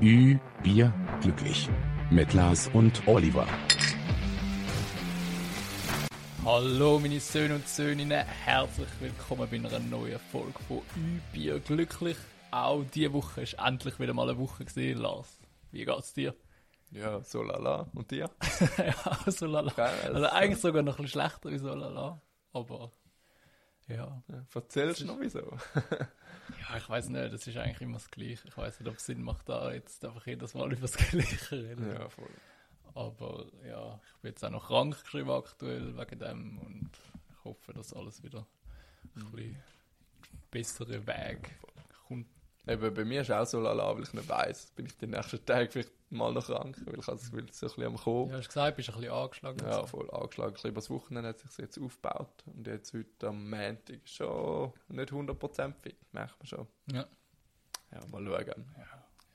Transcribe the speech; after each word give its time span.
Ü, 0.00 0.38
Bier, 0.62 0.94
glücklich. 1.20 1.68
Mit 2.10 2.32
Lars 2.32 2.68
und 2.72 3.06
Oliver. 3.08 3.46
Hallo 6.44 7.00
meine 7.00 7.18
Söhne 7.18 7.56
und 7.56 7.66
Söhninnen, 7.66 8.24
herzlich 8.24 8.88
willkommen 9.00 9.48
bei 9.50 9.56
einer 9.56 9.80
neuen 9.80 10.20
Folge 10.30 10.58
von 10.68 10.78
Ü, 10.96 11.20
Bier, 11.32 11.58
glücklich. 11.58 12.16
Auch 12.52 12.84
diese 12.94 13.12
Woche 13.12 13.42
ist 13.42 13.54
endlich 13.54 13.98
wieder 13.98 14.14
mal 14.14 14.28
eine 14.28 14.38
Woche 14.38 14.64
gesehen, 14.64 14.98
Lars. 14.98 15.36
Wie 15.72 15.84
geht's 15.84 16.14
dir? 16.14 16.34
Ja, 16.92 17.20
so 17.22 17.42
lala. 17.42 17.88
Und 17.92 18.10
dir? 18.12 18.30
ja, 18.78 19.30
so 19.30 19.46
lala. 19.46 19.72
Geil, 19.72 20.14
Also 20.14 20.26
eigentlich 20.28 20.60
sogar 20.60 20.82
noch 20.82 20.98
ein 20.98 21.02
bisschen 21.02 21.20
schlechter 21.22 21.50
wie 21.50 21.58
so 21.58 21.74
lala. 21.74 22.22
Aber 22.52 22.92
ja. 23.88 24.22
Ja, 24.28 24.46
Erzählst 24.54 25.00
du 25.00 25.06
noch 25.06 25.18
wieso? 25.18 25.40
Ja, 26.68 26.76
ich 26.76 26.88
weiß 26.88 27.08
nicht, 27.08 27.32
das 27.32 27.46
ist 27.46 27.56
eigentlich 27.56 27.80
immer 27.80 27.94
das 27.94 28.10
Gleiche. 28.10 28.48
Ich 28.48 28.56
weiß 28.56 28.80
nicht, 28.80 28.88
ob 28.88 28.96
es 28.96 29.06
Sinn 29.06 29.22
macht, 29.22 29.48
da 29.48 29.72
jetzt 29.72 30.04
einfach 30.04 30.26
jedes 30.26 30.54
Mal 30.54 30.72
über 30.72 30.82
das 30.82 30.96
Gleiche 30.96 31.52
reden. 31.52 31.90
ja, 31.90 32.08
voll. 32.08 32.30
Aber 32.94 33.46
ja, 33.66 34.00
ich 34.14 34.20
bin 34.22 34.30
jetzt 34.30 34.44
auch 34.44 34.50
noch 34.50 34.66
krank 34.66 35.00
geschrieben 35.02 35.30
aktuell 35.30 35.96
wegen 35.96 36.18
dem 36.18 36.58
und 36.58 36.90
ich 37.30 37.44
hoffe, 37.44 37.72
dass 37.72 37.92
alles 37.92 38.22
wieder 38.22 38.46
ein 39.14 39.30
bisschen 39.30 39.62
bessere 40.50 41.06
Weg 41.06 41.58
kommt. 42.06 42.26
Eben, 42.68 42.92
bei 42.94 43.04
mir 43.04 43.22
ist 43.22 43.30
auch 43.30 43.46
so 43.46 43.60
lala, 43.60 43.94
weil 43.96 44.02
ich 44.02 44.12
nicht 44.12 44.28
weiss, 44.28 44.70
bin 44.76 44.86
ich 44.86 44.96
die 44.98 45.06
nächsten 45.06 45.44
Tage 45.46 45.70
vielleicht 45.70 45.90
mal 46.10 46.32
noch 46.32 46.44
krank, 46.46 46.76
weil 46.84 46.98
ich 46.98 47.06
das 47.06 47.22
Gefühl, 47.30 47.46
es 47.48 47.50
ist 47.50 47.60
so 47.60 47.66
ein 47.66 47.70
bisschen 47.70 47.84
am 47.86 47.96
Kommen. 47.96 48.30
Ja, 48.30 48.36
hast 48.38 48.48
gesagt, 48.48 48.76
bist 48.76 48.88
ein 48.90 48.96
bisschen 48.96 49.12
angeschlagen. 49.12 49.58
Ja, 49.66 49.86
voll 49.86 50.10
angeschlagen. 50.10 50.50
Ein 50.50 50.54
bisschen 50.54 50.70
über 50.70 50.80
das 50.80 50.90
Wochenende 50.90 51.28
hat 51.30 51.38
sich 51.38 51.56
jetzt 51.58 51.78
aufgebaut. 51.80 52.44
Und 52.46 52.66
jetzt 52.66 52.92
heute 52.92 53.28
am 53.28 53.48
Montag 53.48 54.00
schon 54.04 54.72
nicht 54.88 55.10
100% 55.12 55.72
fit, 55.80 55.96
merkt 56.12 56.38
man 56.38 56.46
schon. 56.46 56.66
Ja. 56.92 57.06
Ja, 57.90 58.00
mal 58.10 58.22
schauen. 58.24 58.64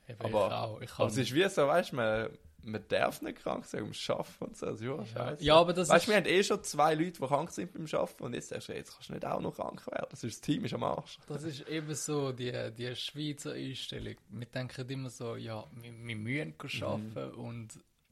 Eben, 0.08 0.20
Aber- 0.20 0.46
ich 0.46 0.52
auch. 0.52 0.80
Ich 0.80 0.90
Aber 0.92 0.96
kann, 0.96 1.06
es 1.08 1.16
ist 1.16 1.34
wie 1.34 1.48
so, 1.48 1.66
weißt 1.66 1.92
du, 1.92 1.96
man, 1.96 2.28
man 2.64 2.82
darf 2.88 3.22
nicht 3.22 3.38
krank 3.38 3.64
sein, 3.64 3.82
ums 3.82 4.08
Arbeiten 4.10 4.44
und 4.44 4.56
so. 4.56 4.66
Also, 4.66 4.84
ja, 4.84 5.06
scheiße. 5.06 5.44
ja, 5.44 5.56
aber 5.56 5.72
das 5.72 5.88
Weißt 5.88 6.04
ist... 6.04 6.06
du, 6.06 6.10
wir 6.12 6.16
haben 6.16 6.26
eh 6.26 6.42
schon 6.42 6.62
zwei 6.64 6.94
Leute, 6.94 7.20
die 7.20 7.26
krank 7.26 7.50
sind 7.50 7.72
beim 7.72 7.86
Arbeiten 7.92 8.22
und 8.24 8.34
jetzt 8.34 8.48
sagst 8.48 8.68
du, 8.68 8.72
jetzt 8.74 8.92
kannst 8.94 9.08
du 9.08 9.12
nicht 9.12 9.26
auch 9.26 9.40
noch 9.40 9.54
krank 9.54 9.86
werden. 9.86 10.06
Das, 10.10 10.24
ist, 10.24 10.36
das 10.36 10.40
Team 10.40 10.64
ist 10.64 10.74
am 10.74 10.82
Arsch. 10.82 11.18
Das 11.26 11.42
ist 11.42 11.68
eben 11.68 11.94
so 11.94 12.32
die, 12.32 12.52
die 12.76 12.94
Schweizer 12.96 13.52
Einstellung. 13.52 14.16
Wir 14.28 14.46
denken 14.46 14.88
immer 14.88 15.10
so, 15.10 15.36
ja, 15.36 15.64
wir, 15.72 15.92
wir 15.92 16.16
müssen 16.16 16.54
arbeiten 16.82 17.34
und, 17.34 17.68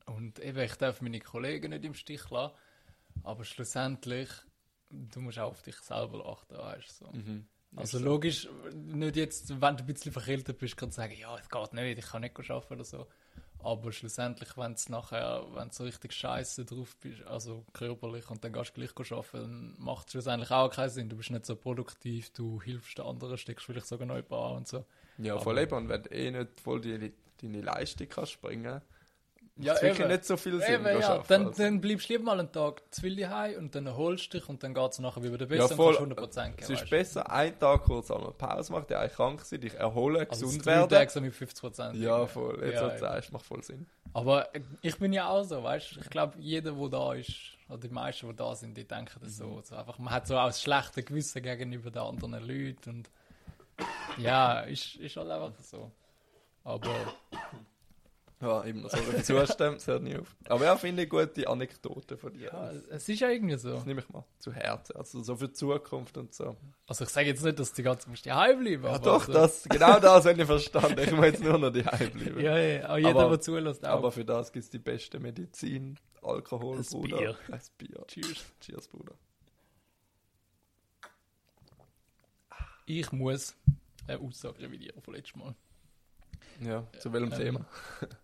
und 0.07 0.39
eben, 0.39 0.61
ich 0.61 0.75
darf 0.75 1.01
meine 1.01 1.21
Kollegen 1.21 1.71
nicht 1.71 1.85
im 1.85 1.95
Stich 1.95 2.29
lassen. 2.31 2.55
Aber 3.25 3.45
schlussendlich, 3.45 4.29
du 4.91 5.21
musst 5.21 5.39
auch 5.39 5.51
auf 5.51 5.63
dich 5.63 5.77
selber 5.77 6.27
achten, 6.27 6.57
weißt 6.57 7.01
du. 7.01 7.05
So. 7.05 7.13
Also 7.75 7.97
Ist 7.97 8.03
so. 8.03 8.09
logisch, 8.11 8.49
nicht 8.75 9.17
jetzt, 9.17 9.49
wenn 9.49 9.77
du 9.77 9.83
ein 9.83 9.87
bisschen 9.87 10.13
verkältet 10.13 10.59
bist, 10.59 10.77
kannst 10.77 10.99
du 10.99 11.03
sagen, 11.03 11.15
ja, 11.19 11.37
es 11.39 11.49
geht 11.49 11.73
nicht, 11.73 11.99
ich 11.99 12.07
kann 12.07 12.21
nicht 12.21 12.39
arbeiten 12.39 12.75
oder 12.75 12.85
so. 12.85 13.07
Aber 13.65 13.93
schlussendlich, 13.93 14.57
wenn 14.57 14.75
du 14.75 14.93
nachher, 14.93 15.45
wenn 15.55 15.69
du 15.69 15.75
so 15.75 15.85
richtig 15.85 16.13
scheiße 16.13 16.65
drauf 16.65 16.97
bist, 17.01 17.23
also 17.27 17.65
körperlich, 17.73 18.29
und 18.31 18.43
dann 18.45 18.53
gehst 18.53 18.77
du 18.77 18.81
gleich 18.81 19.13
arbeiten, 19.13 19.33
dann 19.33 19.75
macht 19.79 20.07
es 20.07 20.13
schlussendlich 20.13 20.51
auch 20.51 20.71
keinen 20.71 20.91
Sinn. 20.91 21.09
Du 21.09 21.17
bist 21.17 21.31
nicht 21.31 21.47
so 21.47 21.57
produktiv, 21.57 22.31
du 22.31 22.61
hilfst 22.61 22.99
den 22.99 23.07
anderen, 23.07 23.39
steckst 23.39 23.67
vielleicht 23.67 23.87
sogar 23.87 24.07
neu 24.07 24.23
an 24.31 24.57
und 24.57 24.69
so. 24.69 24.85
Ja, 25.19 25.39
voll 25.39 25.59
eben. 25.59 25.77
Und 25.77 25.89
wenn 25.89 26.03
du 26.03 26.11
eh 26.11 26.31
nicht 26.31 26.61
voll 26.61 26.81
die, 26.81 27.13
deine 27.41 27.61
Leistung 27.61 28.09
kannst 28.09 28.41
bringen, 28.41 28.81
Ja, 29.57 29.75
wirklich 29.75 29.99
eben. 30.01 30.09
nicht 30.09 30.25
so 30.25 30.37
viel 30.39 30.59
Sinn. 30.63 30.75
Eben, 30.77 30.85
ja, 31.01 31.19
dann, 31.29 31.47
Also, 31.49 31.63
dann 31.63 31.81
bleibst 31.81 32.09
du 32.09 32.15
lieber 32.15 32.25
mal 32.25 32.41
einen 32.41 32.51
Tag 32.51 32.83
zu 32.91 33.03
viel 33.03 33.17
daheim 33.17 33.59
und 33.59 33.75
dann 33.75 33.87
erholst 33.87 34.33
du 34.33 34.39
dich 34.39 34.49
und 34.49 34.63
dann 34.63 34.73
geht 34.73 34.91
es 34.93 34.99
nachher 34.99 35.23
wieder 35.23 35.45
besser 35.45 35.55
ja, 35.65 35.65
und 35.71 35.77
voll. 35.77 35.97
kannst 35.97 36.39
100% 36.39 36.45
geben. 36.45 36.57
Es 36.59 36.71
ist 36.71 36.81
weißt 36.83 36.91
besser, 36.91 37.31
einen 37.31 37.59
Tag 37.59 37.83
kurz 37.85 38.11
einmal 38.11 38.33
Pause 38.33 38.73
machen, 38.73 38.93
eigentlich 38.95 39.13
krank 39.13 39.41
sein, 39.43 39.61
dich 39.61 39.75
erholen, 39.75 40.27
also 40.29 40.47
gesund 40.47 40.65
werden. 40.65 40.89
Tage 40.89 41.11
so 41.11 41.21
mit 41.21 41.35
50%. 41.35 41.97
Ja, 41.97 42.27
voll. 42.27 42.59
Jetzt, 42.65 42.81
Ja, 42.81 42.89
ja. 42.89 42.99
sagst, 42.99 43.31
macht 43.33 43.45
voll 43.45 43.63
Sinn. 43.63 43.87
Aber 44.15 44.49
ich 44.81 44.99
bin 44.99 45.13
ja 45.13 45.29
auch 45.29 45.43
so, 45.45 45.63
weißt 45.63 45.97
du? 45.97 46.01
Ich 46.01 46.09
glaube, 46.11 46.35
jeder, 46.39 46.73
der 46.73 46.89
da 46.89 47.13
ist, 47.13 47.33
oder 47.69 47.79
die 47.79 47.89
meisten, 47.89 48.29
die 48.29 48.35
da 48.37 48.55
sind, 48.55 48.75
die 48.77 48.85
denken 48.89 49.21
das 49.21 49.33
Mhm. 49.39 49.45
so. 49.57 49.61
so 49.65 49.77
einfach, 49.77 49.99
man 49.99 50.13
hat 50.15 50.27
so 50.27 50.39
auch 50.39 50.47
das 50.47 50.63
schlechte 50.63 51.03
Gewissen 51.03 51.43
gegenüber 51.43 51.91
den 51.91 52.03
anderen 52.03 52.43
Leuten 52.47 52.89
und 52.91 53.11
ja, 54.17 54.61
ist, 54.61 54.97
ist 54.97 55.17
halt 55.17 55.31
einfach 55.31 55.53
so. 55.61 55.91
Aber 56.65 56.89
Ja, 58.43 58.61
immer 58.63 58.89
so 58.89 58.97
ein 58.97 59.23
Zustand, 59.25 59.77
das 59.77 59.87
hört 59.87 60.03
nie 60.03 60.17
auf. 60.17 60.35
Aber 60.49 60.65
ja, 60.65 60.77
finde 60.77 61.05
ich 61.05 61.09
gute 61.09 61.47
Anekdote 61.49 62.17
von 62.19 62.33
dir. 62.35 62.47
ja, 62.53 62.73
Das, 62.73 62.83
es 62.89 63.09
ist 63.09 63.21
ja 63.21 63.29
irgendwie 63.29 63.57
so. 63.57 63.71
das 63.75 63.87
nehme 63.87 64.01
ich 64.01 64.09
mal 64.09 64.25
zu 64.41 64.53
Herzen. 64.53 64.97
Also 64.97 65.23
so 65.23 65.37
für 65.37 65.47
die 65.47 65.53
Zukunft 65.55 66.17
und 66.19 66.35
so. 66.35 66.57
Also 66.89 67.05
ich 67.05 67.11
sage 67.11 67.29
jetzt 67.29 67.45
nicht, 67.45 67.59
dass 67.61 67.73
die 67.73 67.85
ganze 67.85 68.09
Zeit 68.13 68.27
daheim 68.27 68.59
bleiben. 68.59 68.83
Ja, 68.85 68.99
doch, 68.99 69.25
so. 69.25 69.33
das, 69.33 69.63
genau 69.71 70.01
das 70.01 70.27
habe 70.27 70.41
ich 70.41 70.47
verstanden. 70.47 70.99
Ich 70.99 71.13
muss 71.13 71.25
jetzt 71.25 71.43
nur 71.43 71.57
noch 71.57 71.71
die 71.71 71.83
bleiben. 71.83 72.41
Ja, 72.41 72.59
ja, 72.59 72.89
auch 72.91 72.97
jeder, 72.97 73.11
Aber- 73.11 73.29
der 73.31 73.41
zulässt, 73.41 73.85
auch. 73.87 73.91
Aber 73.91 74.11
für 74.11 74.25
das 74.25 74.53
gibt 74.53 74.65
es 74.65 74.71
die 74.71 74.79
beste 74.81 75.21
Medizin. 75.21 75.97
Alkohol, 76.21 76.79
Ein 76.79 76.83
Bruder. 76.85 77.17
Bier. 77.19 77.37
Ein 77.51 77.61
Bier. 77.79 78.05
Cheers. 78.09 78.45
Cheers, 78.61 78.89
Bruder. 78.89 79.15
Ich 82.87 83.13
muss 83.13 83.55
eine 84.09 84.19
Aussage 84.19 84.59
revidieren 84.61 85.01
von 85.01 85.15
letztem 85.15 85.41
Mal. 85.43 85.55
Ja, 86.65 86.87
zu 86.99 87.13
welchem 87.13 87.33
Ähm, 87.33 87.39
Thema? 87.39 87.65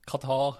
Katar. 0.06 0.58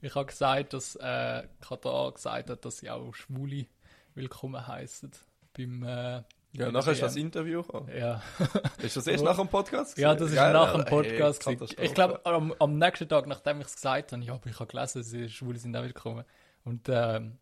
Ich 0.00 0.14
habe 0.14 0.26
gesagt, 0.26 0.72
dass 0.72 0.96
äh, 0.96 1.46
Katar 1.60 2.12
gesagt 2.12 2.50
hat, 2.50 2.64
dass 2.64 2.78
sie 2.78 2.90
auch 2.90 3.12
Schwule 3.14 3.66
willkommen 4.14 4.64
heißen 4.66 5.10
beim 5.56 5.82
äh, 5.82 6.22
Ja, 6.52 6.70
nachher 6.70 6.92
ist 6.92 7.02
das. 7.02 7.16
Interview 7.16 7.62
gekommen. 7.62 7.90
Ja, 7.96 8.22
Ist 8.82 8.96
das 8.96 9.06
erst 9.06 9.24
nach 9.24 9.36
dem 9.36 9.48
Podcast? 9.48 9.98
ja 9.98 10.14
das 10.14 10.30
ist 10.30 10.36
Geil, 10.36 10.52
nach 10.52 10.72
dem. 10.72 10.84
Podcast. 10.84 11.40
Katastrophe. 11.44 11.82
ich 11.84 11.94
glaube, 11.94 12.24
am, 12.24 12.54
am 12.58 12.78
nächsten 12.78 13.08
Tag, 13.08 13.26
nachdem 13.26 13.60
ich 13.60 13.66
es 13.66 13.74
gesagt 13.74 14.12
habe, 14.12 14.22
ja, 14.22 14.34
aber 14.34 14.46
ich 14.48 14.58
habe 14.60 14.70
gelesen, 14.70 15.02
sie 15.02 15.28
Schwule 15.28 15.58
sind 15.58 15.76
auch 15.76 15.82
willkommen. 15.82 16.24
Und 16.64 16.88
ähm, 16.88 17.38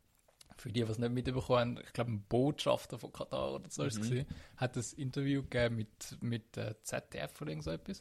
für 0.57 0.71
die, 0.73 0.83
die 0.83 0.91
es 0.91 0.99
nicht 0.99 1.13
mitbekommen 1.13 1.59
haben, 1.77 1.79
ich 1.87 1.93
glaube, 1.93 2.13
ein 2.13 2.23
Botschafter 2.29 2.99
von 2.99 3.13
Katar 3.13 3.53
oder 3.53 3.69
so 3.69 3.83
Mhm. 3.83 3.89
ist 3.89 3.97
es 3.99 4.09
gewesen, 4.09 4.27
hat 4.57 4.77
ein 4.77 4.85
Interview 4.97 5.43
gegeben 5.43 5.77
mit, 5.77 6.17
mit 6.23 6.57
äh, 6.57 6.75
ZDF 6.83 7.41
oder 7.43 7.51
irgend 7.51 7.65
so 7.65 7.71
etwas. 7.71 8.01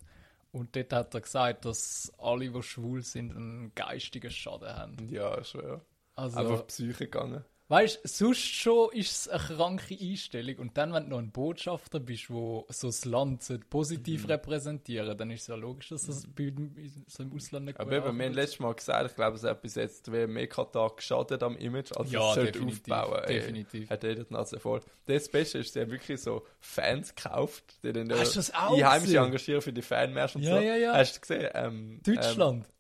Und 0.56 0.74
dort 0.74 0.94
hat 0.94 1.14
er 1.14 1.20
gesagt, 1.20 1.66
dass 1.66 2.14
alle, 2.18 2.50
die 2.50 2.64
schwul 2.64 3.02
sind, 3.02 3.36
einen 3.36 3.76
geistigen 3.76 4.32
Schaden 4.32 4.70
haben. 4.70 5.10
Ja, 5.10 5.42
ja. 5.42 5.82
Also, 6.16 6.38
Einfach 6.38 6.68
Psyche 6.68 6.94
gegangen. 6.94 7.44
Weißt 7.68 8.00
du, 8.04 8.08
sonst 8.08 8.40
schon 8.44 8.92
ist 8.94 9.12
es 9.12 9.28
eine 9.30 9.40
kranke 9.58 9.98
Einstellung. 10.00 10.58
Und 10.58 10.78
dann, 10.78 10.94
wenn 10.94 11.04
du 11.06 11.10
noch 11.12 11.20
ein 11.20 11.32
Botschafter 11.32 12.00
bist, 12.00 12.30
wo 12.30 12.66
so 12.70 12.88
das 12.88 13.06
Land 13.06 13.44
positiv 13.70 14.24
Mhm. 14.24 14.32
repräsentieren 14.32 15.18
dann 15.18 15.32
ist 15.32 15.42
es 15.42 15.48
ja 15.48 15.56
logisch, 15.56 15.90
dass 15.90 16.04
das 16.04 16.28
bei, 16.28 16.54
so 17.08 17.24
im 17.24 17.34
Ausland 17.34 17.66
nicht 17.66 17.80
Aber 17.80 17.90
gut 17.90 18.08
eben, 18.08 18.18
wir 18.18 18.26
haben 18.26 18.34
letztes 18.34 18.60
Mal 18.60 18.74
gesagt, 18.74 19.10
ich 19.10 19.16
glaube, 19.16 19.38
es 19.38 19.44
hat 19.44 19.62
bis 19.62 19.76
jetzt 19.76 20.12
wie 20.12 20.28
mehr 20.28 20.48
Katar 20.48 20.96
geschadet 20.96 21.42
am 21.44 21.58
Image, 21.58 21.92
als 21.96 22.12
Ja, 22.12 22.30
es 22.30 22.36
sollte 22.36 22.52
definitiv, 22.52 22.94
aufbauen. 22.94 23.24
Definitiv. 23.28 23.90
Hat 23.90 24.04
jeder 24.04 24.24
die 24.24 24.34
Nase 24.34 24.60
voll. 24.60 24.82
Das 25.08 25.30
Beste 25.30 25.60
ist, 25.60 25.74
sie 25.74 25.82
haben 25.82 25.92
wirklich 25.92 26.22
so 26.22 26.46
Fans 26.60 27.14
gekauft, 27.16 27.64
die 27.84 27.94
dann 27.94 28.12
Hast 28.12 28.36
du 28.36 28.40
das 28.40 28.54
auch 28.54 28.74
Einheimische 28.78 29.18
engagieren 29.18 29.62
für 29.62 29.74
die 29.74 29.82
Fanmärsche 29.82 30.38
und 30.38 30.44
Ja, 30.44 30.58
so. 30.58 30.62
ja, 30.64 30.76
ja. 30.76 30.94
Hast 30.94 31.16
du 31.18 31.22
gesehen? 31.22 31.50
Ähm, 31.54 32.02
Deutschland. 32.04 32.66
Ähm, 32.66 32.72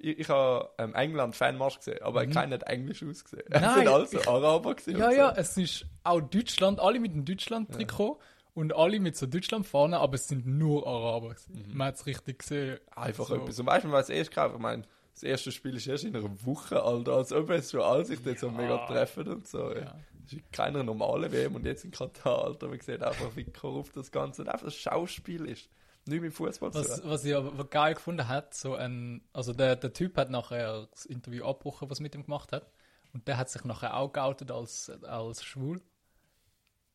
ich 0.00 0.18
ich 0.20 0.28
habe 0.28 0.70
ähm, 0.78 0.94
England 0.94 1.36
Fanmarsch 1.36 1.76
gesehen, 1.78 2.02
aber 2.02 2.26
keiner 2.26 2.54
hat 2.54 2.62
Englisch 2.64 3.02
ausgesehen. 3.02 3.44
Mhm. 3.48 3.60
Nein, 3.60 3.64
es 3.70 3.74
sind 3.76 3.88
also 3.88 4.18
ich- 4.18 4.28
Araber 4.28 4.74
gewesen 4.74 4.98
ja, 4.98 5.08
und 5.08 5.16
ja, 5.16 5.34
so. 5.34 5.40
es 5.40 5.56
ist 5.56 5.86
auch 6.04 6.20
Deutschland, 6.20 6.80
alle 6.80 6.98
mit 7.00 7.12
dem 7.14 7.24
Deutschland-Trikot 7.24 8.18
und 8.54 8.74
alle 8.74 8.98
mit 9.00 9.16
so 9.16 9.26
Deutschland-Fahnen, 9.26 9.94
aber 9.94 10.14
es 10.14 10.26
sind 10.28 10.46
nur 10.46 10.86
Araber. 10.86 11.30
gewesen. 11.34 11.70
Man 11.72 11.88
hat 11.88 11.94
es 11.96 12.06
richtig 12.06 12.40
gesehen. 12.40 12.78
Einfach 12.96 13.26
So. 13.28 13.36
etwas. 13.36 13.58
Und 13.60 13.66
weißt 13.66 13.84
du, 13.84 13.92
was 13.92 14.08
erst 14.08 14.30
gekauft? 14.30 14.54
Ich 14.56 14.60
meine, 14.60 14.82
das 15.12 15.22
erste 15.22 15.52
Spiel 15.52 15.76
ist 15.76 15.86
erst 15.86 16.04
in 16.04 16.16
einer 16.16 16.44
Woche, 16.46 16.82
Alter, 16.82 17.12
als 17.12 17.32
ob 17.32 17.50
es 17.50 17.70
schon 17.70 17.82
alle 17.82 18.04
sich 18.04 18.22
dort 18.22 18.38
so 18.38 18.50
mega 18.50 18.86
treffen 18.86 19.28
und 19.28 19.46
so. 19.46 19.70
Ja. 19.72 19.80
Ja. 19.80 19.94
Das 20.24 20.32
ist 20.34 20.52
keine 20.52 20.84
normale 20.84 21.30
WM 21.32 21.56
und 21.56 21.64
jetzt 21.66 21.84
in 21.84 21.90
Katar, 21.90 22.44
Alter, 22.44 22.68
man 22.68 22.80
sieht 22.80 23.02
einfach, 23.02 23.34
wie 23.36 23.44
korrupt 23.44 23.96
das 23.96 24.10
Ganze 24.12 24.42
und 24.42 24.48
einfach 24.48 24.66
das 24.66 24.76
Schauspiel 24.76 25.44
ist. 25.46 25.68
Nicht 26.10 26.20
mit 26.22 26.34
Fußball 26.34 26.74
Was, 26.74 27.02
was 27.04 27.24
ich 27.24 27.34
aber 27.34 27.64
geil 27.64 27.94
gefunden 27.94 28.28
hat, 28.28 28.54
so 28.54 28.74
ein, 28.74 29.22
also 29.32 29.52
der, 29.52 29.76
der 29.76 29.92
Typ 29.92 30.16
hat 30.16 30.30
nachher 30.30 30.86
das 30.92 31.06
Interview 31.06 31.44
abgebrochen, 31.46 31.90
was 31.90 32.00
mit 32.00 32.14
ihm 32.14 32.24
gemacht 32.24 32.52
hat. 32.52 32.70
Und 33.12 33.26
der 33.28 33.36
hat 33.38 33.50
sich 33.50 33.64
nachher 33.64 33.96
auch 33.96 34.12
geoutet 34.12 34.50
als, 34.50 34.90
als 35.04 35.42
schwul. 35.44 35.80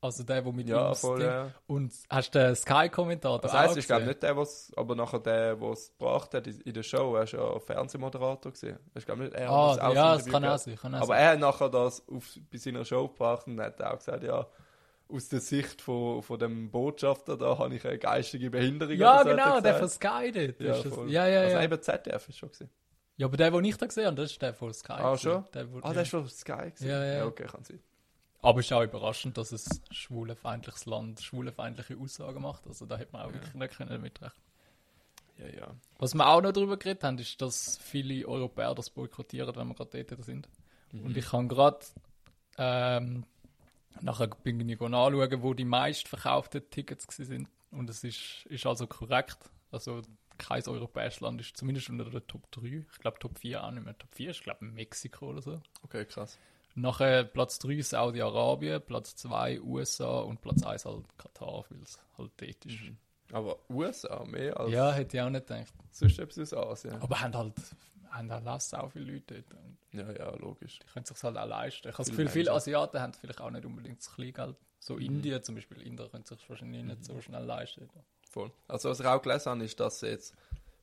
Also 0.02 0.24
der, 0.24 0.42
der 0.44 0.54
mit 0.54 0.68
Ja, 0.68 0.90
ihm 0.90 0.96
voll, 0.96 1.22
ja. 1.24 1.52
Und 1.66 1.92
hast 2.10 2.36
du 2.36 2.40
den 2.40 2.56
Sky-Kommentator 2.56 3.40
Das 3.40 3.54
heisst, 3.54 3.78
ich 3.78 3.88
glaube 3.88 4.06
nicht 4.06 4.22
der, 4.22 4.38
was, 4.38 4.72
aber 4.76 4.96
nachher 4.96 5.20
der, 5.20 5.56
der 5.56 5.70
es 5.72 5.90
gebracht 5.98 6.34
hat 6.34 6.46
in 6.48 6.74
der 6.74 6.84
Show, 6.84 7.16
er 7.16 7.32
war 7.32 7.54
ja 7.54 7.60
Fernsehmoderator 7.60 8.52
gewesen. 8.52 8.80
Ich 8.94 9.06
glaube 9.06 9.24
nicht 9.24 9.34
er, 9.34 9.50
Ah, 9.50 9.70
was 9.72 9.80
auch 9.80 9.94
ja, 9.96 10.14
das 10.14 10.24
das 10.26 10.32
kann 10.32 10.46
auch 10.46 10.58
sein, 10.60 10.76
kann 10.76 10.94
Aber 10.94 11.06
sein. 11.08 11.18
er 11.18 11.32
hat 11.32 11.40
nachher 11.40 11.70
das 11.70 12.08
auf, 12.08 12.38
bei 12.52 12.58
seiner 12.58 12.86
Show 12.86 13.08
gebracht 13.08 13.48
und 13.48 13.60
hat 13.60 13.82
auch 13.82 13.98
gesagt, 13.98 14.24
ja, 14.24 14.46
aus 15.08 15.30
der 15.30 15.40
Sicht 15.40 15.82
von, 15.82 16.22
von 16.24 16.40
dem 16.40 16.72
Botschafter, 16.72 17.38
da 17.38 17.58
habe 17.58 17.76
ich 17.76 17.86
eine 17.86 17.98
geistige 17.98 18.50
Behinderung. 18.50 18.96
Ja, 18.96 19.24
so, 19.24 19.30
genau, 19.30 19.62
der 19.62 19.76
von 19.76 19.90
Sky 19.90 20.32
dort. 20.32 20.60
Ja, 20.60 20.74
voll. 20.90 21.12
ja, 21.12 21.28
ja. 21.28 21.42
Also 21.42 21.56
ja. 21.58 21.64
eben 21.64 21.82
ZDF 21.82 22.30
ist 22.30 22.38
schon 22.38 22.50
gewesen. 22.50 22.70
ja, 23.18 23.28
aber 23.28 23.38
der, 23.38 23.52
den 23.52 23.66
ich 23.66 23.78
da 23.78 23.86
gesehen 23.86 24.08
habe, 24.08 24.16
das 24.16 24.32
ist 24.32 24.42
der 24.42 24.54
von 24.54 24.74
Sky. 24.74 24.94
Ah, 24.94 25.18
schon? 25.18 25.46
Der, 25.54 25.72
wo- 25.72 25.80
Ah, 25.82 25.94
der 25.94 26.02
ist 26.04 26.14
auf 26.16 26.30
Sky 26.32 26.52
gewesen. 26.54 26.88
Ja, 26.88 27.04
ja. 27.06 27.26
okay, 27.26 27.46
kann 27.46 27.64
sein. 27.64 27.80
Aber 28.42 28.60
es 28.60 28.66
ist 28.68 28.74
auch 28.74 28.84
überraschend, 28.84 29.38
dass 29.38 29.52
es 29.52 29.68
schwulenfeindliches 29.92 30.86
Land 30.86 31.20
schwulenfeindliche 31.22 31.98
Aussagen 31.98 32.42
macht. 32.42 32.68
Also 32.68 32.86
da 32.86 32.98
hätte 32.98 33.14
man 33.14 33.24
auch 33.24 33.34
wirklich 33.34 33.54
nicht 33.56 33.76
können 33.78 34.02
mitrechnen 34.02 34.32
Ja, 35.38 35.48
ja. 35.48 35.76
Was 35.98 36.14
wir 36.14 36.28
auch 36.28 36.42
noch 36.42 36.52
darüber 36.52 36.78
geredet 36.78 37.04
haben, 37.04 37.18
ist, 37.18 37.42
dass 37.42 37.78
viele 37.78 38.28
Europäer 38.28 38.76
das 38.76 38.90
boykottieren, 38.92 39.56
wenn 39.56 39.68
wir 39.68 39.74
gerade 39.74 40.04
dort 40.04 40.24
sind. 40.26 40.48
Und 40.94 41.18
ich 41.18 41.26
kann 41.26 41.48
gerade 41.48 41.80
ähm, 42.58 43.26
nachher 44.02 44.28
bin 44.28 44.68
ich 44.68 44.82
anschauen, 44.82 45.44
wo 45.44 45.54
die 45.54 45.66
meistverkauften 45.66 46.70
Tickets 46.70 47.06
sind. 47.16 47.48
Und 47.72 47.90
es 47.90 48.04
ist, 48.04 48.46
ist 48.46 48.66
also 48.66 48.88
korrekt. 48.88 49.38
Also 49.72 50.02
kein 50.38 50.66
europäisches 50.68 51.22
Land 51.22 51.42
ist 51.42 51.58
zumindest 51.58 51.90
unter 51.90 52.06
der 52.10 52.26
Top 52.28 52.50
3. 52.52 52.86
Ich 52.92 53.00
glaube 53.00 53.20
Top 53.20 53.38
4 53.40 53.64
auch 53.64 53.72
nicht 53.72 53.84
mehr. 53.84 53.98
Top 53.98 54.14
4 54.16 54.32
ist, 54.32 54.44
glaube 54.44 54.66
Mexiko 54.66 55.30
oder 55.30 55.42
so. 55.42 55.62
Okay, 55.84 56.06
krass. 56.06 56.38
Nachher 56.76 57.24
Platz 57.24 57.58
3 57.60 57.82
Saudi-Arabien, 57.82 58.82
Platz 58.82 59.16
2 59.16 59.62
USA 59.62 60.20
und 60.20 60.42
Platz 60.42 60.64
1 60.64 60.86
halt 60.86 61.06
Katar, 61.18 61.64
weil 61.70 61.82
es 61.82 62.00
halt 62.18 62.32
dort 62.38 62.66
ist. 62.66 62.80
Aber 63.32 63.58
USA 63.70 64.24
mehr 64.26 64.60
als 64.60 64.72
Ja, 64.72 64.92
hätte 64.92 65.18
ich 65.18 65.24
auch 65.24 65.30
nicht 65.30 65.48
gedacht. 65.48 65.74
sonst 65.92 66.20
etwas 66.20 66.54
aus 66.54 66.86
Asien. 66.86 67.02
Aber 67.02 67.20
haben 67.22 67.34
halt, 67.34 67.56
haben 68.12 68.32
auch 68.48 68.60
sau 68.62 68.90
viele 68.90 69.14
Leute 69.14 69.42
dort. 69.44 69.54
Und 69.62 69.78
Ja, 69.92 70.12
ja, 70.12 70.36
logisch. 70.36 70.80
die 70.80 70.88
können 70.88 71.06
sich 71.06 71.22
halt 71.24 71.38
auch 71.38 71.48
leisten. 71.48 71.88
Ich 71.90 71.94
habe 71.94 71.98
das 72.04 72.10
Viele 72.10 72.24
Gefühl, 72.26 72.42
viele. 72.44 72.52
Asiaten 72.54 73.00
haben 73.02 73.14
vielleicht 73.14 73.42
auch 73.42 73.52
nicht 73.52 73.66
unbedingt 73.66 74.00
das 74.00 74.14
Kleingeld. 74.14 74.56
So 74.80 74.96
Mhm. 74.96 75.02
Indien 75.02 75.44
zum 75.44 75.56
Beispiel, 75.56 75.82
Inder 75.82 76.08
können 76.10 76.26
sich 76.26 76.50
wahrscheinlich 76.50 76.84
nicht 76.84 77.06
so 77.06 77.20
schnell 77.22 77.44
leisten. 77.44 77.90
Voll. 78.30 78.52
Also 78.68 78.90
was 78.90 79.00
ich 79.00 79.06
auch 79.06 79.22
gelesen 79.22 79.50
habe, 79.52 79.64
ist, 79.64 79.80
dass 79.80 80.02
jetzt 80.02 80.36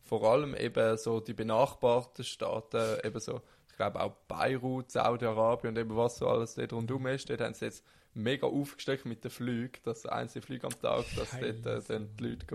vor 0.05 0.25
allem 0.25 0.55
eben 0.55 0.97
so 0.99 1.21
die 1.21 1.35
benachbarten 1.35 2.25
Staaten, 2.25 2.99
eben 3.07 3.21
so, 3.21 3.41
ich 3.71 3.77
glaube 3.77 4.01
auch 4.01 4.13
Beirut, 4.27 4.91
Saudi-Arabien 4.91 5.75
und 5.75 5.79
eben 5.81 5.97
was 5.97 6.19
so 6.19 6.29
alles 6.29 6.55
dort 6.55 6.73
rundum 6.73 7.07
ist, 7.07 7.31
dort 7.31 7.41
haben 7.41 7.55
sie 7.55 7.67
jetzt 7.67 7.85
mega 8.15 8.47
aufgesteckt 8.47 9.05
mit 9.07 9.23
den 9.25 9.31
Flügen, 9.31 9.79
dass 9.85 10.05
einzelne 10.05 10.43
Flüge 10.43 10.67
am 10.67 10.79
Tag, 10.81 11.05
dass 11.17 11.31
dort 11.31 11.67
äh, 11.67 11.81
dann 11.89 12.15
die 12.17 12.25
Leute 12.25 12.47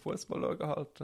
Fußball 0.00 0.40
schauen 0.40 0.66
halt, 0.68 1.00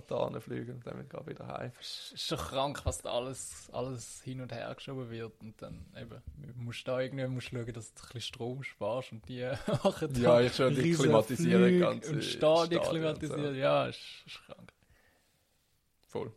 Katar 0.00 0.40
fliegen 0.40 0.74
und 0.74 0.86
dann 0.86 1.08
gerade 1.08 1.26
wieder 1.26 1.46
heim. 1.46 1.72
Es 1.80 2.12
ist 2.12 2.26
schon 2.26 2.38
krank, 2.38 2.80
was 2.84 3.02
da 3.02 3.10
alles, 3.10 3.68
alles 3.72 4.22
hin 4.22 4.40
und 4.40 4.52
her 4.52 4.74
geschoben 4.74 5.10
wird. 5.10 5.40
Und 5.40 5.60
dann 5.62 5.86
eben, 5.96 6.22
du 6.36 6.62
musst 6.62 6.86
da 6.86 7.00
irgendwie 7.00 7.26
musst 7.26 7.48
schauen, 7.48 7.72
dass 7.72 7.94
du 7.94 8.00
ein 8.00 8.04
bisschen 8.04 8.20
Strom 8.20 8.62
sparst 8.62 9.12
und 9.12 9.28
die 9.28 9.50
machen 9.84 10.12
da 10.12 10.20
Ja, 10.20 10.40
ich 10.40 10.54
schon 10.54 10.74
die 10.74 10.92
klimatisieren 10.92 11.64
Flüge 11.64 11.80
ganze 11.80 12.12
Und 12.12 12.24
Stadien 12.24 12.82
klimatisieren, 12.82 13.54
so. 13.54 13.60
ja, 13.60 13.86
ist, 13.86 14.00
ist 14.26 14.42
krank. 14.46 14.72
Voll. 16.08 16.32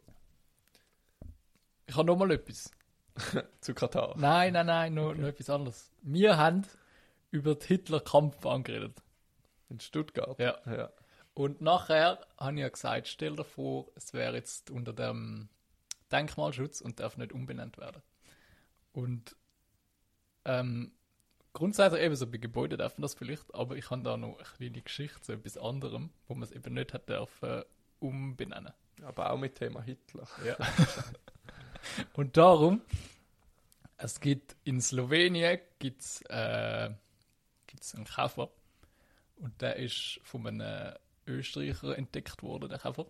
Ich 1.87 1.95
habe 1.95 2.05
noch 2.07 2.17
mal 2.17 2.31
etwas. 2.31 2.71
Zu 3.61 3.73
Katar. 3.73 4.15
Nein, 4.17 4.53
nein, 4.53 4.65
nein, 4.67 4.93
noch, 4.93 5.13
noch 5.13 5.27
etwas 5.27 5.49
anderes. 5.49 5.91
Wir 6.01 6.37
haben 6.37 6.63
über 7.31 7.55
die 7.55 7.67
Hitler-Kampfbahn 7.67 8.63
geredet. 8.63 9.01
In 9.69 9.79
Stuttgart. 9.79 10.39
Ja. 10.39 10.57
ja. 10.65 10.89
Und 11.39 11.61
nachher 11.61 12.19
habe 12.37 12.55
ich 12.55 12.59
ja 12.59 12.67
gesagt, 12.67 13.07
stell 13.07 13.37
dir 13.37 13.45
vor, 13.45 13.87
es 13.95 14.11
wäre 14.11 14.35
jetzt 14.35 14.69
unter 14.71 14.91
dem 14.91 15.47
Denkmalschutz 16.11 16.81
und 16.81 16.99
darf 16.99 17.15
nicht 17.15 17.31
umbenannt 17.31 17.77
werden. 17.77 18.01
Und 18.91 19.37
ähm, 20.43 20.91
grundsätzlich 21.53 22.01
eben 22.01 22.17
so 22.17 22.27
bei 22.27 22.39
Gebäuden 22.39 22.77
darf 22.77 22.97
man 22.97 23.03
das 23.03 23.13
vielleicht, 23.13 23.55
aber 23.55 23.77
ich 23.77 23.89
habe 23.89 24.03
da 24.03 24.17
noch 24.17 24.35
eine 24.35 24.43
kleine 24.43 24.81
Geschichte 24.81 25.21
zu 25.21 25.31
etwas 25.31 25.57
anderem, 25.57 26.09
wo 26.27 26.33
man 26.33 26.43
es 26.43 26.51
eben 26.51 26.73
nicht 26.73 26.93
hat 26.93 27.07
dürfen 27.07 27.63
umbenennen. 27.99 28.73
Aber 29.03 29.31
auch 29.31 29.37
mit 29.37 29.55
Thema 29.55 29.81
Hitler. 29.81 30.27
Ja. 30.45 30.57
und 32.15 32.35
darum, 32.35 32.81
es 33.95 34.19
gibt 34.19 34.57
in 34.65 34.81
Slowenien 34.81 35.59
gibt's, 35.79 36.21
äh, 36.23 36.89
gibt's 37.65 37.95
einen 37.95 38.03
Käfer 38.03 38.49
und 39.37 39.61
der 39.61 39.77
ist 39.77 40.19
von 40.23 40.45
einem 40.45 40.95
Österreicher 41.29 41.97
entdeckt 41.97 42.43
worden, 42.43 42.69
der 42.69 42.79
Käfer. 42.79 43.05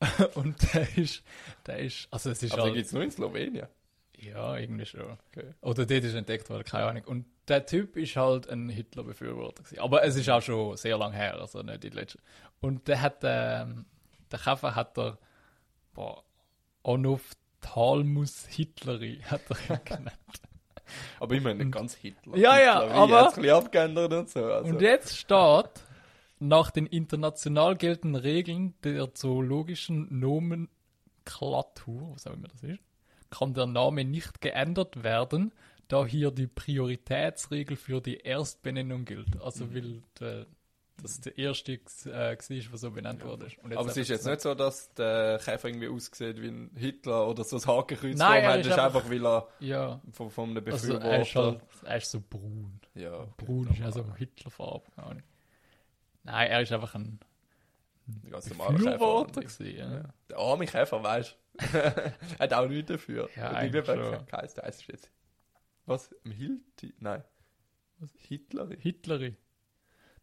und 0.34 0.56
der 0.74 0.98
ist, 0.98 1.22
der 1.66 1.78
ist, 1.78 2.08
also 2.10 2.30
es 2.30 2.42
ist 2.42 2.52
Aber 2.52 2.62
den 2.62 2.66
halt, 2.66 2.74
gibt 2.74 2.86
es 2.86 2.92
nur 2.92 3.02
in 3.02 3.10
Slowenien. 3.10 3.68
ja, 4.18 4.56
irgendwie 4.56 4.86
schon. 4.86 5.16
Okay. 5.30 5.54
Oder 5.60 5.86
dort 5.86 6.04
ist 6.04 6.14
entdeckt 6.14 6.50
worden, 6.50 6.64
keine 6.64 6.86
Ahnung. 6.86 7.04
Und 7.04 7.26
der 7.48 7.64
Typ 7.64 7.96
ist 7.96 8.16
halt 8.16 8.48
ein 8.48 8.68
Hitler-Befürworter 8.68 9.62
gewesen. 9.62 9.80
Aber 9.80 10.02
es 10.04 10.16
ist 10.16 10.28
auch 10.30 10.42
schon 10.42 10.76
sehr 10.76 10.98
lang 10.98 11.12
her, 11.12 11.38
also 11.40 11.62
nicht 11.62 11.82
die 11.84 11.90
letzte. 11.90 12.18
Und 12.60 12.88
der 12.88 13.02
hat, 13.02 13.18
ähm, 13.22 13.84
der 14.32 14.38
Käfer 14.38 14.74
hat 14.74 14.98
er, 14.98 15.18
boah, 15.94 16.24
Onophthalmus 16.82 18.46
Hitleri 18.46 19.20
hat 19.30 19.42
er 19.50 19.76
ihn 19.76 19.84
genannt. 19.84 20.10
Aber 21.18 21.34
immer 21.34 21.54
nicht 21.54 21.72
ganz 21.72 21.94
Hitler. 21.94 22.36
Ja, 22.36 22.58
ja, 22.60 22.80
Hitler, 22.82 22.94
aber- 22.94 23.16
er 23.18 23.28
ein 23.28 23.34
bisschen 23.34 23.50
abgeändert 23.50 24.12
und 24.12 24.28
so. 24.28 24.44
Also. 24.44 24.70
Und 24.70 24.80
jetzt 24.80 25.16
steht, 25.16 25.70
nach 26.48 26.70
den 26.70 26.86
international 26.86 27.76
geltenden 27.76 28.20
Regeln 28.20 28.74
der 28.84 29.14
zoologischen 29.14 30.18
Nomenklatur, 30.20 32.12
was 32.14 32.26
auch 32.26 32.34
immer 32.34 32.48
das 32.48 32.62
ist, 32.62 32.80
kann 33.30 33.54
der 33.54 33.66
Name 33.66 34.04
nicht 34.04 34.40
geändert 34.40 35.02
werden, 35.02 35.52
da 35.88 36.06
hier 36.06 36.30
die 36.30 36.46
Prioritätsregel 36.46 37.76
für 37.76 38.00
die 38.00 38.18
Erstbenennung 38.18 39.04
gilt. 39.04 39.40
Also 39.42 39.64
Mhm. 39.66 39.74
weil 39.74 40.02
der, 40.20 40.46
das 41.02 41.20
der 41.20 41.36
erste 41.36 41.72
äh, 41.72 41.78
war, 42.06 42.72
was 42.72 42.80
so 42.80 42.90
benannt 42.90 43.24
wurde. 43.24 43.48
Und 43.62 43.76
aber 43.76 43.88
es 43.90 43.96
ist 43.96 44.08
jetzt 44.08 44.26
nicht 44.26 44.40
so, 44.40 44.54
dass 44.54 44.92
der 44.94 45.40
Käfer 45.44 45.68
irgendwie 45.68 45.88
aussieht 45.88 46.40
wie 46.40 46.48
ein 46.48 46.70
Hitler 46.76 47.28
oder 47.28 47.42
so 47.44 47.56
ein 47.56 47.66
Hakenkreuz 47.66 48.16
Nein, 48.16 48.44
er 48.44 48.60
ist 48.60 48.70
einfach- 48.70 48.84
einfach, 49.04 49.10
weil 49.10 49.26
er 49.26 49.48
Ja, 49.60 50.00
von, 50.12 50.30
von 50.30 50.50
einem 50.50 50.64
also 50.66 50.88
Befürworter... 50.88 51.10
er 51.10 51.22
ist, 51.22 51.34
halt, 51.34 51.60
er 51.84 51.96
ist 51.96 52.10
so 52.10 52.22
braun. 52.30 52.80
ja, 52.94 53.12
okay, 53.20 53.44
Braun 53.44 53.68
ist 53.68 53.82
also 53.82 54.04
Hitlerfarbe. 54.16 54.84
Nein, 56.24 56.50
er 56.50 56.62
ist 56.62 56.72
einfach 56.72 56.94
ein 56.94 57.20
ganz 58.30 58.48
normaler 58.50 58.72
Befürworter. 58.72 59.42
Ja. 59.64 60.02
Der 60.28 60.38
arme 60.38 60.66
Käfer, 60.66 61.02
weißt 61.02 61.36
du? 61.36 61.54
hat 62.38 62.52
auch 62.52 62.68
nichts 62.68 62.90
dafür. 62.90 63.28
Ja, 63.36 63.50
Und 63.50 63.56
eigentlich 63.56 63.86
schon. 63.86 64.26
heisst 64.32 64.56
der 64.56 64.64
heisst 64.64 64.86
jetzt... 64.88 65.10
Was? 65.86 66.14
Hilti? 66.24 66.94
Nein. 66.98 67.22
Was? 67.98 68.10
Hitleri? 68.16 68.76
Hitleri. 68.80 69.36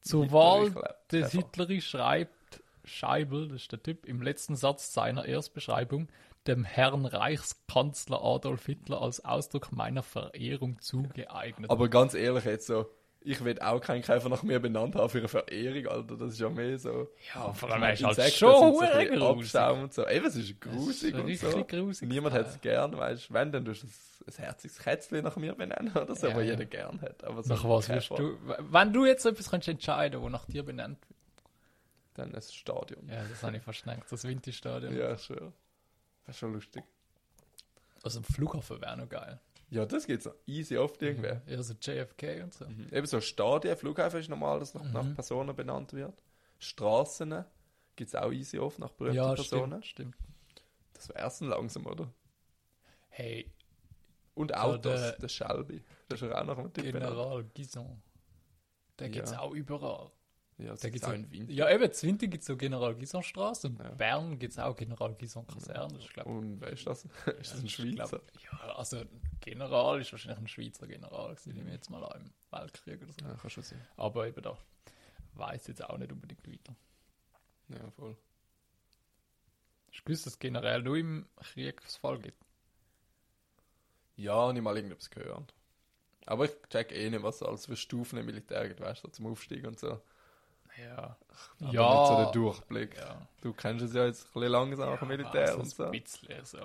Zur 0.01 0.24
Hitleri, 0.24 0.42
Wahl 0.42 0.71
glaub, 0.71 1.09
des. 1.09 1.31
Hitleri 1.31 1.81
schreibt 1.81 2.63
Scheibel, 2.83 3.48
das 3.48 3.62
ist 3.62 3.71
der 3.71 3.83
Typ, 3.83 4.06
im 4.07 4.21
letzten 4.24 4.56
Satz 4.56 4.92
seiner 4.92 5.25
Erstbeschreibung 5.25 6.09
dem 6.48 6.63
Herrn 6.63 7.06
Reichskanzler 7.06 8.24
Adolf 8.24 8.65
Hitler 8.65 9.01
als 9.01 9.24
Ausdruck 9.24 9.71
meiner 9.71 10.01
Verehrung 10.01 10.80
zugeeignet. 10.81 11.69
Aber 11.69 11.88
ganz 11.88 12.15
ehrlich 12.15 12.45
jetzt 12.45 12.65
so, 12.65 12.89
ich 13.23 13.44
will 13.44 13.59
auch 13.59 13.79
keinen 13.79 14.01
Käfer 14.01 14.29
nach 14.29 14.41
mir 14.41 14.59
benannt 14.59 14.95
haben 14.95 15.09
für 15.09 15.19
eine 15.19 15.27
Verehrung, 15.27 15.88
Alter. 15.88 16.18
Das 16.18 16.33
ist 16.33 16.39
ja 16.39 16.50
mehr 16.50 16.77
so... 16.79 17.07
ja, 17.33 17.53
vor 17.53 17.71
allem 17.71 17.94
ist 17.94 18.03
halt 18.03 18.33
schon 18.33 18.75
so. 18.75 18.81
Abschaum 18.81 19.84
und 19.84 19.93
so. 19.93 20.07
Eben, 20.07 20.25
es 20.25 20.36
ist 20.36 20.60
grusig 20.60 21.13
und 21.13 21.27
ist 21.29 21.41
so. 21.41 21.63
grusig. 21.63 22.10
Niemand 22.10 22.34
hat 22.34 22.48
es 22.48 22.62
gern, 22.62 22.98
weißt 22.98 23.29
du. 23.29 23.34
Wenn, 23.34 23.51
dann 23.51 23.65
tust 23.65 23.84
du 23.84 23.88
ein, 23.88 23.93
ein 24.27 24.43
herziges 24.43 24.79
Kätzchen 24.79 25.24
nach 25.24 25.36
mir 25.36 25.53
benennen 25.53 25.91
oder 25.96 26.15
so, 26.15 26.27
Ja, 26.27 26.36
was 26.36 26.43
ja. 26.43 26.51
jeder 26.51 26.65
gern 26.65 27.00
hat. 27.01 27.24
Aber 27.24 27.43
so 27.43 27.53
Nach 27.53 27.63
was 27.63 27.89
wirst 27.89 28.10
du, 28.10 28.38
wenn 28.60 28.91
du 28.91 29.05
jetzt 29.05 29.25
etwas 29.25 29.50
könntest 29.50 29.69
entscheiden, 29.69 30.22
wo 30.22 30.29
nach 30.29 30.46
dir 30.46 30.63
benannt 30.63 30.98
wird? 31.07 31.19
Dann 32.15 32.36
ein 32.36 32.41
Stadion. 32.41 33.07
Ja, 33.07 33.24
das 33.29 33.43
habe 33.43 33.55
ich 33.55 33.63
verschnackt, 33.63 34.12
das 34.12 34.24
Winterstadion. 34.24 34.98
Ja, 34.98 35.17
schon. 35.17 35.53
Das 36.25 36.36
ist 36.36 36.39
schon 36.39 36.53
lustig. 36.53 36.84
Also 38.03 38.19
ein 38.19 38.24
Flughafen 38.24 38.81
wäre 38.81 38.98
noch 38.98 39.10
geil. 39.10 39.39
Ja, 39.72 39.86
das 39.86 40.06
geht's 40.06 40.25
noch 40.25 40.36
easy 40.46 40.78
oft 40.78 41.01
irgendwer. 41.01 41.42
Ja, 41.48 41.63
so 41.63 41.74
JFK 41.74 42.44
und 42.44 42.54
so. 42.54 42.66
Mhm. 42.68 42.90
Eben 42.92 43.08
so 43.08 43.20
Stadien, 43.22 43.75
Flughafen 43.78 44.20
ist 44.20 44.30
normal, 44.30 44.60
dass 44.60 44.74
nach, 44.74 44.84
Mhm. 44.84 44.92
nach 44.92 45.13
Personen 45.16 45.56
benannt 45.56 45.94
wird. 45.94 46.22
Straßen 46.60 47.44
gibt 47.96 48.10
es 48.10 48.16
auch 48.16 48.32
easy 48.32 48.60
oft 48.60 48.80
nach 48.80 48.92
berühmten 48.92 49.16
Ja, 49.18 49.34
Personen. 49.34 49.82
stimmt, 49.82 50.16
stimmt. 50.16 50.16
Das 50.94 51.10
wäre 51.10 51.20
erst 51.20 51.42
langsam, 51.42 51.86
oder? 51.88 52.12
Hey, 53.10 53.51
Und 54.34 54.56
Autos, 54.56 54.82
der- 55.01 55.18
der, 55.20 55.28
Shelby. 55.28 55.84
Das 56.08 56.22
ist 56.22 56.32
auch 56.32 56.46
noch 56.46 56.58
ein 56.58 56.72
Typ. 56.72 56.84
General 56.86 57.44
Gison. 57.54 58.01
Der 59.00 59.08
Ja. 59.08 59.13
gibt's 59.13 59.34
auch 59.34 59.51
überall. 59.51 60.10
Ja, 60.62 60.75
Da 60.75 60.89
gibt's 60.89 61.08
auch 61.08 61.13
in 61.13 61.32
Winter. 61.32 61.51
ja, 61.51 61.70
eben, 61.70 61.84
in 61.84 62.01
Winter 62.03 62.27
gibt 62.27 62.41
es 62.41 62.48
so 62.48 62.56
General 62.58 62.94
Gison 62.96 63.24
Straße 63.24 63.68
und 63.68 63.80
Ja. 63.80 63.89
Bern 63.91 64.38
gibt 64.38 64.53
es 64.53 64.60
auch 64.60 64.75
General 64.75 65.13
Gison 65.15 65.48
Kaserne. 65.48 65.98
Glaub, 66.13 66.27
Und 66.27 66.62
wer 66.62 66.70
ist 66.70 66.86
das? 66.86 67.06
ist 67.39 67.53
das 67.53 67.60
ein 67.62 67.70
Schweizer? 67.70 68.20
glaub, 68.20 68.24
ja, 68.44 68.75
also 68.75 69.03
General 69.39 70.00
ist 70.00 70.12
wahrscheinlich 70.12 70.39
ein 70.39 70.48
Schweizer 70.48 70.88
General, 70.88 71.34
gewesen, 71.34 71.53
nehme 71.56 71.70
ich 71.70 71.75
jetzt 71.75 71.89
mal 71.89 72.03
an, 72.03 72.22
im 72.22 72.34
Weltkrieg 72.60 73.01
oder 73.01 73.13
so. 73.13 73.25
Ja, 73.25 73.34
kann 73.36 73.50
schon 73.50 73.63
sein. 73.63 73.82
Aber 73.98 74.27
eben 74.27 74.41
da 74.41 74.58
weiß 75.34 75.68
jetzt 75.68 75.84
auch 75.84 75.98
nicht 75.98 76.12
unbedingt 76.12 76.48
weiter. 76.48 76.75
Ja, 77.70 77.89
voll. 77.91 78.15
Hast 79.88 80.00
du 80.00 80.03
gewusst, 80.03 80.25
dass 80.25 80.34
es 80.34 80.39
generell 80.39 80.82
nur 80.84 80.98
im 80.98 81.25
Kriegsfall 81.38 82.20
gibt? 82.20 82.41
Ja, 84.15 84.51
ich 84.51 84.62
mal 84.62 84.75
irgendetwas 84.75 85.10
gehört. 85.10 85.53
Aber 86.25 86.46
ich 86.46 86.51
check 86.70 86.91
eh 86.91 87.10
nicht, 87.10 87.24
was 87.24 87.38
es 87.38 87.44
alles 87.44 87.65
für 87.65 87.75
Stufen 87.75 88.20
im 88.20 88.25
Militär 88.25 88.68
gibt, 88.68 88.80
weißt 88.80 89.03
du, 89.03 89.08
zum 89.10 89.25
Aufstieg 89.27 89.65
und 89.65 89.80
so. 89.80 90.00
Ja. 90.78 91.18
Aber 91.60 91.74
ja. 91.74 92.00
nicht 92.00 92.08
so 92.08 92.16
der 92.18 92.32
Durchblick. 92.32 92.96
ja. 92.98 93.28
Du 93.42 93.54
kennst 93.54 93.84
es 93.86 93.94
ja 93.94 94.06
jetzt 94.06 94.25
ein 94.28 94.34
bisschen 94.34 94.51
langsam 94.51 94.90
auch 94.90 95.01
im 95.01 95.08
Militär 95.08 95.48
also 95.50 95.60
und 95.60 95.70
so. 95.70 95.86
Ein 95.86 95.92
bisschen 95.92 96.46
so. 96.46 96.60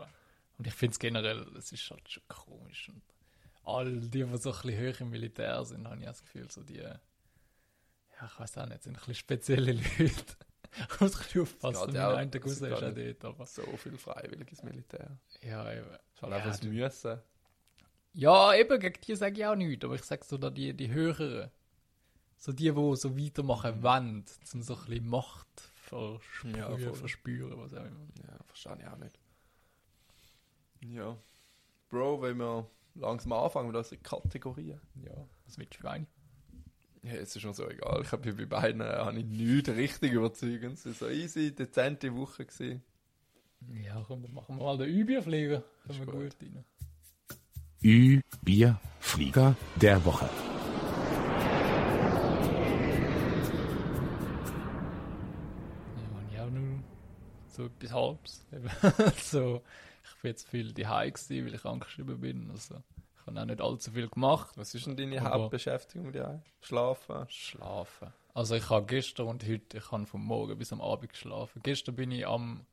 Und 0.59 0.67
ich 0.67 0.75
finde 0.75 0.93
es 0.93 0.99
generell, 0.99 1.47
es 1.57 1.73
ist 1.73 1.91
halt 1.91 2.09
schon 2.09 2.23
komisch. 2.29 2.89
Und 2.89 3.03
all 3.65 4.01
die, 4.01 4.09
die 4.09 4.37
so 4.39 4.53
ein 4.53 4.63
bisschen 4.63 4.95
hoch 4.95 5.01
im 5.01 5.11
Militär 5.11 5.65
sind, 5.65 5.87
habe 5.87 5.99
ich 5.99 6.07
das 6.07 6.23
Gefühl, 6.23 6.51
so 6.51 6.63
die, 6.63 6.77
ja, 6.77 6.99
ich 8.25 8.41
weiß 8.41 8.59
auch 8.59 8.67
nicht, 8.67 8.83
sind 8.83 8.93
ein 8.95 8.99
bisschen 9.01 9.15
spezielle 9.15 9.73
Leute. 9.99 10.15
muss 11.01 11.15
ein 11.15 11.19
bisschen 11.23 11.43
aufpassen, 11.43 11.87
mein 11.87 11.95
ja 11.95 12.15
auch- 12.15 12.19
es 12.21 12.61
ist 12.61 12.63
auch 12.73 12.81
dort, 12.81 13.25
aber... 13.25 13.47
So 13.47 13.63
viel 13.77 13.99
freiwilliges 13.99 14.63
Militär. 14.63 15.19
Ja, 15.43 15.71
eben. 15.73 15.87
Ist 16.15 16.23
halt 16.23 16.31
Ja, 16.33 16.37
einfach 16.39 16.51
das 16.51 16.63
Müssen. 16.63 17.21
Ja, 18.13 18.55
eben, 18.55 18.81
gegen 18.81 19.01
die 19.03 19.15
sage 19.15 19.41
ich 19.41 19.47
auch 19.47 19.57
nichts, 19.57 19.85
aber 19.85 19.95
ich 19.95 20.03
sage 20.05 20.25
so 20.25 20.39
da 20.39 20.49
die, 20.49 20.73
die 20.73 20.91
höheren. 20.91 21.51
So 22.39 22.53
die, 22.53 22.71
die 22.73 22.97
so 22.97 23.17
weitermachen 23.19 23.83
wollen, 23.83 24.25
zum 24.45 24.63
so 24.63 24.75
ein 24.77 24.85
bisschen 24.87 25.09
Macht 25.09 25.47
versprühen, 25.83 26.57
Ja, 26.57 26.77
voll. 26.77 26.95
verspüren, 26.95 27.59
was 27.59 27.73
auch 27.75 27.85
immer. 27.85 28.07
Ja, 28.29 28.37
verstehe 28.47 28.77
ich 28.81 28.87
auch 28.87 28.99
nicht. 28.99 29.19
Ja. 30.81 31.17
Bro, 31.89 32.23
wenn 32.23 32.37
wir 32.39 32.69
langsam 32.95 33.33
anfangen 33.33 33.69
mit 33.69 33.77
unseren 33.77 34.03
Kategorien. 34.03 34.81
Ja, 35.03 35.13
was 35.45 35.59
willst 35.59 35.75
du 35.75 35.79
für 35.81 35.91
eine? 35.91 36.07
Ja, 37.03 37.13
es 37.13 37.35
ist 37.37 37.43
schon 37.43 37.55
so 37.55 37.69
egal. 37.69 38.03
Ich 38.03 38.11
habe 38.13 38.33
bei 38.33 38.45
beiden 38.47 38.81
äh, 38.81 38.85
habe 38.85 39.19
ich 39.19 39.25
nichts 39.25 39.69
richtig 39.71 40.13
überzeugend. 40.13 40.75
Es 40.75 40.87
war 40.87 40.93
so 40.93 41.09
easy, 41.09 41.55
dezente 41.55 42.15
Woche. 42.15 42.45
Gewesen. 42.47 42.83
Ja, 43.73 44.05
komm, 44.07 44.23
dann 44.23 44.35
machen 44.35 44.57
wir 44.59 44.65
mal 44.65 44.77
den 44.79 44.89
Übierflieger. 44.89 45.63
Ist 45.89 45.99
Kommen 46.05 46.07
wir 46.21 46.25
gut. 46.31 46.37
rein. 46.43 46.65
Ü, 47.83 48.21
Bier, 48.43 48.81
Flieger 49.01 49.57
der 49.81 50.05
Woche. 50.05 50.29
Ja, 55.97 56.19
und 56.19 56.33
ich 56.33 56.41
auch 56.41 56.51
nur 56.51 56.79
so 57.57 57.67
etwas 57.67 57.93
Halbes. 57.93 58.47
So, 59.23 59.63
ich 60.05 60.23
bin 60.23 60.31
jetzt 60.31 60.49
viel 60.49 60.73
daheim 60.73 61.13
gewesen, 61.13 61.47
weil 61.47 61.55
ich 61.55 61.65
angeschrieben 61.65 62.21
bin. 62.21 62.51
Also, 62.51 62.77
ich 63.21 63.27
habe 63.27 63.41
auch 63.41 63.45
nicht 63.45 63.61
allzu 63.61 63.91
viel 63.91 64.09
gemacht. 64.09 64.57
Was 64.57 64.75
ist 64.75 64.87
denn 64.87 64.97
deine 64.97 65.21
Aber- 65.21 65.45
Hauptbeschäftigung 65.45 66.07
mit 66.07 66.15
dir? 66.15 66.43
Schlafen? 66.61 67.27
Schlafen. 67.29 68.13
Also 68.35 68.55
ich 68.55 68.69
habe 68.69 68.85
gestern 68.87 69.29
und 69.29 69.49
heute, 69.49 69.79
ich 69.79 69.91
habe 69.91 70.05
vom 70.07 70.23
Morgen 70.25 70.59
bis 70.59 70.71
am 70.73 70.81
Abend 70.83 71.09
geschlafen. 71.11 71.61
Gestern 71.63 71.95
bin 71.95 72.11
ich 72.11 72.27
am, 72.27 72.67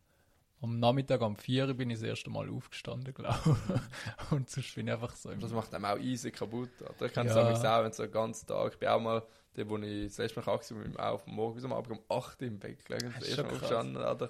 am 0.62 0.78
Nachmittag, 0.80 1.22
am 1.22 1.38
4 1.38 1.68
Uhr 1.70 1.74
bin 1.74 1.90
ich 1.90 2.00
das 2.00 2.04
erste 2.08 2.30
Mal 2.30 2.50
aufgestanden, 2.50 3.14
glaube 3.16 3.40
ich. 3.46 4.32
Und 4.32 4.50
sonst 4.50 4.76
bin 4.76 4.88
ich 4.88 4.94
einfach 4.94 5.16
so 5.16 5.34
Das 5.34 5.52
macht 5.52 5.74
einem 5.74 5.86
auch 5.86 5.98
easy 5.98 6.32
kaputt. 6.32 6.70
Alter. 6.86 7.06
Ich 7.06 7.14
kenne 7.14 7.30
es 7.30 7.36
Ja. 7.64 7.80
auch, 7.80 7.84
wenn 7.84 7.94
so 7.94 8.04
einen 8.04 8.12
ganzen 8.12 8.46
Tag. 8.46 8.74
Ich 8.74 8.80
bin 8.80 8.90
auch 8.90 9.00
mal, 9.00 9.24
der, 9.56 9.70
wo 9.70 9.78
ich 9.78 10.08
das 10.08 10.18
letzte 10.18 10.40
Mal 10.42 10.44
krank 10.44 10.70
war, 10.70 10.78
bin 10.84 10.92
ich 10.92 11.00
auch 11.00 11.20
vom 11.22 11.34
Morgen 11.34 11.56
bis 11.56 11.64
am 11.64 11.72
Abend 11.74 11.92
um 11.98 12.00
8 12.18 12.42
Uhr 12.42 12.48
im 12.50 12.60
Bett 12.60 12.84
gelegen. 12.86 13.06
Das 13.06 13.20
Das 13.20 13.24
ist 13.24 13.30
erste 13.30 13.36
schon 13.36 13.46
Mal 13.46 13.54
aufgestanden, 13.54 14.04
Alter. 14.04 14.30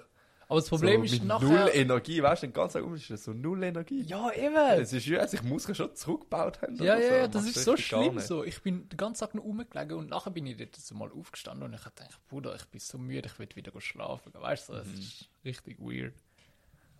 Aber 0.54 0.60
das 0.60 0.68
Problem 0.68 1.00
so 1.00 1.04
ist 1.06 1.12
mit 1.12 1.24
nachher... 1.24 1.48
null 1.48 1.70
Energie, 1.72 2.22
weißt 2.22 2.42
du, 2.42 2.46
den 2.46 2.52
ganzen 2.52 2.78
Tag 2.78 2.84
um 2.86 2.94
ist 2.94 3.10
das 3.10 3.24
so 3.24 3.32
null 3.32 3.62
Energie. 3.62 4.02
ja, 4.02 4.30
eben. 4.32 4.54
Es 4.82 4.92
ist 4.92 5.06
ja, 5.06 5.18
also 5.18 5.36
ich 5.36 5.42
muss 5.42 5.66
ja 5.66 5.74
schon 5.74 5.94
zurückgebaut 5.96 6.62
haben. 6.62 6.76
Ja, 6.76 6.96
ja, 6.96 7.08
so. 7.08 7.14
ja, 7.14 7.28
das 7.28 7.46
ist 7.46 7.64
so 7.64 7.76
schlimm 7.76 8.18
so. 8.20 8.44
Ich 8.44 8.62
bin 8.62 8.88
den 8.88 8.96
ganzen 8.96 9.20
Tag 9.20 9.34
noch 9.34 9.42
rumgelegen 9.44 9.96
und 9.98 10.08
nachher 10.10 10.30
bin 10.30 10.46
ich 10.46 10.56
dort 10.56 10.76
so 10.76 10.94
mal 10.94 11.10
aufgestanden 11.10 11.64
und 11.66 11.74
ich 11.74 11.84
habe 11.84 11.94
gedacht, 11.94 12.20
Bruder, 12.28 12.54
ich 12.54 12.64
bin 12.66 12.80
so 12.80 12.98
müde, 12.98 13.28
ich 13.28 13.38
will 13.38 13.48
wieder 13.54 13.72
schlafen. 13.80 14.32
Weißt 14.34 14.68
du, 14.68 14.74
das 14.74 14.86
Mhm. 14.86 14.94
ist 14.94 15.28
richtig 15.44 15.78
weird. 15.80 16.14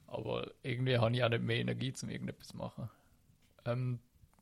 Aber 0.06 0.50
irgendwie 0.62 0.98
habe 0.98 1.14
ich 1.14 1.22
auch 1.24 1.28
nicht 1.28 1.42
mehr 1.42 1.56
Energie, 1.58 1.92
um 2.02 2.08
irgendetwas 2.08 2.48
zu 2.48 2.56
machen. 2.56 2.90
Ähm, 3.64 4.00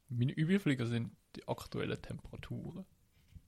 meine 0.08 0.32
Übelflieger 0.32 0.86
sind 0.86 1.10
die 1.36 1.46
aktuellen 1.48 2.00
Temperaturen. 2.00 2.84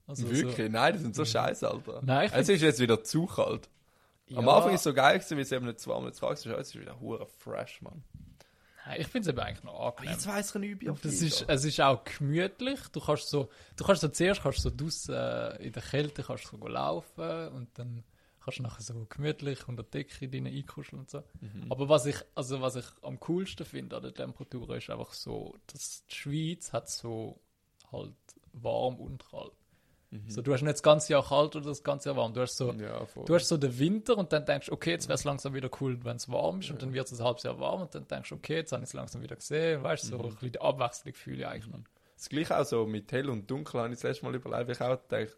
Also 0.07 0.29
Wirklich? 0.29 0.69
Nein, 0.71 0.93
die 0.93 0.99
sind 0.99 1.15
so 1.15 1.25
scheiße, 1.25 1.67
Alter. 1.69 2.01
Nein, 2.03 2.27
ich 2.27 2.33
es 2.33 2.49
ist 2.49 2.61
jetzt 2.61 2.79
wieder 2.79 3.03
zu 3.03 3.25
kalt. 3.25 3.69
So, 4.27 4.37
Am 4.37 4.45
ja, 4.45 4.55
Anfang 4.55 4.73
ist 4.73 4.79
es 4.79 4.83
so 4.83 4.93
geil 4.93 5.19
gewesen, 5.19 5.37
weil 5.37 5.43
es 5.43 5.51
eben 5.51 5.65
nicht 5.65 5.79
zu 5.79 5.89
kalt 5.89 6.37
ist. 6.37 6.45
Jetzt 6.45 6.59
ist 6.59 6.75
es 6.75 6.81
wieder 6.81 6.99
hure 6.99 7.27
fresh, 7.27 7.81
Mann. 7.81 8.03
Nein, 8.85 9.01
ich 9.01 9.07
finde 9.07 9.29
es 9.29 9.33
eben 9.33 9.39
eigentlich 9.39 9.63
noch 9.63 9.79
angenehm. 9.79 10.13
Jetzt 10.13 10.27
weiss 10.27 10.55
ich 10.55 10.61
nicht, 10.61 10.81
wie 10.81 10.85
Das 10.85 11.21
ist, 11.21 11.45
es 11.47 11.65
ist 11.65 11.81
auch 11.81 12.03
gemütlich. 12.03 12.79
Du 12.91 12.99
kannst 12.99 13.29
so, 13.29 13.49
du 13.75 13.83
kannst 13.83 14.01
so 14.01 14.07
zuerst 14.07 14.41
kannst 14.41 14.61
so 14.61 14.69
draussen, 14.69 15.15
äh, 15.15 15.55
in 15.63 15.73
der 15.73 15.81
Kälte 15.81 16.23
kannst 16.23 16.51
du 16.51 16.57
so 16.57 16.67
laufen 16.67 17.47
und 17.49 17.69
dann 17.77 18.03
kannst 18.43 18.59
du 18.59 18.63
nachher 18.63 18.83
so 18.83 19.05
gemütlich 19.09 19.67
unter 19.67 19.83
der 19.83 20.03
Decke 20.03 20.27
drin 20.27 20.45
einkuscheln 20.45 20.99
und 20.99 21.09
so. 21.09 21.23
Mhm. 21.41 21.71
Aber 21.71 21.89
was 21.89 22.05
ich, 22.05 22.17
also 22.35 22.61
was 22.61 22.75
ich 22.75 22.85
am 23.01 23.19
coolsten 23.19 23.65
finde 23.65 23.95
an 23.95 24.03
der 24.03 24.13
Temperatur 24.13 24.75
ist 24.75 24.89
einfach 24.89 25.13
so, 25.13 25.55
dass 25.67 26.05
die 26.05 26.15
Schweiz 26.15 26.71
hat 26.71 26.89
so 26.89 27.39
halt 27.91 28.13
warm 28.53 28.97
und 28.97 29.27
kalt. 29.29 29.53
So, 30.27 30.41
du 30.41 30.53
hast 30.53 30.61
nicht 30.61 30.73
das 30.73 30.83
ganze 30.83 31.11
Jahr 31.11 31.23
kalt 31.27 31.55
oder 31.57 31.65
das 31.65 31.83
ganze 31.83 32.09
Jahr 32.09 32.15
warm. 32.15 32.33
Du 32.33 32.39
hast 32.41 32.55
so, 32.55 32.71
Mhm. 32.71 32.79
Ja. 32.81 33.05
Du 33.25 33.35
hast 33.35 33.47
so 33.47 33.57
den 33.57 33.77
Winter 33.77 34.17
und 34.17 34.31
dann 34.31 34.45
denkst 34.45 34.67
du, 34.67 34.71
okay, 34.73 34.91
jetzt 34.91 35.07
wäre 35.09 35.15
es 35.15 35.23
langsam 35.25 35.53
wieder 35.53 35.69
cool, 35.81 35.97
wenn 36.05 36.15
es 36.15 36.29
warm 36.31 36.59
ist. 36.61 36.69
Und 36.71 36.81
dann 36.81 36.93
wird 36.93 37.11
es 37.11 37.19
ein 37.19 37.25
halbes 37.25 37.43
Jahr 37.43 37.59
warm 37.59 37.81
und 37.81 37.93
dann 37.95 38.07
denkst 38.07 38.29
du, 38.29 38.35
okay, 38.35 38.55
jetzt 38.57 38.71
habe 38.71 38.83
ich 38.83 38.89
es 38.89 38.93
langsam 38.93 39.21
wieder 39.21 39.35
gesehen. 39.35 39.83
Weißt 39.83 40.03
du, 40.05 40.07
so 40.07 40.17
Mhm. 40.19 40.25
ein 40.25 40.35
bisschen 40.35 40.57
Abwechslung 40.61 41.13
fühle 41.15 41.37
ich 41.39 41.47
eigentlich. 41.47 41.83
Das 42.15 42.29
gleiche 42.29 42.57
auch 42.57 42.65
so 42.65 42.85
mit 42.85 43.11
hell 43.11 43.29
und 43.29 43.49
dunkel 43.51 43.79
habe 43.81 43.89
ich 43.89 43.95
das 43.95 44.03
letzte 44.03 44.25
Mal 44.25 44.35
überlegt. 44.35 44.69
Ich 44.71 44.81
auch 44.81 44.97
gedacht, 45.07 45.37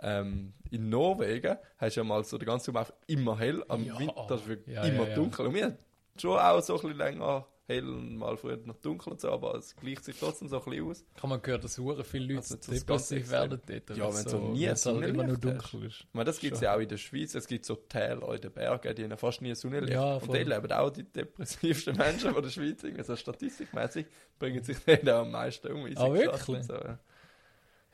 ähm, 0.00 0.52
in 0.70 0.88
Norwegen 0.88 1.56
hast 1.78 1.96
du 1.96 2.00
ja 2.00 2.04
mal 2.04 2.24
so 2.24 2.38
den 2.38 2.46
ganzen 2.46 2.66
Sommer 2.66 2.86
immer 3.08 3.38
hell, 3.38 3.64
am 3.68 3.84
Ja, 3.84 3.98
Winter 3.98 4.46
wirklich 4.46 4.74
ja, 4.76 4.84
immer 4.84 5.02
ja, 5.04 5.08
ja. 5.10 5.14
dunkel. 5.16 5.46
Und 5.46 5.54
wir 5.54 5.64
haben 5.64 5.78
schon 6.16 6.38
auch 6.38 6.60
so 6.62 6.74
ein 6.76 6.80
bisschen 6.80 6.96
länger 6.98 7.46
hell 7.66 7.88
und 7.88 8.16
mal 8.16 8.36
früher 8.36 8.56
noch 8.64 8.76
dunkel 8.76 9.12
und 9.12 9.20
so, 9.20 9.30
aber 9.30 9.54
es 9.54 9.76
gleicht 9.76 10.04
sich 10.04 10.18
trotzdem 10.18 10.48
so 10.48 10.58
ein 10.62 10.64
bisschen 10.64 10.90
aus. 10.90 11.04
Habe 11.16 11.28
mal 11.28 11.40
gehört, 11.40 11.64
dass 11.64 11.78
hure 11.78 12.04
viele 12.04 12.34
Leute 12.34 12.38
Also, 12.38 12.56
ganz 12.56 12.66
depressiv 12.66 13.30
werden 13.30 13.60
dort. 13.66 13.96
Ja, 13.96 14.14
wenn 14.14 14.28
so 14.28 14.38
nie 14.38 14.66
weil 14.66 14.72
es 14.72 14.86
halt 14.86 15.04
immer 15.04 15.24
nur 15.24 15.38
dunkel 15.38 15.84
ist. 15.84 16.00
Ich 16.00 16.08
meine, 16.12 16.24
das 16.24 16.38
gibt 16.38 16.56
es 16.56 16.60
ja 16.60 16.74
auch 16.74 16.80
in 16.80 16.88
der 16.88 16.98
Schweiz. 16.98 17.34
Es 17.34 17.46
gibt 17.46 17.64
so 17.64 17.76
Täler 17.76 18.34
in 18.34 18.40
den 18.40 18.52
Bergen, 18.52 18.94
die 18.94 19.04
haben 19.04 19.16
fast 19.16 19.42
nie 19.42 19.54
Sonnenlicht. 19.54 19.94
Ja, 19.94 20.16
und 20.16 20.28
dort 20.28 20.46
leben 20.46 20.72
auch 20.72 20.90
die 20.90 21.04
depressivsten 21.04 21.96
Menschen 21.98 22.32
von 22.32 22.42
der 22.42 22.50
Schweiz. 22.50 22.82
Irgendwie 22.82 23.04
So 23.04 23.16
statistikmäßig 23.16 24.06
bringen 24.38 24.62
sich 24.62 24.78
dort 24.84 25.08
auch 25.08 25.22
am 25.22 25.30
meisten 25.30 25.72
um. 25.72 25.86
Ah, 25.96 26.12
wirklich? 26.12 26.64
So. 26.64 26.74
ja. 26.74 26.98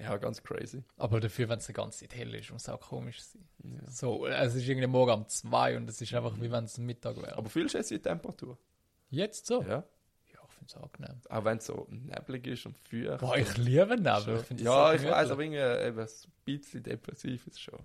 Ja, 0.00 0.16
ganz 0.16 0.42
crazy. 0.44 0.84
Aber 0.96 1.18
dafür, 1.18 1.48
wenn 1.48 1.58
es 1.58 1.66
die 1.66 1.72
ganze 1.72 2.00
Zeit 2.00 2.14
hell 2.14 2.32
ist, 2.34 2.52
muss 2.52 2.62
es 2.62 2.68
auch 2.68 2.80
komisch 2.80 3.20
sein. 3.20 3.48
So, 3.90 4.26
es 4.26 4.54
ist 4.54 4.68
irgendwie 4.68 4.86
morgen 4.86 5.10
um 5.10 5.28
zwei 5.28 5.76
und 5.76 5.88
es 5.90 6.00
ist 6.00 6.14
einfach 6.14 6.40
wie 6.40 6.52
wenn 6.52 6.64
es 6.64 6.78
Mittag 6.78 7.16
wäre. 7.16 7.36
Aber 7.36 7.48
du 7.74 7.78
jetzt 7.78 7.90
die 7.90 7.98
Temperatur? 7.98 8.56
Jetzt 9.10 9.46
so? 9.46 9.62
Ja. 9.62 9.84
Ja, 10.32 10.40
ich 10.46 10.54
finde 10.54 10.66
es 10.66 10.76
angenehm. 10.76 11.20
Auch 11.28 11.44
wenn 11.44 11.58
es 11.58 11.66
so 11.66 11.86
neblig 11.88 12.46
ist 12.46 12.66
und 12.66 12.76
feucht. 12.78 13.20
Boah, 13.20 13.36
ich 13.36 13.56
liebe 13.56 13.96
Nebel. 13.96 14.44
Ich 14.50 14.60
ja, 14.60 14.88
so 14.90 14.94
ich 14.94 15.10
weiß, 15.10 15.30
aber 15.30 15.42
irgendwie 15.42 15.86
eben 15.86 16.00
ein 16.00 16.08
bisschen 16.44 16.82
depressiv 16.82 17.46
ist 17.46 17.60
schon. 17.60 17.78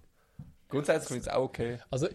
Grundsätzlich 0.70 1.08
finde 1.08 1.22
ich 1.22 1.28
es 1.28 1.34
auch 1.34 1.44
okay. 1.44 1.80
Also, 1.92 2.08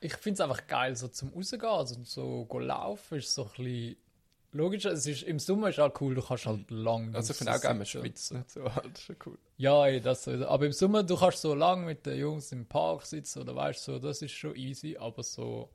ich 0.00 0.14
finde 0.14 0.34
es 0.34 0.40
einfach 0.40 0.66
geil, 0.66 0.94
so 0.96 1.08
zum 1.08 1.30
Rausgehen, 1.30 1.64
also 1.64 1.96
so 2.04 2.58
laufen 2.58 3.18
ist 3.18 3.34
so 3.34 3.44
ein 3.44 3.48
bisschen... 3.56 3.96
Logisch, 4.52 4.86
es 4.86 5.06
ist, 5.06 5.22
im 5.24 5.38
Sommer 5.38 5.68
ist 5.68 5.78
halt 5.78 6.00
cool, 6.00 6.14
du 6.14 6.22
kannst 6.22 6.46
halt 6.46 6.70
lang 6.70 7.14
Also 7.14 7.32
ich 7.32 7.36
finde 7.36 7.54
auch 7.54 7.60
gerne, 7.60 7.80
nicht 7.80 7.90
so. 7.90 8.00
Ist 8.04 9.02
schon 9.02 9.16
cool. 9.26 9.38
Ja, 9.58 9.86
ey, 9.86 10.00
das 10.00 10.24
sowieso. 10.24 10.46
Aber 10.46 10.64
im 10.64 10.72
Sommer, 10.72 11.02
du 11.02 11.16
kannst 11.16 11.42
so 11.42 11.54
lang 11.54 11.84
mit 11.84 12.06
den 12.06 12.18
Jungs 12.18 12.52
im 12.52 12.64
Park 12.64 13.02
sitzen 13.02 13.42
oder 13.42 13.54
weißt 13.54 13.86
du, 13.86 13.92
so, 13.92 13.98
das 13.98 14.22
ist 14.22 14.32
schon 14.32 14.56
easy, 14.56 14.96
aber 14.96 15.22
so... 15.22 15.68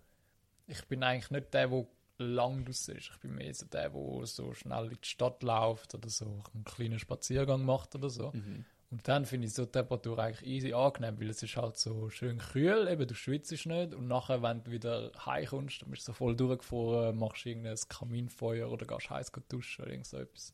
Ich 0.66 0.84
bin 0.88 1.04
eigentlich 1.04 1.30
nicht 1.30 1.54
der, 1.54 1.68
der 1.68 1.86
lang 2.22 2.66
draussen 2.66 2.98
ist. 2.98 3.12
Ich 3.14 3.20
bin 3.20 3.36
mehr 3.36 3.54
so 3.54 3.66
der, 3.66 3.90
der 3.90 4.26
so 4.26 4.54
schnell 4.54 4.86
in 4.86 4.98
die 5.02 5.08
Stadt 5.08 5.44
läuft 5.44 5.96
oder 5.96 6.10
so 6.10 6.26
einen 6.54 6.64
kleinen 6.64 7.00
Spaziergang 7.00 7.64
macht 7.66 7.96
oder 7.96 8.10
so. 8.10 8.32
Mhm. 8.34 8.66
Und 8.92 9.08
dann 9.08 9.26
finde 9.26 9.48
ich 9.48 9.54
so 9.54 9.64
die 9.66 9.72
Temperatur 9.72 10.20
eigentlich 10.20 10.46
easy 10.46 10.74
angenehm, 10.74 11.18
weil 11.20 11.30
es 11.30 11.42
ist 11.42 11.56
halt 11.56 11.78
so 11.78 12.10
schön 12.10 12.40
kühl, 12.40 12.90
eben 12.90 13.08
du 13.08 13.16
schwitzt 13.16 13.52
nicht 13.52 13.94
und 13.94 14.08
nachher, 14.08 14.44
wenn 14.44 14.64
du 14.64 14.72
wieder 14.72 15.12
heimkommst, 15.26 15.82
dann 15.82 15.92
bist 15.92 16.08
du 16.08 16.12
so 16.12 16.14
voll 16.14 16.36
durchgefahren, 16.36 17.18
machst 17.18 17.46
irgendein 17.46 17.78
Kaminfeuer 17.88 18.70
oder 18.70 18.86
gehst 18.86 19.10
heiß 19.10 19.32
duschen 19.48 19.84
oder 19.84 19.92
irgend 19.92 20.08
so 20.08 20.18
etwas. 20.18 20.54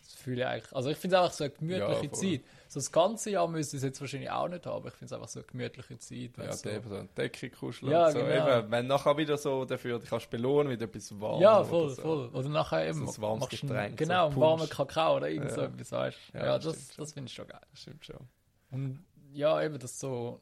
Das 0.00 0.14
fühle 0.14 0.40
ich 0.42 0.46
eigentlich, 0.46 0.72
also 0.74 0.88
ich 0.90 0.96
finde 0.96 1.16
es 1.16 1.22
einfach 1.22 1.34
so 1.36 1.44
eine 1.44 1.52
gemütliche 1.52 2.06
Ja. 2.06 2.12
Zeit. 2.12 2.40
So 2.68 2.80
das 2.80 2.92
ganze 2.92 3.30
Jahr 3.30 3.48
müsste 3.48 3.76
ich 3.76 3.80
es 3.82 3.84
jetzt 3.84 4.00
wahrscheinlich 4.00 4.30
auch 4.30 4.48
nicht 4.48 4.64
haben, 4.66 4.76
aber 4.76 4.88
ich 4.88 4.94
finde 4.94 5.06
es 5.06 5.12
einfach 5.12 5.28
so 5.28 5.40
eine 5.40 5.46
gemütliche 5.46 5.98
Zeit. 5.98 6.30
Ja, 6.38 6.52
so, 6.52 6.68
so. 6.70 6.88
so 6.88 6.94
eine 6.96 7.08
Decke 7.08 7.50
kuscheln. 7.50 7.92
Ja, 7.92 8.06
und 8.06 8.12
so. 8.12 8.18
genau. 8.20 8.58
Eben, 8.58 8.70
wenn 8.70 8.86
nachher 8.86 9.16
wieder 9.16 9.36
so 9.38 9.64
dafür 9.64 9.98
dich 9.98 10.08
kannst 10.08 10.30
belohnen 10.30 10.68
mit 10.68 10.80
etwas 10.80 11.18
warm. 11.20 11.40
ja, 11.42 11.60
oder 11.60 11.68
voll, 11.68 11.90
so. 11.90 12.02
voll. 12.02 12.28
Oder 12.28 12.48
nachher 12.48 12.86
eben 12.88 13.06
So 13.06 13.12
ein 13.12 13.22
warmes 13.22 13.40
machst 13.40 13.52
du 13.62 13.66
einen- 13.66 13.68
Getränk, 13.74 13.96
genau, 13.98 14.26
so 14.26 14.32
einen 14.32 14.40
warmen. 14.40 14.68
Kakao 14.68 15.16
oder 15.16 15.28
irgend 15.30 15.50
so 15.52 15.60
etwas, 15.62 15.92
weißt. 15.92 16.18
Ja, 16.34 16.44
Ja, 16.46 16.58
das 16.58 16.88
das, 16.96 17.12
finde 17.12 17.28
ich 17.28 17.34
schon 17.34 17.46
geil. 17.46 17.60
Das 17.70 17.80
stimmt 17.80 18.04
schon. 18.04 18.28
Und 18.70 19.04
ja, 19.32 19.62
eben, 19.62 19.78
dass 19.78 19.98
so, 19.98 20.40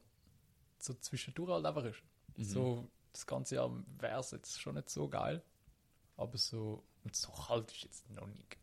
so 0.79 0.95
zwischendurch 0.95 1.51
halt 1.51 1.67
einfach 1.67 1.85
ist. 1.85 2.03
Mhm. 2.37 2.45
So, 2.45 2.89
das 3.13 3.27
ganze 3.27 3.55
Jahr 3.57 3.71
wäre 3.99 4.21
es 4.21 4.31
jetzt 4.31 4.61
schon 4.61 4.75
nicht 4.75 4.91
so 4.91 5.09
geil. 5.09 5.43
Aber 6.17 6.37
so, 6.39 6.83
und 7.05 7.15
so 7.15 7.31
kalt 7.33 7.71
ist 7.73 7.83
jetzt 7.85 8.11
noch 8.11 8.27
nicht. 8.27 8.57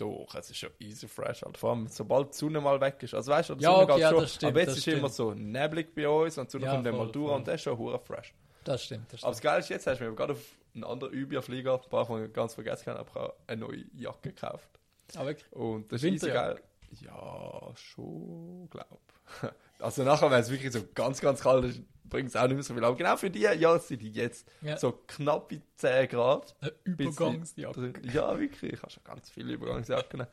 Doch, 0.00 0.34
es 0.34 0.50
ist 0.50 0.56
schon 0.58 0.70
easy 0.80 1.06
fresh. 1.06 1.42
Halt. 1.42 1.56
Vor 1.58 1.70
allem, 1.70 1.86
sobald 1.88 2.32
die 2.32 2.38
Sonne 2.38 2.60
mal 2.60 2.80
weg 2.80 2.96
ist. 3.02 3.14
Also 3.14 3.30
weißt 3.32 3.50
du, 3.50 3.54
die 3.56 3.64
Ja, 3.64 3.70
Sonne 3.72 3.84
okay, 3.84 3.92
geht 3.94 4.00
ja, 4.02 4.10
schon. 4.10 4.26
stimmt, 4.28 4.50
aber 4.52 4.60
jetzt 4.60 4.68
das 4.70 4.78
ist 4.78 4.86
immer 4.88 4.96
stimmt. 4.98 5.12
so 5.14 5.34
neblig 5.34 5.94
bei 5.94 6.08
uns 6.08 6.38
und 6.38 6.46
die 6.48 6.52
Sonne 6.52 6.64
Ja, 6.66 6.72
kommt 6.72 6.86
dann 6.86 6.96
mal 6.96 7.12
durch 7.12 7.32
und 7.36 7.46
das 7.48 7.54
ist 7.56 7.62
schon 7.62 7.78
hure 7.78 7.98
fresh. 7.98 8.32
Das 8.64 8.84
stimmt, 8.84 9.12
das 9.12 9.22
Aber 9.22 9.32
stimmt. 9.32 9.34
das 9.34 9.40
Geile 9.42 9.58
ist, 9.60 9.68
jetzt 9.70 9.86
hast 9.86 10.00
du 10.00 10.04
mir 10.04 10.14
gerade 10.14 10.32
auf 10.34 10.42
einen 10.74 10.84
anderen 10.84 11.12
Überflieger, 11.14 11.74
ein 11.82 11.88
paar 11.90 12.06
von 12.06 12.32
ganz 12.32 12.54
vergessen, 12.54 12.90
aber 12.90 13.20
auch 13.28 13.34
eine 13.46 13.60
neue 13.60 13.84
Jacke 13.94 14.32
gekauft. 14.32 14.68
Aber 15.16 15.26
wirklich, 15.26 15.52
Und 15.52 15.90
das 15.92 16.02
ist 16.02 16.12
easy 16.12 16.28
geil. 16.28 16.60
Ja, 16.90 17.72
schon, 17.76 18.68
glaub. 18.70 19.00
Also 19.78 20.02
nachher, 20.04 20.30
wenn 20.30 20.40
es 20.40 20.50
wirklich 20.50 20.72
so 20.72 20.82
ganz, 20.94 21.22
ganz 21.22 21.40
kalt 21.40 21.64
ist, 21.64 21.80
bringt 22.04 22.28
es 22.28 22.36
auch 22.36 22.42
nicht 22.46 22.54
mehr 22.54 22.62
so 22.62 22.74
viel. 22.74 22.84
Aber 22.84 22.96
genau 22.96 23.16
für 23.16 23.30
die 23.30 23.40
Jahreszeit 23.40 24.02
jetzt 24.02 24.46
Ja. 24.60 24.76
so 24.76 24.92
knappe 25.06 25.62
10 25.76 26.08
Grad. 26.08 26.54
eine 26.60 26.72
Übergangsjacke. 26.84 28.02
Ja, 28.12 28.38
wirklich. 28.38 28.74
Ich 28.74 28.82
habe 28.82 28.90
schon 28.92 29.04
ganz 29.04 29.30
viele 29.30 29.54
Übergangsjacken. 29.54 30.26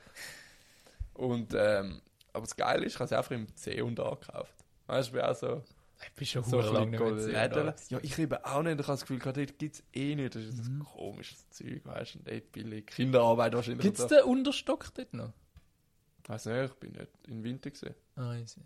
Und, 1.14 1.54
ähm, 1.56 2.02
aber 2.34 2.44
das 2.44 2.56
Geile 2.58 2.86
ist, 2.86 2.94
ich 2.96 3.00
habe 3.00 3.08
sie 3.08 3.18
einfach 3.18 3.32
im 3.32 3.56
C 3.56 3.82
und 3.82 4.00
A 4.02 4.16
gekauft. 4.16 4.54
Weißt 4.88 5.10
du, 5.10 5.14
bin 5.14 5.22
auch 5.22 5.36
so, 5.36 5.64
Ich 6.04 6.12
bin 6.14 6.28
schon 6.28 6.44
So 6.44 6.60
lange 6.60 6.92
nicht 6.92 7.00
mehr. 7.32 7.76
Ja, 7.90 8.00
ich 8.02 8.20
eben 8.20 8.44
auch 8.44 8.62
nicht. 8.64 8.80
Ich 8.80 8.88
habe 8.88 8.94
das 8.94 9.02
Gefühl, 9.02 9.20
gerade 9.20 9.46
dort 9.46 9.58
gibt 9.60 9.76
es 9.76 9.84
eh 9.94 10.16
nicht. 10.16 10.36
Das 10.36 10.44
ist 10.44 10.60
ein 10.68 10.80
komisches 10.94 11.50
Zeug, 11.52 11.82
weißt 11.86 12.16
du. 12.16 12.20
Dort 12.20 12.52
billig. 12.52 12.88
Kinderarbeit 12.88 13.54
wahrscheinlich. 13.54 13.82
Gibt 13.84 14.00
es 14.00 14.08
den 14.08 14.24
Unterstock 14.24 14.94
dort 14.94 15.14
noch? 15.14 15.32
Nicht, 16.28 16.46
ich 16.46 16.74
bin 16.76 16.92
nicht 16.92 17.12
in 17.28 17.44
Winter 17.44 17.72
gesehen. 17.72 17.96
Ah, 18.16 18.36
ich 18.36 18.52
sehe. 18.52 18.64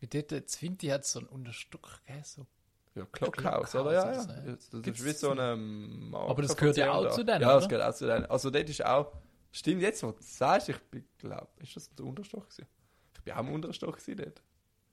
Wie 0.00 0.06
dort, 0.08 0.32
in 0.32 0.44
Vinti 0.60 0.88
hat 0.88 1.04
so 1.04 1.20
einen 1.20 1.28
Unterstock 1.28 2.00
gegeben, 2.04 2.24
so. 2.24 2.46
Ja, 2.94 3.06
Clockhouse, 3.06 3.70
Clockhouse 3.70 3.74
oder? 3.76 3.92
Ja, 3.92 4.12
ja. 4.12 4.44
ja. 4.46 4.56
Das 4.56 4.68
ist 4.72 5.04
wie 5.04 5.12
so 5.12 5.30
eine 5.30 5.56
Marke 5.56 6.30
Aber 6.30 6.42
das 6.42 6.56
gehört 6.56 6.76
ja 6.76 6.92
auch 6.92 7.10
zu 7.10 7.24
denen, 7.24 7.40
Ja, 7.40 7.54
das 7.54 7.68
gehört 7.68 7.88
auch 7.88 7.96
zu 7.96 8.06
denen. 8.06 8.26
Also 8.26 8.50
dort 8.50 8.68
ist 8.68 8.84
auch... 8.84 9.12
Stimmt, 9.52 9.82
jetzt, 9.82 10.02
wo 10.02 10.10
du 10.10 10.16
das 10.16 10.36
sagst, 10.38 10.68
ich 10.70 10.78
bin, 10.90 11.04
glaub, 11.18 11.48
ist 11.62 11.76
das 11.76 11.94
der 11.94 12.04
Unterstock 12.04 12.48
gewesen? 12.48 12.66
Ich 13.14 13.22
bin 13.22 13.34
auch 13.34 13.40
im 13.40 13.52
Unterstock 13.52 13.96
gewesen 13.98 14.16
dort. 14.16 14.42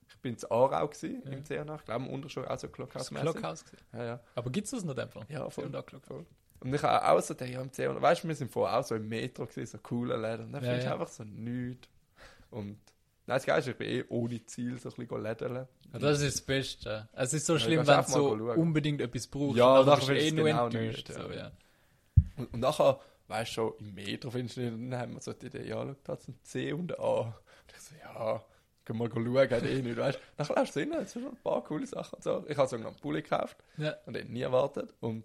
Ich 0.08 0.18
bin 0.18 0.34
in 0.34 0.50
Aarau 0.50 0.88
gewesen, 0.88 1.22
Ja. 1.24 1.30
im 1.32 1.44
C&A. 1.44 1.74
Ich 1.74 1.84
glaube, 1.84 2.04
im 2.04 2.10
Unterstock 2.10 2.46
auch 2.46 2.58
so 2.58 2.66
Das 2.66 2.72
Clockhouse 2.72 3.08
Clockhouse 3.08 3.64
gewesen. 3.64 3.84
Ja, 3.92 4.04
ja. 4.04 4.20
Aber 4.34 4.50
gibt 4.50 4.66
es 4.66 4.70
das 4.70 4.84
noch 4.84 4.96
einfach? 4.96 5.28
Ja, 5.28 5.48
voll. 5.50 5.64
Und 5.64 5.76
auch 5.76 5.84
Clockhouse. 5.86 6.26
Und 6.60 6.74
ich 6.74 6.82
habe 6.82 7.08
auch 7.08 7.20
so 7.22 7.34
ja, 7.34 7.60
im 7.60 7.72
C&A, 7.72 8.00
weißt 8.00 8.24
du, 8.24 8.28
wir 8.28 8.34
sind 8.34 8.50
vorher 8.50 8.78
auch 8.78 8.84
so 8.84 8.94
im 8.94 9.08
Metro 9.08 9.46
gewesen, 9.46 9.66
so 9.66 9.78
coole 9.78 10.16
Läden. 10.16 10.46
Und 10.46 10.52
dann 10.52 10.62
Ja, 10.62 10.70
findest 10.70 10.86
du 10.86 10.88
ja. 10.88 10.94
einfach 10.94 11.08
so 11.08 11.24
nichts. 11.24 11.88
Und... 12.50 12.78
Nein, 13.26 13.36
das 13.36 13.46
Geilste 13.46 13.70
ist, 13.70 13.74
ich 13.74 13.78
bin 13.78 13.88
eh 13.88 14.04
ohne 14.08 14.44
Ziel 14.46 14.76
so 14.78 14.88
ein 14.88 14.94
bisschen 14.96 15.22
lädeln. 15.22 15.68
Ja, 15.92 15.98
das 16.00 16.20
ist 16.20 16.36
das 16.38 16.40
Beste. 16.44 17.08
Es 17.12 17.32
ist 17.32 17.46
so 17.46 17.52
Ja, 17.54 17.58
schlimm, 17.60 17.84
kannst 17.84 18.12
wenn 18.14 18.20
du 18.22 18.36
so 18.38 18.52
unbedingt 18.60 19.00
etwas 19.00 19.26
brauchst. 19.28 19.56
Ja, 19.56 19.78
und 19.78 19.86
dann 19.86 19.96
bist 19.98 20.08
du 20.08 20.18
eh 20.18 20.30
nur 20.32 20.44
genau 20.46 20.66
enttäuscht. 20.66 21.08
nicht, 21.08 21.12
So, 21.20 21.28
ja. 21.30 21.34
ja. 21.36 21.52
Und, 22.36 22.52
und 22.54 22.60
nachher, 22.60 22.98
weißt 23.28 23.50
du 23.50 23.54
schon, 23.54 23.72
im 23.78 23.94
Metro 23.94 24.30
findest 24.30 24.56
du 24.56 24.60
nicht, 24.62 24.72
und 24.72 24.90
dann 24.90 25.00
haben 25.00 25.14
wir 25.14 25.20
so 25.20 25.32
die 25.32 25.46
Idee, 25.46 25.68
ja, 25.68 25.76
schau, 25.76 25.94
da 26.02 26.12
hat 26.14 26.26
ein 26.28 26.38
C 26.42 26.72
und 26.72 26.92
ein 26.92 27.00
A. 27.04 27.20
Und 27.20 27.34
ich 27.72 27.80
so, 27.80 27.94
ja, 28.02 28.42
gehen 28.84 28.96
wir 28.98 29.10
schauen, 29.10 29.50
hat 29.50 29.62
eh 29.62 29.82
nicht, 29.82 29.96
weißt 29.96 30.18
du. 30.18 30.22
Nachher 30.38 30.54
lässt 30.56 30.74
du 30.76 30.80
rein, 30.80 30.92
jetzt 30.92 31.12
sind 31.12 31.22
schon 31.22 31.32
ein 31.32 31.42
paar 31.42 31.62
coole 31.62 31.86
Sachen 31.86 32.16
und 32.16 32.24
so. 32.24 32.44
Ich 32.48 32.56
habe 32.56 32.68
sogar 32.68 32.84
noch 32.84 32.92
einen 32.92 33.00
Pulli 33.00 33.22
gekauft 33.22 33.56
Ja. 33.76 33.94
und 34.06 34.14
den 34.16 34.32
nie 34.32 34.40
erwartet. 34.42 34.92
Und, 34.98 35.24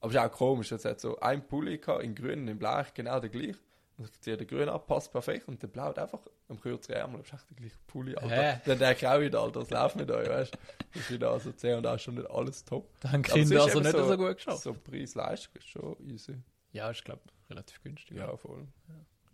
aber 0.00 0.10
es 0.10 0.16
ist 0.16 0.22
auch 0.22 0.32
komisch, 0.32 0.72
es 0.72 0.84
hat 0.84 1.00
so 1.00 1.18
einen 1.20 1.46
Pulli 1.46 1.78
gehabt, 1.78 2.02
in 2.02 2.14
grün 2.14 2.40
und 2.40 2.48
in 2.48 2.58
blau, 2.58 2.82
genau 2.94 3.20
der 3.20 3.30
gleiche. 3.30 3.58
Und 3.96 4.06
ich 4.06 4.20
ziehe 4.20 4.36
den 4.36 4.46
grün 4.46 4.68
ab, 4.68 4.86
passt 4.86 5.12
perfekt, 5.12 5.46
und 5.46 5.62
der 5.62 5.68
blau 5.68 5.84
hat 5.84 5.98
einfach 5.98 6.20
am 6.48 6.58
kürzeren 6.58 6.96
Ärmel, 6.96 7.18
das 7.18 7.28
ist 7.28 7.34
echt 7.34 7.50
der 7.50 7.56
gleiche 7.56 7.76
Pulli, 7.86 8.16
Alter. 8.16 8.28
Hä? 8.34 8.60
Dann 8.64 8.78
denke 8.78 8.96
ich 8.96 9.06
auch 9.06 9.20
wieder, 9.20 9.40
Alter, 9.40 9.60
das 9.60 9.70
läuft 9.70 9.96
mit 9.96 10.10
euch, 10.10 10.28
weißt 10.28 10.54
du. 10.54 10.58
Das 10.92 11.02
ist 11.02 11.10
wieder 11.10 11.30
also 11.30 11.52
C 11.52 11.74
und 11.74 11.86
A 11.86 11.98
schon 11.98 12.14
nicht 12.14 12.30
alles 12.30 12.64
top. 12.64 12.88
Da 13.00 13.12
haben 13.12 13.22
Aber 13.24 13.28
es 13.28 13.34
Kinder 13.34 13.56
ist 13.56 13.62
also 13.62 13.80
nicht 13.80 13.92
so, 13.92 14.16
gut 14.16 14.36
geschafft. 14.36 14.62
So 14.62 14.72
Preis-Leistung 14.72 15.54
ist 15.56 15.68
schon 15.68 15.96
easy. 16.08 16.36
Ja, 16.72 16.90
ich 16.90 17.04
glaube, 17.04 17.22
relativ 17.50 17.82
günstig. 17.82 18.16
Ja, 18.16 18.34
voll. 18.36 18.66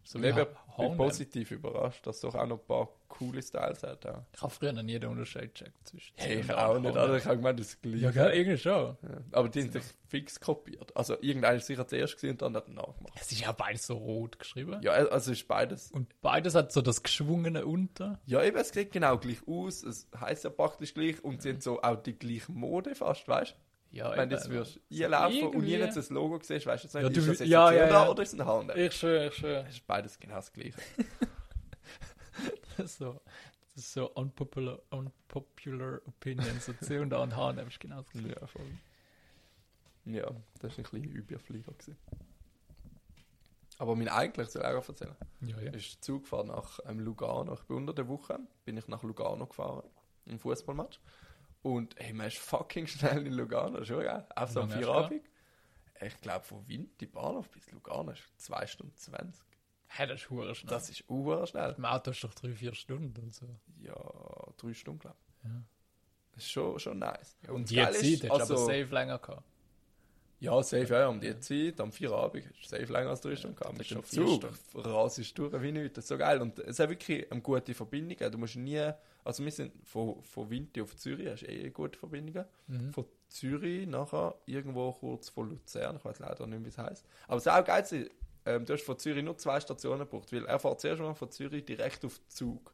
So 0.07 0.21
ich 0.21 0.35
bin 0.35 0.47
H&M. 0.79 0.97
positiv 0.97 1.51
überrascht, 1.51 2.07
dass 2.07 2.17
es 2.17 2.23
doch 2.23 2.37
auch 2.37 2.47
noch 2.47 2.61
ein 2.61 2.67
paar 2.67 2.89
coole 3.09 3.43
Styles 3.43 3.83
hat. 3.83 4.05
Ja. 4.05 4.25
Ich 4.33 4.41
habe 4.41 4.53
früher 4.53 4.73
noch 4.73 4.85
nie 4.85 4.99
den 5.01 5.11
Unterschied 5.11 5.53
gecheckt 5.53 5.89
zwischen 5.89 6.15
Hey, 6.17 6.41
ich 6.41 6.53
auch 6.53 6.79
nicht, 6.79 6.97
also 6.97 7.15
ich 7.17 7.25
habe 7.25 7.37
gemeint, 7.39 7.59
das 7.59 7.71
ist 7.71 7.83
gleich. 7.83 8.03
Ja, 8.03 8.11
gell, 8.13 8.31
irgendwie 8.31 8.59
schon. 8.59 8.97
Ja. 9.03 9.19
Aber 9.33 9.49
die 9.49 9.63
sind 9.63 9.73
sich 9.73 9.83
fix 10.07 10.39
kopiert. 10.39 10.97
Also 10.97 11.21
irgendeiner 11.21 11.57
ist 11.57 11.67
sicher 11.67 11.89
zuerst 11.89 12.15
gesehen 12.15 12.33
und 12.33 12.43
dann 12.43 12.55
hat 12.55 12.69
er 12.69 12.75
nachgemacht. 12.75 13.15
Es 13.21 13.33
ist 13.33 13.41
ja 13.41 13.51
beides 13.51 13.87
so 13.89 13.95
rot 13.95 14.39
geschrieben. 14.39 14.81
Ja, 14.81 14.93
also 14.93 15.33
ist 15.33 15.49
beides. 15.49 15.91
Und 15.91 16.21
beides 16.21 16.55
hat 16.55 16.71
so 16.71 16.83
das 16.83 17.03
geschwungene 17.03 17.67
Unter. 17.67 18.21
Ja, 18.27 18.45
eben, 18.45 18.57
es 18.59 18.69
sieht 18.69 18.93
genau 18.93 19.19
gleich 19.19 19.39
aus, 19.49 19.83
es 19.83 20.09
heisst 20.21 20.45
ja 20.45 20.51
praktisch 20.51 20.95
gleich 20.95 21.23
und 21.25 21.43
sie 21.43 21.51
haben 21.51 21.61
so 21.61 21.83
auch 21.83 21.97
die 21.97 22.17
gleiche 22.17 22.53
Mode 22.53 22.95
fast, 22.95 23.27
weißt 23.27 23.53
du? 23.53 23.65
Ja, 23.93 24.14
Wenn 24.16 24.28
du 24.28 24.37
jetzt 24.37 24.50
würdest 24.50 24.81
einlaufen 24.93 25.49
und 25.49 25.64
nie 25.64 25.78
das 25.78 26.11
Logo 26.11 26.38
siehst, 26.43 26.66
weißt 26.66 26.85
du 26.85 26.88
nicht, 26.88 26.95
Ja, 26.95 27.09
ist 27.09 27.16
du- 27.16 27.21
das 27.31 27.38
jetzt 27.40 27.49
ja, 27.49 27.66
ein 27.69 27.76
ja, 27.76 27.88
ja. 27.88 28.09
oder 28.11 28.23
ist 28.23 28.35
es 28.35 28.40
ein 28.40 28.47
H&M? 28.47 28.71
Ich 28.76 28.93
schwöre, 28.95 29.26
ich 29.28 29.35
schwöre. 29.35 29.64
Es 29.69 29.75
ist 29.76 29.87
beides 29.87 30.19
genau 30.19 30.35
das 30.37 30.52
gleiche. 30.52 30.75
so, 32.85 33.21
das 33.75 33.85
ist 33.85 33.93
so 33.93 34.11
unpopular, 34.12 34.78
unpopular 34.90 36.00
opinion. 36.07 36.61
So 36.61 36.73
C 36.75 36.99
und 36.99 37.12
A 37.14 37.23
und 37.23 37.35
H&M 37.37 37.66
ist 37.69 37.81
genau 37.81 38.02
das 38.02 38.11
gleiche. 38.11 38.38
Ja, 38.40 38.47
voll. 38.47 38.66
Ja, 40.05 40.31
das 40.61 40.73
war 40.73 40.78
ein 40.78 40.83
bisschen 40.90 41.05
Überflieger. 41.05 41.73
Gewesen. 41.73 41.96
Aber 43.79 43.94
mein 43.96 44.09
eigentlich, 44.09 44.49
soll 44.49 44.62
ich 44.62 44.68
auch 44.68 44.88
erzählen, 44.88 45.16
Ja, 45.42 45.61
ja. 45.61 45.70
ist 45.72 46.03
Zugfahrt 46.05 46.46
nach 46.46 46.81
ähm, 46.87 47.01
Lugano. 47.01 47.55
Ich 47.55 47.62
bin 47.62 47.77
unter 47.79 47.92
der 47.92 48.09
Woche, 48.09 48.38
bin 48.64 48.77
ich 48.77 48.88
nach 48.88 49.03
Lugano 49.03 49.46
gefahren, 49.46 49.83
im 50.27 50.38
Fußballmatch. 50.38 51.01
Und 51.66 51.96
hey, 51.98 52.12
man 52.12 52.29
ist 52.29 52.38
fucking 52.38 52.87
schnell 52.94 53.26
in 53.26 53.33
Lugano, 53.33 53.85
schon 53.85 54.02
geil. 54.05 54.24
Auch 54.37 54.46
so 54.48 54.62
du 54.62 54.68
Vierabend. 54.68 55.24
Ich 56.00 56.20
glaube, 56.20 56.44
von 56.44 56.68
Vinti 56.68 57.07
Bahnhof 57.07 57.48
bis 57.50 57.72
Lugano 57.72 58.12
ist 58.12 58.22
2 58.37 58.66
Stunden 58.66 58.94
20. 58.96 59.42
Hä, 59.88 60.07
das 60.07 60.20
ist 60.20 60.31
hure 60.31 60.55
schnell. 60.55 60.70
Das 60.70 60.90
ist 60.90 61.09
uhr 61.09 61.46
schnell. 61.46 61.74
Im 61.76 61.85
Auto 61.85 62.11
ist 62.12 62.22
doch 62.22 62.35
drei, 62.35 62.52
vier 62.52 62.74
Stunden 62.74 63.18
und 63.20 63.35
so. 63.35 63.46
Ja, 63.81 63.94
drei 64.59 64.74
Stunden, 64.74 65.00
glaube 65.00 65.16
ich. 65.42 65.44
Ja. 65.48 65.62
Das 66.33 66.44
ist 66.44 66.50
schon, 66.50 66.79
schon 66.79 66.98
nice. 66.98 67.37
Und 67.48 67.62
das 67.62 67.70
die 67.70 67.76
Zeit 67.76 68.24
ist, 68.24 68.31
also- 68.31 68.55
aber 68.55 68.64
safe 68.66 68.94
länger 68.94 69.18
gehabt. 69.18 69.42
Ja, 70.38 70.62
safe, 70.62 70.92
ja, 70.92 71.01
ja, 71.01 71.09
um 71.09 71.18
die 71.18 71.38
Zeit, 71.40 71.81
am 71.81 71.92
Feierabend, 71.92 72.44
hast 72.44 72.72
du 72.72 72.77
safe 72.77 72.92
länger 72.92 73.11
als 73.11 73.22
drei 73.22 73.37
Stunden 73.37 73.57
gehabt. 73.57 73.79
Mit 73.79 73.90
dem 73.90 74.01
ist 74.01 74.12
Zug 74.12 74.44
rasest 74.75 75.38
du 75.38 75.49
durch 75.49 75.62
wie 75.62 75.72
nichts, 75.72 75.94
das 75.94 76.05
ist 76.05 76.09
so 76.09 76.18
geil. 76.18 76.42
Und 76.42 76.59
es 76.59 76.79
hat 76.79 76.90
wirklich 76.90 77.31
eine 77.31 77.40
gute 77.40 77.72
Verbindung, 77.72 78.31
du 78.31 78.38
musst 78.38 78.57
nie, 78.57 78.90
also 79.25 79.44
wir 79.44 79.53
sind 79.53 79.72
von, 79.85 80.22
von 80.22 80.51
Winti 80.51 80.83
auf 80.83 80.94
Zürich, 80.96 81.29
hast 81.29 81.42
eh 81.44 81.70
gute 81.70 81.99
Verbindungen. 81.99 82.44
Mhm. 82.66 82.92
Von 82.92 83.07
Zürich 83.29 83.87
nachher 83.87 84.35
irgendwo 84.44 84.92
kurz 84.92 85.31
vor 85.31 85.46
Luzern, 85.46 85.96
ich 85.96 86.05
weiß 86.05 86.18
leider 86.18 86.46
nicht, 86.46 86.64
wie 86.64 86.68
es 86.68 86.79
heisst. 86.79 87.07
Aber 87.27 87.38
es 87.38 87.46
ist 87.46 87.53
auch 87.53 87.64
geil, 87.64 88.11
ähm, 88.44 88.64
du 88.64 88.72
hast 88.75 88.85
von 88.85 88.99
Zürich 88.99 89.25
nur 89.25 89.37
zwei 89.38 89.59
Stationen 89.59 90.01
gebraucht, 90.01 90.33
weil 90.33 90.44
er 90.44 90.59
fährt 90.59 90.81
zuerst 90.81 91.01
mal 91.01 91.14
von 91.14 91.31
Zürich 91.31 91.64
direkt 91.64 92.05
auf 92.05 92.18
den 92.18 92.29
Zug. 92.29 92.72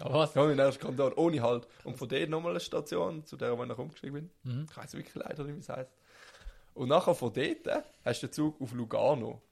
Aber 0.00 0.14
was? 0.14 0.34
Ja, 0.34 0.44
mein 0.44 0.58
erster 0.58 0.80
Kandidat, 0.80 1.16
ohne 1.18 1.42
Halt. 1.42 1.66
Und 1.84 1.98
von 1.98 2.08
dort 2.08 2.30
nochmal 2.30 2.52
eine 2.52 2.60
Station, 2.60 3.24
zu 3.24 3.36
der 3.36 3.56
wo 3.56 3.62
ich 3.62 3.68
noch 3.68 3.78
umgestiegen 3.78 4.14
bin. 4.14 4.30
Mhm. 4.44 4.66
Ich 4.70 4.76
weiß 4.76 4.94
wirklich 4.94 5.14
leider 5.14 5.44
nicht, 5.44 5.56
wie 5.56 5.60
es 5.60 5.68
heisst. 5.68 5.92
Und 6.74 6.88
nachher 6.88 7.14
von 7.14 7.32
dort 7.32 7.66
äh, 7.66 7.82
hast 8.04 8.22
du 8.22 8.26
den 8.26 8.32
Zug 8.32 8.60
auf 8.60 8.72
Lugano. 8.72 9.42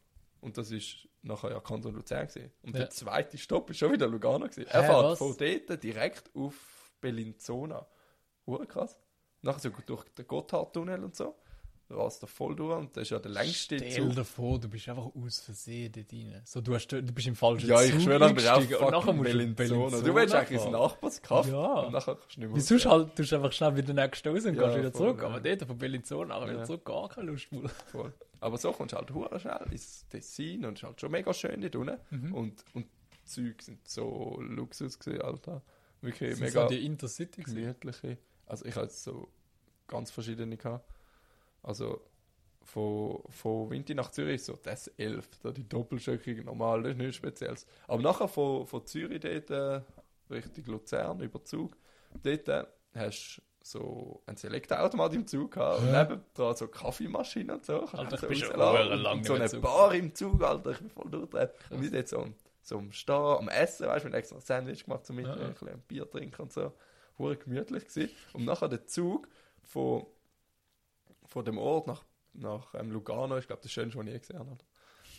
Und 0.41 0.57
das 0.57 0.71
ist 0.71 1.09
nachher 1.23 1.51
ja 1.51 1.61
Kanton 1.61 1.95
Luzern 1.95 2.27
gewesen. 2.29 2.51
Und 2.63 2.73
Ja. 2.75 2.81
der 2.81 2.91
zweite 2.91 3.37
Stopp 3.37 3.71
ist 3.71 3.79
schon 3.79 3.93
wieder 3.93 4.07
Lugano 4.07 4.47
gewesen. 4.47 4.67
Er 4.69 4.83
Hä, 4.83 4.87
fährt 4.87 5.05
was? 5.05 5.19
von 5.19 5.37
dort 5.37 5.83
direkt 5.83 6.31
auf 6.35 6.93
Bellinzona. 7.01 7.87
Hure 8.47 8.67
krass. 8.67 8.97
Nachher 9.43 9.59
so 9.61 9.71
durch 9.85 10.05
den 10.15 10.27
Gotthardtunnel 10.27 11.03
und 11.05 11.15
so. 11.17 11.35
Rast 11.91 12.23
da 12.23 12.27
voll 12.27 12.55
durch 12.55 12.77
und 12.79 12.97
das 12.97 13.05
ist 13.05 13.11
ja 13.11 13.19
der 13.19 13.31
längste 13.31 13.79
Stell 13.79 13.91
Zug. 14.09 14.15
dir 14.15 14.25
vor, 14.25 14.59
du 14.61 14.69
bist 14.69 14.89
einfach 14.89 15.07
aus 15.15 15.41
Versehen 15.41 15.91
dort 15.91 16.13
rein. 16.13 16.43
So, 16.45 16.61
du, 16.61 16.75
hast, 16.75 16.87
du 16.89 17.01
bist 17.03 17.27
im 17.27 17.35
falschen 17.35 17.69
Ja, 17.71 17.81
ich 17.83 17.93
Zug 17.93 18.03
schwöre, 18.03 18.19
dann 18.19 18.35
bist 18.35 18.47
du 18.47 18.53
auch 18.53 18.61
fucking 19.03 19.17
du 19.17 19.23
Bellinzona. 19.23 20.01
Du 20.01 20.15
willst 20.15 20.35
eigentlich 20.35 20.61
ins. 20.63 20.71
Nachbarskaff 20.71 21.49
Ja. 21.49 21.81
und 21.81 21.93
nachher 21.95 22.15
kannst 22.17 22.37
du 22.37 22.41
nicht 22.41 22.49
mehr 22.51 22.57
Wie 22.57 22.61
sonst 22.61 22.85
halt, 22.87 23.17
tust 23.17 23.33
du 23.33 23.37
einfach 23.37 23.53
schnell 23.53 23.77
wieder 23.77 23.95
nächsten 23.95 24.29
raus 24.29 24.45
und 24.45 24.55
Ja, 24.55 24.65
gehst 24.67 24.79
wieder 24.79 24.93
voll, 24.93 25.01
zurück. 25.09 25.23
ja. 25.23 25.29
Aber 25.29 25.41
dort 25.41 25.63
von 25.63 25.79
Bellinzona 25.79 26.35
nachher 26.35 26.49
wieder 26.51 26.59
Ja. 26.61 26.65
zurück, 26.67 26.85
gar 26.85 27.09
keine 27.09 27.31
Lust 27.31 27.51
mehr. 27.53 27.69
Voll. 27.91 28.13
Aber 28.41 28.57
so 28.59 28.73
kommst 28.73 28.93
du 28.93 28.97
halt 28.99 29.11
hure 29.13 29.41
schnell 29.41 29.67
ins 29.71 30.07
Tessin 30.09 30.65
und 30.67 30.75
es 30.75 30.81
ist 30.83 30.87
halt 30.87 31.01
schon 31.01 31.11
mega 31.11 31.33
schön 31.33 31.61
dort 31.61 31.75
unten. 31.77 31.97
Mhm. 32.11 32.35
Und, 32.35 32.65
und 32.75 32.87
die 33.15 33.25
Züge 33.25 33.65
sind 33.65 33.89
so 33.89 34.39
Luxus 34.43 34.99
gewesen, 34.99 35.23
Alter. 35.23 35.63
Wirklich 36.03 36.31
Das 36.33 36.41
mega 36.41 36.63
so 36.65 36.69
die 36.69 36.85
Intercity 36.87 37.43
gemütliche. 37.43 38.19
Also 38.47 38.65
ich 38.67 38.77
hatte 38.77 38.93
so 38.93 39.29
ganz 39.89 40.11
verschiedene 40.11 40.57
gehabt. 40.57 40.85
Also 41.63 42.01
von, 42.63 43.23
von 43.31 43.71
Winti 43.71 43.95
nach 43.95 44.11
Zürich 44.11 44.43
so 44.45 44.55
das 44.63 44.89
11, 44.89 45.29
da 45.43 45.51
die 45.53 45.67
Doppelstöckige 45.69 46.45
normal, 46.45 46.83
das 46.83 46.93
ist 46.93 46.99
nichts 46.99 47.17
Spezielles. 47.17 47.67
Aber 47.87 48.03
nachher 48.03 48.29
von, 48.29 48.67
von 48.67 48.85
Zürich 48.87 49.21
dort 49.21 49.51
äh, 49.51 49.81
Richtung 50.31 50.65
Luzern 50.67 51.21
über 51.21 51.43
Zug, 51.45 51.77
dort 52.23 52.49
äh, 52.49 52.65
hast 52.95 53.37
du 53.39 53.43
so 53.63 54.23
ein 54.27 54.37
Selektorautomat 54.37 55.15
im 55.15 55.27
Zug 55.27 55.53
gehabt 55.53 55.81
und 55.81 55.93
neben 55.93 56.25
dran 56.35 56.57
so 56.57 56.69
Kaffeemaschine 56.69 57.55
und 57.55 57.65
so. 57.67 57.81
Alter, 57.87 58.15
ich 58.15 58.21
so 58.21 58.29
bin 58.29 58.37
schon 58.37 58.51
rauslassen. 58.61 58.89
hure 58.89 58.95
lang 58.97 59.19
und 59.19 59.27
so 59.27 59.35
eine 59.35 59.49
Zug 59.49 59.63
Bar 59.63 59.95
im 59.95 60.15
Zug, 60.15 60.43
Alter, 60.43 60.71
ich 60.71 60.79
bin 60.79 60.91
voll 60.91 61.11
durchgedreht. 61.11 61.51
Und 61.71 61.83
wir 61.83 61.91
dort 61.91 62.09
so, 62.09 62.19
am- 62.21 62.35
so 62.63 62.79
am 62.79 62.93
Stehen, 62.93 63.15
am 63.15 63.49
Essen, 63.49 63.87
weißt 63.87 64.05
du, 64.05 64.09
wir 64.09 64.13
haben 64.13 64.19
extra 64.19 64.37
ein 64.37 64.43
Sandwich 64.43 64.85
gemacht 64.85 65.05
zum 65.07 65.17
Mittag, 65.17 65.37
Ja, 65.37 65.43
ja. 65.43 65.49
ein 65.49 65.55
bisschen 65.55 65.81
Bier 65.89 66.11
trinken 66.11 66.43
und 66.43 66.53
so. 66.53 66.73
Hure 67.19 67.37
gemütlich 67.37 67.87
gewesen. 67.89 68.11
Und 68.33 68.45
nachher 68.45 68.69
der 68.69 68.87
Zug 68.87 69.29
von, 69.65 70.07
von 71.29 71.45
dem 71.45 71.59
Ort 71.59 71.87
nach, 71.87 72.05
nach 72.33 72.75
ähm, 72.75 72.91
Lugano, 72.91 73.39
ich 73.39 73.47
glaube, 73.47 73.63
das 73.63 73.71
schönste, 73.71 73.99
was 73.99 74.07
ich 74.07 74.13
je 74.13 74.19
gesehen 74.19 74.39
habe. 74.39 74.59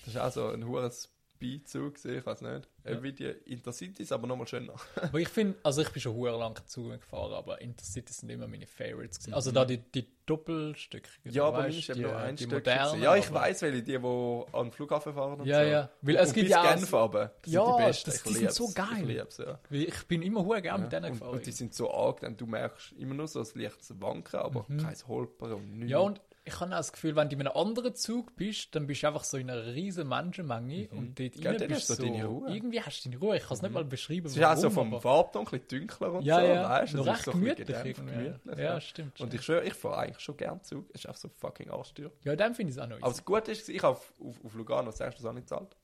Das 0.05 0.15
ist 0.15 0.19
auch 0.19 0.31
so 0.31 0.47
ein 0.49 0.65
hohes 0.65 1.13
Speed-Zug, 1.39 1.95
gewesen, 1.95 2.17
ich 2.17 2.25
weiß 2.25 2.41
nicht. 2.41 2.67
Ja. 2.83 3.01
Wie 3.03 3.13
die 3.13 3.25
Intercities, 3.45 4.11
aber 4.11 4.27
nochmal 4.27 4.47
schöner. 4.47 4.73
Aber 5.01 5.19
ich 5.19 5.29
finde, 5.29 5.57
also 5.63 5.81
ich 5.81 5.89
bin 5.89 6.01
schon 6.01 6.13
hure 6.15 6.37
lang 6.37 6.59
Zug 6.65 6.99
gefahren, 6.99 7.33
aber 7.33 7.61
Intercity 7.61 8.11
sind 8.11 8.29
immer 8.29 8.47
meine 8.47 8.65
Favorites. 8.67 9.19
gewesen. 9.19 9.33
Also 9.33 9.51
da 9.51 9.63
die, 9.63 9.77
die 9.77 10.05
Doppelstücke. 10.25 11.09
Ja, 11.25 11.45
aber 11.45 11.59
weißt, 11.59 11.77
ist 11.77 11.89
eben 11.91 12.01
nur 12.01 12.15
ein 12.17 12.35
die 12.35 12.43
Stück. 12.43 12.53
modernen, 12.53 12.85
gewesen. 12.87 13.03
Ja, 13.03 13.15
ich 13.15 13.31
weiß, 13.33 13.61
welche, 13.61 13.83
die, 13.83 13.97
die 13.97 13.97
an 13.97 14.65
den 14.65 14.71
Flughafen 14.71 15.13
fahren 15.13 15.39
und 15.39 15.45
Ja, 15.47 15.63
so. 15.63 15.69
ja. 15.69 15.89
Weil 16.01 16.15
es 16.17 16.29
und 16.29 16.35
gibt 16.35 16.49
ja 16.49 16.73
Genf 16.73 16.93
aber. 16.93 17.31
Das 17.41 17.53
Ja, 17.53 17.65
sind 17.65 17.77
die 17.79 17.83
besten. 17.85 18.09
das- 18.11 18.15
ich 18.17 18.23
die 18.23 18.33
sind 18.33 18.53
so 18.53 18.71
geil. 18.73 18.87
Ich 19.01 19.07
lieb's, 19.07 19.37
ja. 19.37 19.59
Ich 19.69 20.03
bin 20.07 20.21
immer 20.21 20.43
hure 20.43 20.61
gerne 20.61 20.83
mit 20.83 20.91
Ja, 20.93 20.99
denen 20.99 21.11
und, 21.13 21.19
gefahren. 21.19 21.35
und 21.37 21.45
die 21.45 21.51
sind 21.51 21.73
so 21.73 21.91
arg, 21.93 22.19
denn 22.21 22.35
du 22.37 22.45
merkst 22.47 22.91
immer 22.93 23.13
nur 23.13 23.27
so 23.27 23.39
ein 23.39 23.47
leichtes 23.55 23.93
Wanken, 24.01 24.39
aber 24.39 24.65
Mhm. 24.67 24.77
kein 24.77 24.95
Holpern 25.07 25.53
und 25.53 25.77
nichts. 25.77 25.91
ja, 25.91 25.99
und 25.99 26.21
ich 26.49 26.59
habe 26.59 26.71
auch 26.73 26.77
das 26.77 26.91
Gefühl, 26.91 27.15
wenn 27.15 27.29
du 27.29 27.35
in 27.35 27.41
einem 27.47 27.55
anderen 27.55 27.95
Zug 27.95 28.35
bist, 28.35 28.75
dann 28.75 28.87
bist 28.87 29.03
du 29.03 29.07
einfach 29.07 29.23
so 29.23 29.37
in 29.37 29.49
einer 29.49 29.65
riesen 29.73 30.07
Menschenmenge 30.07 30.89
und 30.89 31.19
dort 31.19 31.33
Gell, 31.33 31.47
rein 31.47 31.57
dann 31.57 31.67
bist 31.69 31.89
hast 31.89 31.99
du 31.99 32.03
du 32.05 32.11
deine 32.11 32.25
Ruhe. 32.25 32.49
Irgendwie 32.53 32.81
hast 32.81 33.05
du 33.05 33.09
deine 33.09 33.21
Ruhe. 33.21 33.37
Ich 33.37 33.43
kann 33.43 33.55
es 33.57 33.61
nicht 33.61 33.71
mal 33.73 33.85
beschreiben, 33.85 34.25
Es 34.27 34.35
ist 34.35 34.43
auch 34.43 34.55
so 34.57 34.69
vom 34.69 34.99
Farbton 35.01 35.45
ein 35.47 35.51
bisschen 35.59 35.79
dunkler 35.87 36.13
und 36.13 36.23
Ja, 36.25 36.39
so, 36.39 36.45
ja, 36.47 36.69
weißt 36.69 36.93
du? 36.93 36.97
noch 36.97 37.05
recht 37.07 37.23
so 37.23 37.31
gemütlich 37.31 37.95
gemütlich, 37.95 38.57
Ja, 38.57 38.81
stimmt, 38.81 39.07
Und 39.11 39.15
stimmt. 39.15 39.33
ich 39.35 39.41
schwöre, 39.41 39.63
ich 39.65 39.73
fahre 39.73 39.97
eigentlich 39.99 40.19
schon 40.19 40.37
gern 40.37 40.63
Zug. 40.63 40.85
Es 40.93 41.01
ist 41.01 41.05
einfach 41.07 41.21
so 41.21 41.29
fucking 41.29 41.69
Arschtür. 41.69 42.11
Ja, 42.23 42.35
dann 42.35 42.53
finde 42.55 42.71
ich 42.71 42.77
es 42.77 42.83
auch 42.83 42.87
noch 42.87 42.97
Aber 42.97 43.07
das 43.11 43.23
Gute 43.23 43.51
ist, 43.51 43.69
ich 43.69 43.81
habe 43.83 43.95
auf, 43.95 44.13
auf, 44.19 44.43
auf 44.43 44.53
Lugano 44.55 44.85
das 44.91 44.99
erste 44.99 45.27
auch 45.29 45.33
nicht 45.33 45.47
gezahlt. 45.47 45.75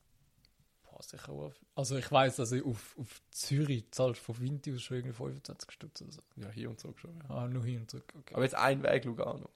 Boah, 0.84 1.02
sicher 1.02 1.30
auch. 1.32 1.52
Also 1.74 1.96
ich 1.96 2.10
weiss, 2.10 2.36
dass 2.36 2.52
ich 2.52 2.64
auf, 2.64 2.96
auf 2.98 3.20
Zürich 3.30 3.90
zahlst 3.90 4.20
von 4.20 4.40
Vinti 4.40 4.74
aus 4.74 4.82
schon 4.82 4.96
irgendwie 4.98 5.14
25 5.14 5.70
Stutz 5.70 6.00
oder 6.02 6.12
so. 6.12 6.20
Ja, 6.36 6.48
hier 6.50 6.70
und 6.70 6.80
zurück 6.80 6.98
schon. 6.98 7.14
Ja. 7.28 7.34
Ah, 7.34 7.48
nur 7.48 7.64
hin 7.64 7.80
und 7.80 7.90
zurück. 7.90 8.12
Okay. 8.18 8.34
Aber 8.34 8.44
jetzt 8.44 8.54
ein 8.54 8.82
Weg 8.82 9.04
Lugano. 9.04 9.50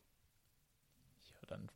Ja, 1.50 1.56
dann... 1.56 1.70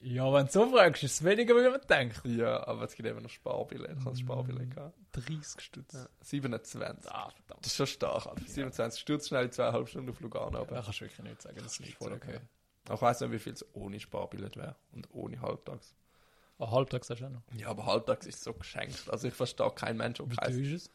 Ja, 0.00 0.32
wenn 0.32 0.46
du 0.46 0.52
so 0.52 0.70
fragst, 0.70 1.02
ist 1.02 1.14
es 1.14 1.24
weniger, 1.24 1.56
wie 1.56 1.68
man 1.68 1.80
denkt. 1.88 2.20
Ja, 2.24 2.64
aber 2.68 2.84
es 2.84 2.94
gibt 2.94 3.08
eben 3.08 3.20
noch 3.22 3.30
Sparbillett. 3.30 3.96
Ich 3.98 4.04
habe 4.04 4.10
ein 4.10 4.16
Sparbillett 4.16 4.74
gehabt. 4.74 4.96
30 5.12 5.60
Stutz. 5.60 5.94
Ja. 5.94 6.06
27. 6.20 7.10
Ah, 7.10 7.30
verdammt. 7.30 7.64
Das 7.64 7.72
ist 7.72 7.76
schon 7.76 7.86
stark. 7.86 8.26
Alter. 8.26 8.42
27 8.46 9.00
Stutz 9.00 9.28
schnell 9.28 9.50
zweieinhalb 9.50 9.88
Stunden 9.88 10.10
auf 10.10 10.20
Lugano. 10.20 10.58
Aber 10.60 10.76
Da 10.76 10.82
kannst 10.82 11.00
du 11.00 11.04
wirklich 11.06 11.26
nicht 11.26 11.42
sagen, 11.42 11.58
das 11.60 11.80
ist 11.80 11.94
voll 11.94 12.12
okay. 12.12 12.38
Auch 12.88 12.94
ich 12.94 13.02
weiß 13.02 13.22
nicht, 13.22 13.32
wie 13.32 13.38
viel 13.40 13.54
es 13.54 13.66
ohne 13.74 13.98
Sparbillett 13.98 14.56
wäre. 14.56 14.76
Und 14.92 15.08
ohne 15.12 15.40
Halbtags. 15.40 15.94
Ah, 16.58 16.70
halbtags 16.70 17.10
hast 17.10 17.20
du 17.20 17.26
auch 17.26 17.30
noch. 17.30 17.42
Ja, 17.54 17.68
aber 17.68 17.86
Halbtags 17.86 18.26
ist 18.26 18.44
so 18.44 18.52
geschenkt. 18.54 19.10
Also 19.10 19.28
ich 19.28 19.34
verstehe 19.34 19.70
keinen 19.72 19.98
Mensch, 19.98 20.20
Wie 20.20 20.36
kein 20.36 20.52
teuer 20.52 20.60
ist 20.60 20.72
es? 20.72 20.90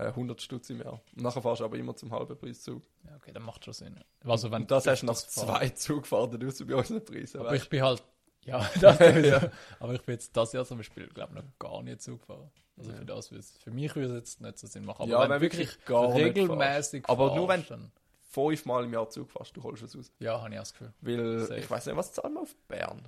Äh, 0.00 0.08
100 0.08 0.40
Stutz 0.40 0.70
im 0.70 0.80
Jahr. 0.80 1.00
Und 1.16 1.22
nachher 1.22 1.42
fährst 1.42 1.60
du 1.60 1.64
aber 1.64 1.76
immer 1.78 1.94
zum 1.96 2.10
halben 2.12 2.36
Preis 2.38 2.62
Zug. 2.62 2.82
Ja, 3.04 3.16
okay, 3.16 3.32
dann 3.32 3.42
macht 3.42 3.64
schon 3.64 3.74
Sinn. 3.74 4.00
Also 4.24 4.50
wenn 4.50 4.62
Und 4.62 4.70
das 4.70 4.84
du 4.84 4.90
hast 4.90 5.02
du 5.02 5.06
nach 5.06 5.14
das 5.14 5.24
fahrst. 5.24 5.46
zwei 5.48 5.68
Zugfahrten 5.70 6.42
raus 6.42 6.62
bei 6.66 6.74
unseren 6.74 7.04
Preisen. 7.04 7.40
Aber 7.40 7.50
weißt 7.50 7.62
ich 7.64 7.68
bin 7.70 7.82
halt... 7.82 8.02
Ja, 8.44 8.58
das. 8.80 8.98
Ja. 8.98 9.50
Aber 9.80 9.92
ich 9.94 10.02
bin 10.02 10.14
jetzt 10.14 10.34
das 10.36 10.52
Jahr 10.54 10.64
zum 10.64 10.78
Beispiel, 10.78 11.06
glaube 11.08 11.34
ich, 11.36 11.42
noch 11.42 11.58
gar 11.58 11.82
nicht 11.82 12.00
Zug 12.00 12.20
gefahren. 12.20 12.50
Also 12.78 12.90
Ja. 12.92 12.96
für 12.98 13.04
das, 13.04 13.28
für 13.28 13.70
mich 13.70 13.94
würde 13.94 14.08
es 14.08 14.14
jetzt 14.14 14.40
nicht 14.40 14.58
so 14.58 14.66
Sinn 14.66 14.84
machen. 14.86 15.02
Aber 15.02 15.10
Ja, 15.10 15.20
wenn, 15.22 15.30
wenn 15.30 15.40
wirklich 15.42 15.76
wirklich 15.86 16.14
regelmäßig 16.26 17.04
Aber 17.08 17.34
nur 17.36 17.48
fahrst, 17.48 17.70
dann... 17.70 17.92
fünfmal 18.30 18.84
im 18.84 18.92
Jahr 18.94 19.10
Zug 19.10 19.30
fährst, 19.30 19.54
du 19.56 19.62
holst 19.62 19.82
es 19.82 19.94
raus. 19.96 20.10
Ja, 20.20 20.40
habe 20.40 20.50
ich 20.54 20.56
auch 20.58 20.62
das 20.62 20.72
Gefühl. 20.72 20.92
Weil 21.02 21.38
Safe. 21.40 21.60
ich 21.60 21.70
weiß 21.70 21.86
nicht, 21.86 21.96
was 21.96 22.12
zahlen 22.12 22.32
wir 22.34 22.40
auf 22.40 22.54
Bern? 22.68 23.04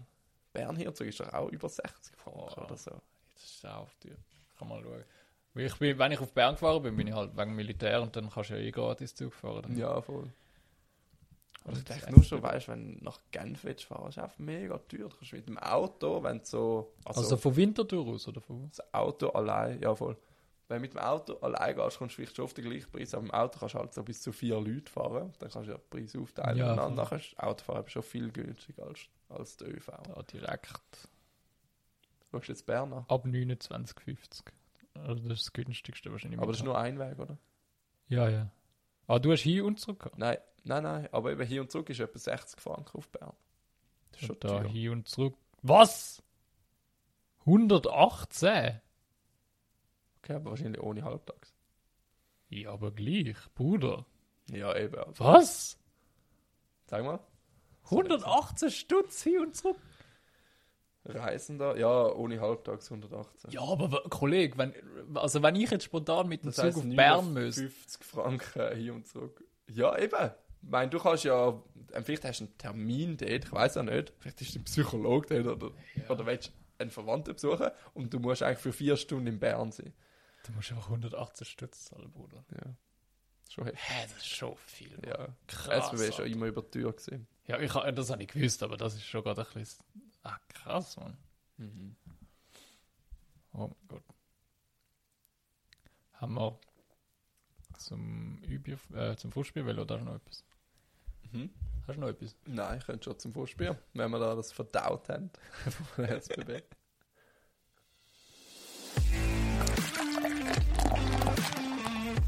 Bern 0.52 0.76
hier 0.76 0.94
Zug 0.94 1.06
ist 1.06 1.18
doch 1.20 1.32
auch 1.32 1.48
über 1.48 1.68
60 1.70 2.14
Franken 2.16 2.40
Oh. 2.40 2.64
oder 2.64 2.76
so. 2.76 2.90
Das 3.34 3.42
ist 3.44 3.66
auch 3.66 3.88
teuer. 4.02 4.16
Kann 4.58 4.68
mal 4.68 4.82
schauen. 4.82 5.02
Ich 5.54 5.76
bin, 5.76 5.98
wenn 5.98 6.12
ich 6.12 6.18
auf 6.20 6.32
Bern 6.32 6.54
gefahren 6.54 6.82
bin, 6.82 6.96
bin 6.96 7.06
ich 7.08 7.14
halt 7.14 7.36
wegen 7.36 7.54
Militär 7.54 8.00
und 8.00 8.16
dann 8.16 8.30
kannst 8.30 8.50
du 8.50 8.54
ja 8.54 8.60
eh 8.60 8.70
gratis 8.70 9.14
Zug 9.14 9.34
fahren. 9.34 9.62
Dann- 9.62 9.76
Ja, 9.78 10.00
voll. 10.00 10.30
Aber 11.64 11.76
ich 11.76 11.84
denke 11.84 12.10
nur 12.10 12.24
schon, 12.24 12.42
weißt 12.42 12.66
du, 12.66 12.72
wenn 12.72 12.98
du 12.98 13.04
nach 13.04 13.20
Genf 13.30 13.62
willst 13.62 13.84
fahren, 13.84 14.08
ist 14.08 14.18
einfach 14.18 14.38
mega 14.38 14.78
teuer. 14.78 15.08
Du 15.08 15.16
kannst 15.16 15.32
mit 15.32 15.46
dem 15.46 15.58
Auto, 15.58 16.20
wenn 16.22 16.38
du 16.38 16.44
so. 16.44 16.92
Also, 17.04 17.20
Also 17.20 17.36
von 17.36 17.54
Winterthur 17.54 18.04
aus 18.08 18.26
oder 18.26 18.40
von 18.40 18.62
wo? 18.62 18.66
das 18.66 18.92
Auto 18.94 19.28
allein, 19.28 19.80
ja 19.80 19.94
voll. 19.94 20.16
Wenn 20.68 20.78
du 20.78 20.80
mit 20.80 20.94
dem 20.94 20.98
Auto 21.00 21.34
allein 21.40 21.76
gehst, 21.76 21.98
kommst 21.98 22.14
du 22.14 22.16
vielleicht 22.16 22.34
schon 22.34 22.46
auf 22.46 22.54
den 22.54 22.64
gleichen 22.64 22.90
Preis. 22.90 23.14
Aber 23.14 23.22
im 23.24 23.30
Auto 23.30 23.58
kannst 23.60 23.74
du 23.74 23.78
halt 23.78 23.94
so 23.94 24.02
bis 24.02 24.22
zu 24.22 24.32
vier 24.32 24.58
Leute 24.58 24.90
fahren. 24.90 25.32
Dann 25.38 25.50
kannst 25.50 25.68
du 25.68 25.72
ja 25.72 25.78
den 25.78 25.88
Preis 25.90 26.16
aufteilen. 26.16 26.58
Ja, 26.58 26.70
und 26.70 26.76
dann 26.78 26.94
nachher 26.94 27.16
ist 27.18 27.38
Autofahren 27.38 27.88
schon 27.88 28.02
viel 28.02 28.32
günstiger 28.32 28.84
als, 28.86 29.00
als 29.28 29.56
der 29.58 29.68
ÖV. 29.76 29.86
Da 30.02 30.22
direkt 30.22 31.08
Schaust 32.30 32.48
du 32.48 32.52
jetzt 32.52 32.66
Bern 32.66 32.92
an? 32.92 33.04
ab 33.06 33.24
29,50. 33.26 34.40
Also 34.94 35.14
das 35.28 35.38
ist 35.38 35.46
das 35.46 35.52
günstigste 35.52 36.10
wahrscheinlich. 36.12 36.38
Aber 36.40 36.52
das 36.52 36.60
ist 36.60 36.64
nur 36.64 36.78
ein 36.78 36.98
Weg, 36.98 37.18
oder? 37.18 37.38
Ja, 38.08 38.28
ja. 38.28 38.50
Ah, 39.06 39.18
du 39.18 39.32
hast 39.32 39.40
hin 39.40 39.62
und 39.62 39.80
zurück 39.80 40.00
gehabt? 40.00 40.18
Nein, 40.18 40.38
nein, 40.64 40.82
nein. 40.82 41.08
Aber 41.12 41.32
eben 41.32 41.44
hier 41.46 41.62
und 41.62 41.70
zurück 41.70 41.90
ist 41.90 42.00
etwa 42.00 42.18
60 42.18 42.60
Franken 42.60 42.98
auf 42.98 43.08
Bern. 43.08 43.32
Das 44.12 44.20
ist 44.20 44.26
schon 44.26 44.40
da 44.40 44.48
teuer. 44.48 44.68
hin 44.68 44.90
und 44.90 45.08
zurück. 45.08 45.36
Was? 45.62 46.22
118? 47.40 48.80
Okay, 50.18 50.34
aber 50.34 50.50
wahrscheinlich 50.50 50.82
ohne 50.82 51.02
Halbtags. 51.02 51.54
Ja, 52.48 52.70
aber 52.72 52.90
gleich, 52.92 53.36
Bruder. 53.54 54.06
Ja, 54.50 54.76
eben. 54.76 54.96
Also. 54.96 55.24
Was? 55.24 55.78
Sag 56.86 57.04
mal. 57.04 57.20
118 57.84 58.70
Stutz 58.70 59.22
hin 59.22 59.40
und 59.40 59.56
zurück? 59.56 59.78
Reisender, 61.04 61.76
ja, 61.76 62.06
ohne 62.12 62.40
Halbtags 62.40 62.90
118. 62.90 63.50
Ja, 63.50 63.62
aber 63.62 64.02
Kollege, 64.08 64.56
wenn, 64.56 64.72
also 65.14 65.42
wenn 65.42 65.56
ich 65.56 65.70
jetzt 65.70 65.84
spontan 65.84 66.28
mit 66.28 66.44
dem 66.44 66.52
das 66.52 66.56
Zug 66.56 66.76
auf 66.76 66.96
Bern 66.96 67.32
müsste, 67.32 67.68
50 67.68 68.04
Franken 68.04 68.76
hier 68.76 68.94
und 68.94 69.06
zurück. 69.06 69.44
Ja, 69.68 69.98
eben. 69.98 70.30
Ich 70.62 70.68
meine, 70.68 70.90
du 70.90 71.00
kannst 71.00 71.24
ja, 71.24 71.60
ähm, 71.92 72.04
vielleicht 72.04 72.24
hast 72.24 72.40
du 72.40 72.44
einen 72.44 72.58
Termin 72.58 73.16
dort, 73.16 73.44
ich 73.44 73.52
weiß 73.52 73.74
ja 73.74 73.82
nicht, 73.82 74.12
vielleicht 74.20 74.40
ist 74.42 74.54
ein 74.54 74.64
Psychologe 74.64 75.42
dort 75.42 75.62
oder, 75.62 75.74
oder 76.08 76.26
willst 76.26 76.48
du 76.48 76.52
einen 76.78 76.90
Verwandten 76.90 77.34
besuchen 77.34 77.70
und 77.94 78.14
du 78.14 78.20
musst 78.20 78.44
eigentlich 78.44 78.58
für 78.58 78.72
vier 78.72 78.96
Stunden 78.96 79.26
in 79.26 79.40
Bern 79.40 79.72
sein. 79.72 79.92
du 80.46 80.52
musst 80.52 80.70
einfach 80.70 80.86
118 80.86 81.46
Stutz 81.46 81.86
zahlen, 81.86 82.12
Bruder. 82.12 82.44
Ja. 82.52 82.76
Schon 83.48 83.64
heftig. 83.66 83.80
Hä, 83.82 84.06
das 84.08 84.16
ist 84.18 84.28
schon 84.28 84.56
viel. 84.56 84.96
Mann. 84.98 85.08
Ja. 85.08 85.28
Krass. 85.48 85.86
SBB 85.88 86.08
ist 86.08 86.14
schon 86.14 86.26
immer 86.26 86.46
über 86.46 86.62
die 86.62 86.70
Tür 86.70 86.92
gesehen. 86.92 87.26
Ja, 87.46 87.58
ich, 87.58 87.72
das 87.72 88.10
habe 88.10 88.22
ich 88.22 88.28
gewusst, 88.28 88.62
aber 88.62 88.76
das 88.76 88.94
ist 88.94 89.04
schon 89.04 89.22
gerade 89.24 89.42
ein 89.42 89.52
bisschen... 89.52 89.84
Ah, 90.22 90.38
krass, 90.48 90.96
Mann. 90.96 91.16
Mhm. 91.56 91.96
Oh 93.54 93.68
mein 93.68 93.88
Gott. 93.88 94.04
Haben 96.14 96.34
wir 96.34 96.58
zum 97.78 98.38
Übung, 98.42 98.78
äh, 98.94 99.16
zum 99.16 99.32
oder 99.32 99.94
hast 99.94 100.00
du 100.00 100.04
noch 100.04 100.14
etwas? 100.14 100.44
Mhm. 101.32 101.50
Hast 101.86 101.96
du 101.96 102.00
noch 102.00 102.08
etwas? 102.08 102.36
Nein, 102.46 102.78
ich 102.78 102.86
könnte 102.86 103.04
schon 103.04 103.18
zum 103.18 103.32
Vorspiel, 103.32 103.76
wenn 103.94 104.10
wir 104.10 104.18
da 104.20 104.34
das 104.34 104.52
verdaut 104.52 105.08
haben. 105.08 105.30
Von 105.94 106.06
der 106.06 106.16
SBB. 106.16 106.62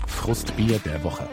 Frustbier 0.09 0.79
der 0.81 1.05
Woche. 1.05 1.29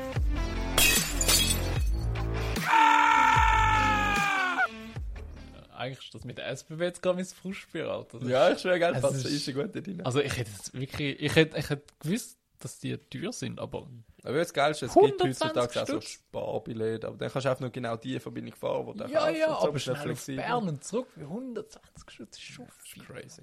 Eigentlich 5.81 6.05
ist 6.05 6.13
das 6.15 6.23
mit 6.25 6.37
der 6.37 6.47
SBB 6.49 6.81
jetzt 6.83 7.01
gerade 7.01 7.15
mein 7.17 7.25
Fußspiel, 7.25 7.83
Alter. 7.85 8.19
Das 8.19 8.29
ja, 8.29 8.51
ich 8.51 8.59
schwöre, 8.59 8.77
gell, 8.79 8.93
passt 8.93 9.25
ist- 9.25 9.47
eine 9.49 9.63
gute 9.67 9.81
drin. 9.81 10.01
Also 10.05 10.19
ich 10.21 10.37
hätte 10.37 10.51
jetzt 10.51 10.73
wirklich... 10.73 11.19
Ich 11.21 11.35
hätte, 11.35 11.57
ich 11.57 11.69
hätte 11.69 11.83
gewusst, 11.99 12.37
dass 12.59 12.79
die 12.79 12.97
teuer 12.97 13.33
sind, 13.33 13.59
aber... 13.59 13.87
Aber 14.23 14.37
das 14.37 14.53
Geilste, 14.53 14.85
es 14.85 14.93
gibt 14.93 15.03
120 15.19 15.43
heutzutage 15.47 15.81
auch 15.81 15.87
so 15.87 16.01
Stutz. 16.01 16.11
Sparbillett, 16.11 17.05
aber 17.05 17.17
dann 17.17 17.31
kannst 17.31 17.45
du 17.45 17.49
einfach 17.49 17.61
nur 17.61 17.71
genau 17.71 17.97
die 17.97 18.19
Verbindung 18.19 18.53
fahren, 18.55 18.93
die 18.93 18.99
du 19.03 19.09
Ja, 19.11 19.19
kaufst. 19.21 19.39
ja, 19.39 19.47
so 19.47 19.67
aber 19.69 19.79
schnell 19.79 20.11
auf 20.11 20.25
Bern 20.27 20.67
und 20.69 20.83
zurück 20.83 21.07
für 21.15 21.21
120 21.21 22.09
Stutz 22.11 22.37
ist 22.37 22.43
schon 22.43 22.67
Das 22.67 22.95
ist 22.97 23.05
crazy. 23.07 23.41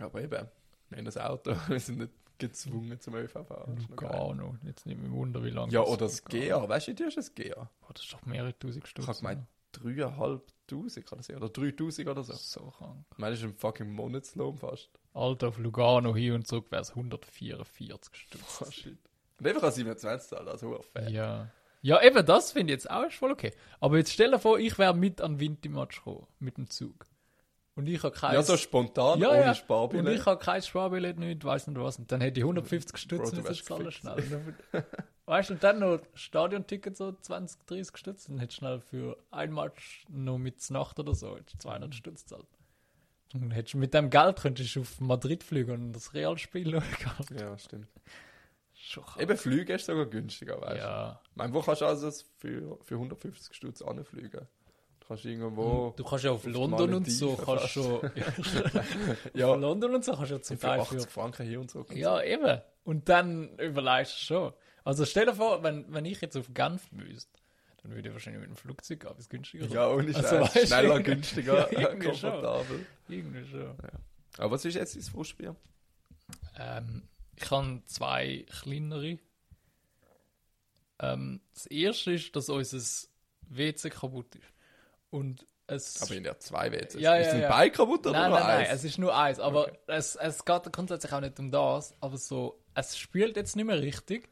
Aber 0.00 0.20
eben, 0.22 0.48
wir 0.90 0.98
haben 0.98 1.04
das 1.04 1.16
Auto, 1.16 1.54
wir 1.68 1.80
sind 1.80 1.98
nicht 1.98 2.12
gezwungen 2.38 3.00
zum 3.00 3.14
ÖV 3.16 3.32
fahren. 3.46 3.74
Das 3.74 3.84
ist 3.84 3.90
noch. 3.90 4.02
Lugano, 4.02 4.56
jetzt 4.64 4.86
nicht 4.86 5.00
mehr 5.00 5.10
Wunder, 5.10 5.42
wie 5.44 5.50
lange 5.50 5.72
Ja, 5.72 5.82
oder 5.82 6.06
das 6.06 6.24
GA, 6.24 6.68
weißt 6.68 6.88
du, 6.88 6.94
du 6.94 7.04
hast 7.06 7.16
das 7.16 7.34
GA. 7.34 7.68
Oh, 7.82 7.92
das 7.92 8.02
ist 8.04 8.12
doch 8.12 8.24
mehrere 8.26 8.56
tausend 8.58 8.84
Ich 8.84 8.90
Stutz. 8.90 9.06
habe 9.06 9.18
gemeint, 9.18 9.46
dreieinhalbtausend 9.72 11.06
kann 11.06 11.18
das 11.18 11.26
sein, 11.26 11.36
oder 11.36 11.48
3000 11.48 12.08
oder 12.08 12.22
so. 12.24 12.32
so 12.34 12.70
krank. 12.76 13.04
Ich 13.12 13.18
meine, 13.18 13.32
das 13.32 13.40
ist 13.40 13.46
ein 13.46 13.54
fucking 13.54 13.90
Monatslohn 13.90 14.56
fast. 14.58 14.90
Alter, 15.14 15.48
auf 15.48 15.58
Lugano 15.58 16.14
hin 16.14 16.34
und 16.34 16.46
zurück 16.46 16.66
wäre 16.70 16.82
es 16.82 16.90
144 16.90 18.14
Stutz. 18.14 18.62
Oh 18.66 18.70
shit. 18.70 18.98
Und 19.38 19.46
einfach 19.46 19.62
an 19.64 19.72
27 19.72 20.28
zahlen, 20.30 20.48
also 20.48 20.80
fair. 20.92 21.08
Ja. 21.10 21.50
Ja, 21.80 22.02
eben 22.02 22.26
das 22.26 22.52
finde 22.52 22.72
ich 22.72 22.78
jetzt 22.78 22.90
auch 22.90 23.04
ist 23.04 23.14
voll 23.14 23.30
okay. 23.30 23.52
Aber 23.78 23.98
jetzt 23.98 24.12
stell 24.12 24.32
dir 24.32 24.38
vor, 24.40 24.58
ich 24.58 24.78
wäre 24.78 24.94
mit 24.94 25.20
an 25.20 25.38
Vinti-Match 25.38 25.98
gekommen, 25.98 26.26
mit 26.40 26.56
dem 26.56 26.68
Zug. 26.68 27.06
Und 27.76 27.86
ich 27.86 28.02
habe 28.02 28.12
kein... 28.12 28.34
Ja, 28.34 28.42
so 28.42 28.56
spontan, 28.56 29.20
Ja, 29.20 29.28
ohne 29.28 29.40
ja. 29.40 29.48
Und 29.50 29.56
Sparbillett. 29.56 30.18
ich 30.18 30.26
habe 30.26 30.44
kein 30.44 30.60
Sparbillett, 30.60 31.20
nicht, 31.20 31.44
weiß 31.44 31.68
nicht 31.68 31.80
was. 31.80 31.96
Und 32.00 32.10
dann 32.10 32.20
hätte 32.20 32.40
ich 32.40 32.44
150 32.44 32.96
Stutz 32.96 33.32
müssen 33.32 33.54
zahlen 33.64 33.84
gefickt. 33.84 33.94
schnell. 33.94 34.44
weißt 35.28 35.50
du, 35.50 35.54
und 35.54 35.62
dann 35.62 35.78
noch 35.78 36.00
Stadionticket 36.14 36.96
so 36.96 37.12
20, 37.12 37.66
30 37.66 37.96
Stutz. 37.96 38.24
Dann 38.26 38.38
hättest 38.38 38.58
du 38.58 38.60
schnell 38.60 38.80
für 38.80 39.16
ein 39.30 39.52
Match 39.52 40.06
noch 40.08 40.38
mit 40.38 40.68
Nacht 40.70 40.98
oder 40.98 41.14
so 41.14 41.36
hättest 41.36 41.54
du 41.54 41.58
200 41.68 41.94
Stutz 41.94 42.26
zahlt. 42.26 42.46
Dann 43.32 43.50
hättest 43.50 43.74
du 43.74 43.78
mit 43.78 43.92
dem 43.92 44.08
Geld 44.10 44.40
könntest 44.40 44.74
du 44.74 44.80
auf 44.80 45.00
Madrid 45.00 45.44
fliegen 45.44 45.70
und 45.72 45.92
das 45.92 46.14
Realspiel 46.14 46.70
schauen. 47.00 47.38
Ja, 47.38 47.58
stimmt. 47.58 47.88
Eben, 49.18 49.36
Flüge 49.36 49.74
ist 49.74 49.86
sogar 49.86 50.06
günstiger, 50.06 50.60
weißt 50.60 50.76
du. 50.76 50.78
Ja. 50.78 51.20
Ich 51.30 51.36
meine, 51.36 51.52
wo 51.52 51.60
kannst 51.60 51.82
du 51.82 51.86
also 51.86 52.10
für, 52.38 52.78
für 52.84 52.94
150 52.94 53.54
Stutz 53.54 53.82
anfliegen? 53.82 54.46
Du 55.00 55.06
kannst 55.08 55.24
irgendwo... 55.24 55.92
Du 55.96 56.04
kannst 56.04 56.24
ja 56.24 56.30
auf 56.30 56.46
auf 56.46 56.46
London 56.46 56.94
und 56.94 57.10
so 57.10 57.36
kannst 57.36 57.68
schon. 57.68 58.00
Ja. 59.34 59.48
Auf 59.48 59.60
London 59.60 59.96
und 59.96 60.04
so 60.04 60.12
kannst 60.12 60.30
du 60.30 60.36
ja 60.36 60.42
zum 60.42 60.56
für 60.58 60.66
Teil 60.66 60.80
80 60.80 61.02
für. 61.02 61.08
Franken 61.08 61.46
hier 61.46 61.60
und 61.60 61.70
so. 61.70 61.84
Ja, 61.92 62.22
eben. 62.22 62.60
Und 62.84 63.08
dann 63.08 63.58
überlegst 63.58 64.14
du 64.14 64.24
schon. 64.24 64.52
Also 64.84 65.04
stell 65.04 65.26
dir 65.26 65.34
vor, 65.34 65.62
wenn, 65.62 65.92
wenn 65.92 66.04
ich 66.04 66.20
jetzt 66.20 66.36
auf 66.36 66.52
Genf 66.54 66.90
müsste, 66.92 67.30
dann 67.82 67.94
würde 67.94 68.08
ich 68.08 68.14
wahrscheinlich 68.14 68.40
mit 68.40 68.50
dem 68.50 68.56
Flugzeug 68.56 69.00
gehen, 69.00 69.14
ist 69.18 69.30
günstiger. 69.30 69.66
Ja, 69.66 69.88
ohne 69.90 70.14
Also, 70.14 70.22
Scheiß. 70.46 70.52
du, 70.52 70.66
Schneller, 70.66 71.00
günstiger, 71.02 71.72
Ja, 71.72 71.80
irgendwie 71.90 72.14
schon. 72.16 72.30
komfortabel. 72.32 72.86
Irgendwie 73.08 73.44
schon. 73.48 73.76
Aber 74.38 74.50
was 74.52 74.64
ist 74.64 74.74
jetzt 74.74 74.96
dein 74.96 75.02
Frustbier? 75.02 75.56
Ähm, 76.58 77.08
ich 77.36 77.50
habe 77.50 77.82
zwei 77.86 78.44
kleinere. 78.62 79.18
Ähm, 81.00 81.40
das 81.54 81.66
erste 81.66 82.12
ist, 82.12 82.34
dass 82.34 82.48
unser 82.48 82.78
WC 83.42 83.90
kaputt 83.90 84.34
ist. 84.34 84.44
Und 85.10 85.46
es. 85.66 86.02
Aber 86.02 86.14
in 86.14 86.24
der 86.24 86.38
zwei 86.40 86.72
WCs. 86.72 86.94
Ja, 87.00 87.16
ist 87.16 87.28
ja, 87.28 87.32
ein 87.34 87.40
ja. 87.42 87.48
Bein 87.48 87.72
kaputt 87.72 88.06
oder 88.06 88.12
nein, 88.18 88.30
nur 88.30 88.38
nein, 88.40 88.48
nein, 88.48 88.58
eins? 88.66 88.70
es 88.80 88.84
ist 88.84 88.98
nur 88.98 89.16
eins. 89.16 89.38
Aber 89.38 89.62
Okay. 89.68 89.78
es, 89.86 90.16
es 90.16 90.44
geht 90.44 90.72
grundsätzlich 90.72 91.12
auch 91.12 91.20
nicht 91.20 91.38
um 91.38 91.50
das. 91.50 91.94
Aber 92.00 92.16
so, 92.18 92.60
es 92.74 92.98
spielt 92.98 93.36
jetzt 93.36 93.54
nicht 93.56 93.64
mehr 93.66 93.80
richtig. 93.80 94.28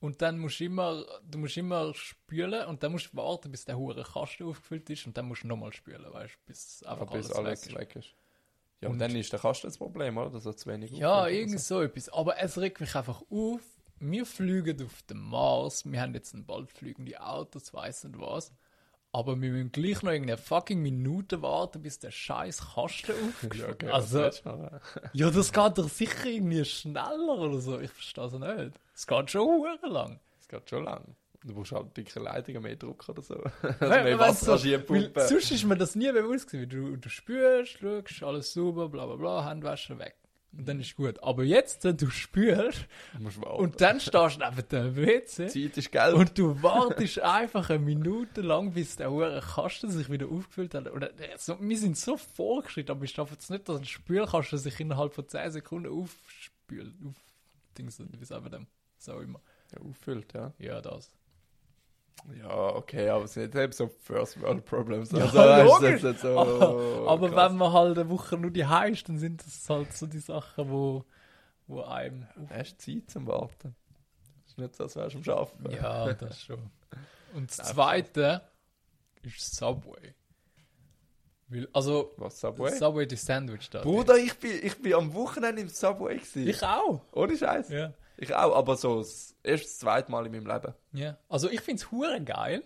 Und 0.00 0.22
dann 0.22 0.38
musst 0.38 0.58
du 0.60 0.64
immer, 0.64 1.04
du 1.30 1.38
musst 1.38 1.56
immer 1.58 1.92
spülen 1.94 2.66
und 2.66 2.82
dann 2.82 2.92
musst 2.92 3.12
du 3.12 3.16
warten, 3.18 3.50
bis 3.50 3.66
der 3.66 3.76
hure 3.76 4.02
Kasten 4.02 4.44
aufgefüllt 4.44 4.88
ist 4.88 5.06
und 5.06 5.16
dann 5.16 5.26
musst 5.26 5.42
du 5.42 5.46
nochmal 5.46 5.72
spülen, 5.74 6.10
weißt 6.10 6.34
du, 6.34 6.38
bis 6.46 6.82
einfach 6.84 7.02
Aber 7.02 7.18
bis 7.18 7.30
alles, 7.30 7.36
alles 7.36 7.66
weg 7.66 7.72
ist. 7.72 7.78
weg 7.78 7.96
ist. 7.96 8.14
Ja, 8.80 8.88
Und- 8.88 8.94
und 8.94 8.98
dann 9.00 9.14
ist 9.14 9.30
der 9.30 9.40
Kasten 9.40 9.66
das 9.66 9.76
Problem, 9.76 10.16
oder? 10.16 10.30
Dass 10.30 10.46
er 10.46 10.56
zu 10.56 10.70
wenig 10.70 10.90
Ja, 10.92 11.26
irgend 11.28 11.60
so 11.60 11.82
etwas. 11.82 12.08
Aber 12.08 12.38
es 12.38 12.56
regt 12.56 12.80
mich 12.80 12.94
einfach 12.96 13.20
auf. 13.30 13.60
Wir 13.98 14.24
fliegen 14.24 14.82
auf 14.82 15.02
den 15.02 15.18
Mars. 15.18 15.84
Wir 15.84 16.00
haben 16.00 16.14
jetzt 16.14 16.32
ein 16.32 16.46
bald 16.46 16.70
fliegende 16.72 17.20
Autos, 17.22 17.74
weiss 17.74 18.02
nicht 18.04 18.18
was. 18.18 18.50
Aber 19.12 19.40
wir 19.40 19.50
müssen 19.50 19.72
gleich 19.72 20.02
noch 20.02 20.12
irgendeine 20.12 20.38
fucking 20.38 20.80
Minute 20.80 21.42
warten, 21.42 21.82
bis 21.82 21.98
der 21.98 22.12
scheiß 22.12 22.74
Kasten 22.74 23.12
aufgeht. 23.28 23.54
Ja, 23.56 23.68
okay, 23.68 23.88
also, 23.88 24.30
ja, 25.12 25.30
das 25.30 25.52
geht 25.52 25.78
doch 25.78 25.88
sicher 25.88 26.26
irgendwie 26.26 26.64
schneller 26.64 27.38
oder 27.38 27.58
so. 27.60 27.80
Ich 27.80 27.90
verstehe 27.90 28.24
es 28.24 28.32
nicht. 28.34 28.80
Es 28.94 29.06
geht 29.06 29.30
schon 29.30 29.66
lang. 29.82 30.20
Das 30.38 30.48
geht 30.48 30.70
schon 30.70 30.84
lang. 30.84 31.16
Du 31.42 31.54
brauchst 31.54 31.72
halt 31.72 31.96
dicke 31.96 32.20
Leitungen, 32.20 32.62
mehr 32.62 32.76
Druck 32.76 33.08
oder 33.08 33.22
so. 33.22 33.34
Also 33.62 33.86
mehr 33.88 34.18
Wasser. 34.18 34.58
Sonst 34.58 35.50
ist 35.50 35.64
mir 35.64 35.76
das 35.76 35.94
nie 35.94 36.12
bewusst 36.12 36.50
gewesen. 36.50 36.68
Du, 36.68 36.96
du 36.96 37.08
spürst, 37.08 37.78
schaust, 37.78 38.22
alles 38.22 38.52
sauber, 38.52 38.88
bla 38.90 39.06
bla 39.06 39.16
bla, 39.16 39.44
Handwäsche 39.44 39.98
weg. 39.98 40.16
Und 40.52 40.66
dann 40.66 40.80
ist 40.80 40.96
gut. 40.96 41.22
Aber 41.22 41.44
jetzt, 41.44 41.84
wenn 41.84 41.96
du 41.96 42.10
spürst 42.10 42.86
und 43.56 43.80
dann 43.80 44.00
stehst 44.00 44.40
du 44.40 44.44
neben 44.44 44.68
dem 44.68 44.96
WC 44.96 45.46
Zeit 45.48 45.76
ist 45.76 45.92
Geld. 45.92 46.14
und 46.14 46.36
du 46.36 46.60
wartest 46.62 47.20
einfach 47.20 47.70
eine 47.70 47.78
Minute 47.78 48.40
lang, 48.40 48.72
bis 48.72 48.96
der 48.96 49.10
hure 49.10 49.40
Kasten 49.40 49.90
sich 49.90 50.10
wieder 50.10 50.26
aufgefüllt 50.26 50.74
hat. 50.74 50.90
Oder, 50.90 51.10
so, 51.38 51.56
wir 51.60 51.78
sind 51.78 51.96
so 51.96 52.16
vorgeschritten, 52.16 52.90
aber 52.90 53.04
ich 53.04 53.12
schaffe 53.12 53.36
es 53.38 53.48
nicht, 53.48 53.68
dass 53.68 53.78
ein 53.78 53.84
Spülkasten 53.84 54.58
sich 54.58 54.80
innerhalb 54.80 55.14
von 55.14 55.28
10 55.28 55.52
Sekunden 55.52 55.92
aufspült. 55.92 56.94
Auf, 57.06 57.14
Dings, 57.78 58.00
wie 58.00 58.24
sagen 58.24 58.44
wir 58.44 58.50
dem? 58.50 58.66
So 58.98 59.20
immer. 59.20 59.40
ja, 59.72 59.80
auffüllt, 59.80 60.32
ja. 60.34 60.52
Ja, 60.58 60.80
das. 60.80 61.12
Ja, 62.38 62.74
okay, 62.76 63.08
aber 63.08 63.24
es 63.24 63.34
sind 63.34 63.54
eben 63.54 63.72
so 63.72 63.88
First 63.88 64.40
World 64.40 64.64
Problems. 64.64 65.10
Ja, 65.12 65.18
Also, 65.24 65.38
weißt 65.38 65.62
du, 65.82 65.86
logisch. 65.86 66.02
das 66.02 66.14
ist 66.16 66.22
so 66.22 66.38
aber 66.38 67.08
aber 67.10 67.30
krass. 67.30 67.50
wenn 67.50 67.58
man 67.58 67.72
halt 67.72 67.98
eine 67.98 68.08
Woche 68.10 68.36
nur 68.36 68.50
die 68.50 68.64
ist, 68.92 69.08
dann 69.08 69.18
sind 69.18 69.44
das 69.44 69.68
halt 69.68 69.92
so 69.92 70.06
die 70.06 70.18
Sachen, 70.18 70.70
wo, 70.70 71.04
wo 71.66 71.82
einem. 71.82 72.26
Hast 72.50 72.86
du 72.86 72.94
Zeit 73.00 73.10
zum 73.10 73.26
Warten? 73.26 73.74
ist 74.46 74.58
nicht 74.58 74.74
so, 74.76 74.84
als 74.84 74.96
wärst 74.96 75.14
du 75.14 75.32
am 75.32 75.38
Arbeiten. 75.38 75.70
Ja, 75.72 76.12
das 76.14 76.42
schon. 76.42 76.70
Und 77.34 77.50
das 77.50 77.68
zweite 77.68 78.42
ist 79.22 79.56
Subway. 79.56 80.14
Weil, 81.48 81.68
also, 81.72 82.12
Was, 82.16 82.40
Subway? 82.40 82.70
Subway 82.76 83.06
die 83.06 83.16
Sandwich 83.16 83.70
da. 83.70 83.82
Bruder, 83.82 84.16
ich 84.16 84.38
bin, 84.38 84.52
ich 84.62 84.80
bin 84.80 84.94
am 84.94 85.12
Wochenende 85.14 85.62
im 85.62 85.68
Subway 85.68 86.16
gewesen. 86.16 86.46
Ich 86.48 86.62
auch. 86.62 87.00
Ohne 87.12 87.36
Scheiß. 87.36 87.70
Ja. 87.70 87.92
Ich 88.20 88.34
auch, 88.34 88.54
aber 88.54 88.76
so 88.76 88.98
das 88.98 89.34
erste, 89.42 89.66
das 89.66 89.78
zweite 89.78 90.10
Mal 90.10 90.26
in 90.26 90.32
meinem 90.32 90.46
Leben. 90.46 90.74
ja. 90.92 91.18
Also, 91.28 91.50
ich 91.50 91.60
finde 91.62 91.82
es 91.82 91.90
hure 91.90 92.22
geil. 92.22 92.62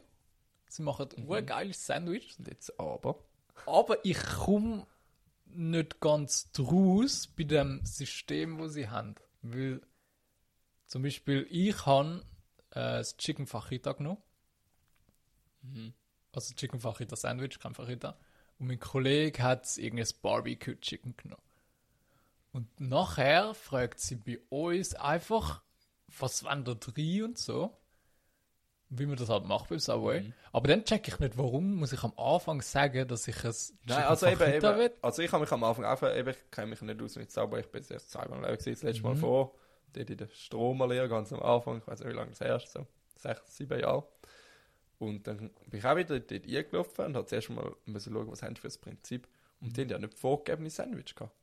Sie 0.68 0.82
machen 0.82 1.08
ein 1.16 1.26
hure 1.28 1.44
geiles 1.44 1.86
Sandwich. 1.86 2.36
Und 2.38 2.48
jetzt 2.48 2.78
aber. 2.80 3.24
Aber 3.66 4.04
ich 4.04 4.20
komme 4.20 4.86
nicht 5.46 6.00
ganz 6.00 6.50
draus 6.50 7.28
bei 7.28 7.44
dem 7.44 7.80
System, 7.84 8.58
wo 8.58 8.66
sie 8.66 8.88
haben. 8.88 9.14
Weil 9.42 9.80
zum 10.86 11.02
Beispiel 11.02 11.46
ich 11.48 11.86
habe 11.86 12.24
äh, 12.70 12.98
das 12.98 13.16
Chicken 13.16 13.46
Fajita 13.46 13.92
genommen. 13.92 14.22
Also 16.32 16.54
Chicken 16.54 16.80
Fajita 16.80 17.14
Sandwich, 17.14 17.58
kein 17.60 17.74
Fajita. 17.74 18.18
Und 18.58 18.66
mein 18.66 18.80
Kollege 18.80 19.42
hat 19.42 19.78
irgendein 19.78 20.08
Barbecue 20.20 20.74
Chicken 20.80 21.16
genommen. 21.16 21.42
Und 22.54 22.80
nachher 22.80 23.52
fragt 23.52 23.98
sie 23.98 24.14
bei 24.14 24.38
uns 24.48 24.94
einfach, 24.94 25.60
was 26.18 26.44
wollen 26.44 26.64
da 26.64 26.74
drin 26.74 27.24
und 27.24 27.38
so. 27.38 27.76
Wie 28.90 29.06
man 29.06 29.16
das 29.16 29.28
halt 29.28 29.44
macht 29.44 29.70
beim 29.70 29.80
Subway. 29.80 30.32
Aber 30.52 30.68
dann 30.68 30.84
check 30.84 31.08
ich 31.08 31.18
nicht, 31.18 31.36
warum 31.36 31.74
muss 31.74 31.92
ich 31.92 32.04
am 32.04 32.12
Anfang 32.16 32.62
sagen, 32.62 33.08
dass 33.08 33.26
ich 33.26 33.42
es 33.42 33.74
Nein, 33.86 34.04
also 34.04 34.26
eben, 34.28 34.40
eben 34.52 34.78
will. 34.78 34.92
also 35.02 35.20
ich 35.20 35.32
habe 35.32 35.42
mich 35.42 35.50
am 35.50 35.64
Anfang 35.64 35.84
einfach, 35.84 36.16
eben, 36.16 36.28
ich 36.28 36.50
kenne 36.52 36.68
mich 36.68 36.80
nicht 36.80 37.02
aus 37.02 37.16
mit 37.16 37.32
Subway, 37.32 37.58
ich 37.60 37.66
bin 37.66 37.80
jetzt 37.80 37.90
erst 37.90 38.12
zweimal 38.12 38.40
live 38.40 38.58
gewesen, 38.58 38.74
das 38.74 38.82
letzte 38.84 39.02
Mhm. 39.02 39.08
Mal 39.08 39.16
vor, 39.16 39.54
dort 39.92 40.10
in 40.10 40.16
der 40.16 40.28
Stromerlehre, 40.28 41.08
ganz 41.08 41.32
am 41.32 41.42
Anfang, 41.42 41.78
ich 41.78 41.86
weiß 41.88 41.98
nicht, 42.00 42.08
wie 42.08 42.14
lange 42.14 42.30
das 42.30 42.40
her 42.40 42.54
ist, 42.54 42.70
so 42.70 42.86
sechs, 43.16 43.56
sieben 43.56 43.80
Jahre. 43.80 44.06
Und 44.98 45.26
dann 45.26 45.50
bin 45.66 45.80
ich 45.80 45.84
auch 45.84 45.96
wieder 45.96 46.20
dort 46.20 46.46
eingelaufen 46.46 47.04
und 47.06 47.16
habe 47.16 47.26
zuerst 47.26 47.50
mal 47.50 47.74
müssen 47.86 48.12
schauen, 48.12 48.30
was 48.30 48.44
haben 48.44 48.54
für 48.54 48.68
ein 48.68 48.80
Prinzip. 48.80 49.26
Und 49.60 49.76
die 49.76 49.80
haben 49.80 49.88
ja 49.88 49.98
nicht 49.98 50.14
vorgegebene 50.14 50.70
Sandwich 50.70 51.16
gehabt. 51.16 51.34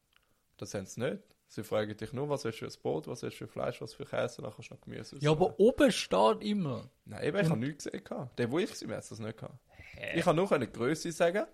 Das 0.61 0.75
haben 0.75 0.85
sie 0.85 1.01
nicht. 1.01 1.23
Sie 1.47 1.63
fragen 1.63 1.97
dich 1.97 2.13
nur, 2.13 2.29
was 2.29 2.45
willst 2.45 2.61
du 2.61 2.69
für 2.69 2.71
ein 2.71 2.81
Brot, 2.81 3.07
was 3.07 3.23
willst 3.23 3.41
du 3.41 3.45
für 3.45 3.51
Fleisch, 3.51 3.81
was 3.81 3.95
für 3.95 4.05
Käse, 4.05 4.43
dann 4.43 4.53
kannst 4.53 4.69
du 4.69 4.75
noch 4.75 4.81
Gemüse 4.81 5.17
Ja, 5.19 5.31
aber 5.31 5.59
oben 5.59 5.91
steht 5.91 6.43
immer. 6.43 6.89
Nein, 7.03 7.23
eben, 7.23 7.37
ich 7.39 7.49
habe 7.49 7.59
nichts 7.59 7.85
gesehen. 7.85 8.29
Der, 8.37 8.51
wo 8.51 8.59
ich 8.59 8.69
war, 8.87 8.97
hat 8.97 9.11
das 9.11 9.19
nicht 9.19 9.37
gehabt. 9.37 9.55
Ich 10.15 10.23
kann 10.23 10.35
nur 10.35 10.49
eine 10.51 10.67
Größe 10.67 11.11
sagen. 11.11 11.45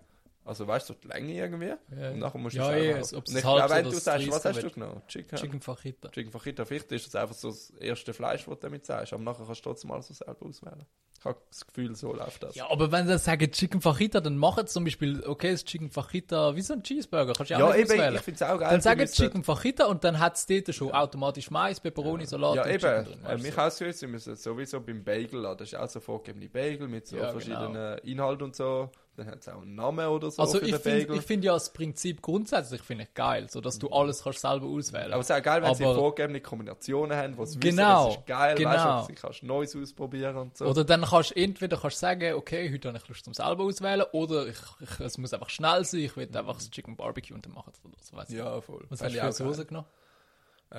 Also 0.48 0.66
weißt 0.66 0.88
du, 0.90 0.94
die 0.94 1.06
Länge 1.08 1.32
irgendwie. 1.34 1.66
Ja. 1.66 2.10
Und 2.10 2.18
nachher 2.18 2.38
musst 2.38 2.56
du 2.56 2.60
Ja, 2.60 2.72
es 2.74 2.84
ja, 2.86 2.96
es- 2.98 3.12
ob 3.14 3.18
Und 3.20 3.28
es 3.28 3.34
ich 3.36 3.42
glaube, 3.42 3.70
wenn 3.70 3.84
du 3.84 3.90
sagst, 3.92 4.30
was 4.30 4.44
hast 4.44 4.62
du 4.62 4.70
genommen? 4.70 5.02
Chicken. 5.06 5.36
Chicken 5.38 5.60
Fajita. 5.60 6.08
Chicken 6.10 6.32
Fajita. 6.32 6.64
Vielleicht 6.64 6.90
ist 6.92 7.06
das 7.06 7.14
einfach 7.14 7.34
so 7.36 7.48
das 7.50 7.70
erste 7.78 8.12
Fleisch, 8.14 8.44
das 8.46 8.54
du 8.54 8.60
damit 8.60 8.86
sagst. 8.86 9.12
Aber 9.12 9.22
nachher 9.22 9.44
kannst 9.46 9.60
du 9.64 9.68
trotzdem 9.70 9.90
alles 9.92 10.08
so 10.08 10.14
selber 10.14 10.46
auswählen. 10.46 10.84
Ich 11.20 11.24
habe 11.24 11.36
das 11.50 11.66
Gefühl, 11.66 11.96
so 11.96 12.12
läuft 12.14 12.44
das. 12.44 12.54
Ja, 12.54 12.70
aber 12.70 12.92
wenn 12.92 13.08
sie 13.08 13.18
sagen 13.18 13.50
Chicken 13.50 13.80
Fajita, 13.80 14.20
dann 14.20 14.36
machen 14.38 14.68
sie 14.68 14.72
zum 14.72 14.84
Beispiel, 14.84 15.24
okay, 15.26 15.50
das 15.50 15.64
Chicken 15.64 15.90
Fajita, 15.90 16.54
wie 16.54 16.62
so 16.62 16.74
ein 16.74 16.82
Cheeseburger, 16.84 17.32
kannst 17.32 17.50
du 17.50 17.54
ja, 17.54 17.58
Ja, 17.60 17.66
auch 17.66 17.74
eben, 17.74 17.90
auswählen. 17.90 18.14
ich 18.14 18.20
finde 18.20 18.36
es 18.36 18.42
auch 18.48 18.58
geil. 18.60 18.70
Dann 18.70 18.80
sagen 18.80 19.00
wir 19.00 19.06
Chicken 19.08 19.42
Fajita 19.42 19.86
und 19.86 20.04
dann 20.04 20.20
hat 20.20 20.36
es 20.36 20.46
dort 20.46 20.72
schon 20.72 20.92
automatisch 20.92 21.50
Mais, 21.50 21.80
Peperoni, 21.80 22.24
Salat 22.24 22.54
Ja, 22.54 22.62
und 22.62 22.70
eben. 22.70 22.80
Drin. 23.04 23.24
äh, 23.26 23.36
mich 23.36 23.52
so. 23.54 23.60
ausgehört, 23.60 23.96
sie 23.96 24.06
müssen 24.06 24.36
sowieso 24.36 24.80
beim 24.80 25.02
Bagel 25.02 25.40
laden. 25.40 25.58
Das 25.58 25.72
ist 25.72 25.74
auch 25.78 25.88
so 25.88 25.98
vorgegebene 25.98 26.48
Bagel 26.48 26.86
mit 26.86 27.08
so 27.08 27.16
Ja, 27.16 27.32
verschiedenen 27.32 27.98
Inhalten 27.98 28.44
und 28.44 28.54
so. 28.54 28.88
Dann 29.18 29.26
hat 29.26 29.40
es 29.40 29.48
auch 29.48 29.60
einen 29.60 29.74
Namen 29.74 30.06
oder 30.06 30.30
so 30.30 30.40
Also 30.40 30.62
ich 30.62 30.74
finde 30.76 31.20
find 31.20 31.44
ja 31.44 31.52
das 31.54 31.72
Prinzip 31.72 32.22
grundsätzlich 32.22 32.80
finde 32.82 33.04
ich 33.04 33.14
geil, 33.14 33.50
so 33.50 33.60
dass 33.60 33.78
du 33.78 33.88
alles 33.90 34.22
kannst 34.22 34.40
selber 34.40 34.66
auswählen. 34.66 35.12
Aber 35.12 35.20
es 35.20 35.28
ist 35.28 35.36
auch 35.36 35.42
geil, 35.42 35.60
wenn 35.62 35.74
sie 35.74 35.84
Aber- 35.84 35.96
vorgegebene 35.96 36.40
Kombinationen 36.40 37.16
haben, 37.16 37.36
wo 37.36 37.44
sie 37.44 37.58
Genau, 37.58 38.06
wissen, 38.06 38.08
das 38.10 38.16
ist 38.18 38.26
geil, 38.26 38.54
genau. 38.56 38.70
weißt 38.70 39.08
du, 39.10 39.14
du 39.14 39.20
kannst 39.20 39.42
Neues 39.42 39.76
ausprobieren 39.76 40.36
und 40.36 40.56
so. 40.56 40.66
Oder 40.66 40.84
dann 40.84 41.02
kannst 41.02 41.30
du 41.32 41.34
entweder 41.36 41.76
kannst 41.76 41.98
sagen, 41.98 42.34
okay, 42.34 42.72
heute 42.72 42.88
habe 42.88 42.98
ich 42.98 43.08
Lust 43.08 43.24
zum 43.24 43.34
selber 43.34 43.64
auswählen, 43.64 44.06
oder 44.12 44.46
ich, 44.46 44.58
ich, 44.80 45.00
es 45.00 45.18
muss 45.18 45.34
einfach 45.34 45.50
schnell 45.50 45.84
sein, 45.84 46.00
ich 46.00 46.16
will 46.16 46.28
einfach 46.32 46.54
das 46.54 46.70
Chicken 46.70 46.96
Barbecue 46.96 47.34
und 47.34 47.44
dann 47.44 47.52
machen 47.54 47.72
es 47.74 47.84
oder 47.84 47.96
so. 48.00 48.32
Ich. 48.32 48.38
ja, 48.38 48.60
voll. 48.60 48.86
Was 48.88 49.02
hast 49.02 49.12
du 49.14 49.18
für 49.20 49.28
auch 49.28 49.32
Soße 49.32 49.66
genommen? 49.66 49.86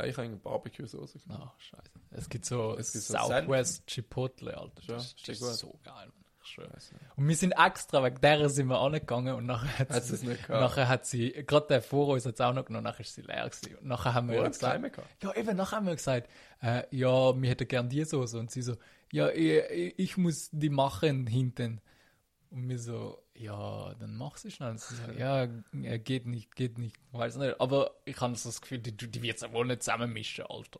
ich 0.06 0.16
habe 0.18 0.22
eine 0.28 0.36
Barbecue-Soße 0.36 1.18
genommen. 1.20 1.44
Ah, 1.48 1.54
scheiße. 1.58 1.92
Es 2.12 2.30
gibt 2.30 2.46
so 2.46 2.76
Es 2.78 2.94
gibt 2.94 3.04
so 3.06 3.18
Southwest 3.18 3.88
Chipotle, 3.88 4.56
Alter. 4.56 4.84
Ja, 4.88 4.96
Das 4.98 5.16
ist 5.28 5.40
so 5.60 5.80
geil, 5.84 6.10
Nicht. 6.58 6.94
Und 7.16 7.28
wir 7.28 7.36
sind 7.36 7.52
extra, 7.52 8.04
wegen 8.04 8.22
der 8.22 8.50
sind 8.50 8.68
wir 8.68 8.80
angegangen 8.80 9.36
und 9.36 9.46
nachher 9.46 9.90
hat, 9.90 10.04
sie 10.04 10.38
nachher 10.48 10.88
hat 10.88 11.06
sie, 11.06 11.32
gerade 11.32 11.68
der 11.68 11.82
vor 11.82 12.10
uns 12.10 12.26
hat 12.26 12.36
es 12.36 12.42
auch 12.42 12.54
noch 12.54 12.66
genommen, 12.66 12.84
nachher 12.84 13.02
ist 13.02 13.16
sie 13.16 13.22
leer 13.22 13.50
gewesen. 13.50 13.76
Und 13.76 13.88
nachher 13.88 14.14
haben 14.14 14.30
wir 14.30 14.36
ja 14.36 14.44
es 14.48 14.60
gesagt, 14.60 14.98
ja 15.22 15.36
eben, 15.36 15.58
nachher 15.58 15.78
haben 15.78 15.88
wir 15.88 15.96
gesagt, 15.96 16.30
äh, 16.62 16.84
ja, 16.92 17.42
wir 17.42 17.50
hätten 17.50 17.68
gern 17.68 17.90
die 17.90 18.04
Soße. 18.04 18.40
Und 18.40 18.52
sie 18.52 18.62
so, 18.62 18.76
ja, 19.12 19.30
ich, 19.30 19.94
ich 19.98 20.18
muss 20.18 20.50
die 20.52 20.70
machen 20.70 21.28
hinten. 21.28 21.82
Und 22.52 22.68
wir 22.68 22.80
so, 22.80 23.24
ja, 23.36 23.94
dann 24.00 24.16
mach 24.16 24.38
sie 24.38 24.52
schnell. 24.52 24.72
Und 24.72 24.80
sie 24.80 24.96
so, 24.96 25.12
ja, 25.12 25.44
äh, 25.44 26.00
geht 26.00 26.26
nicht, 26.26 26.56
geht 26.56 26.78
nicht, 26.78 26.98
weiß 27.12 27.38
nicht. 27.38 27.60
Aber 27.62 27.92
ich 28.06 28.20
habe 28.20 28.36
so 28.36 28.50
das 28.50 28.62
Gefühl, 28.62 28.80
die, 28.80 28.96
die 28.96 29.22
wird 29.22 29.42
es 29.42 29.52
wohl 29.54 29.68
nicht 29.68 29.84
zusammenmischen, 29.84 30.46
Alter. 30.46 30.80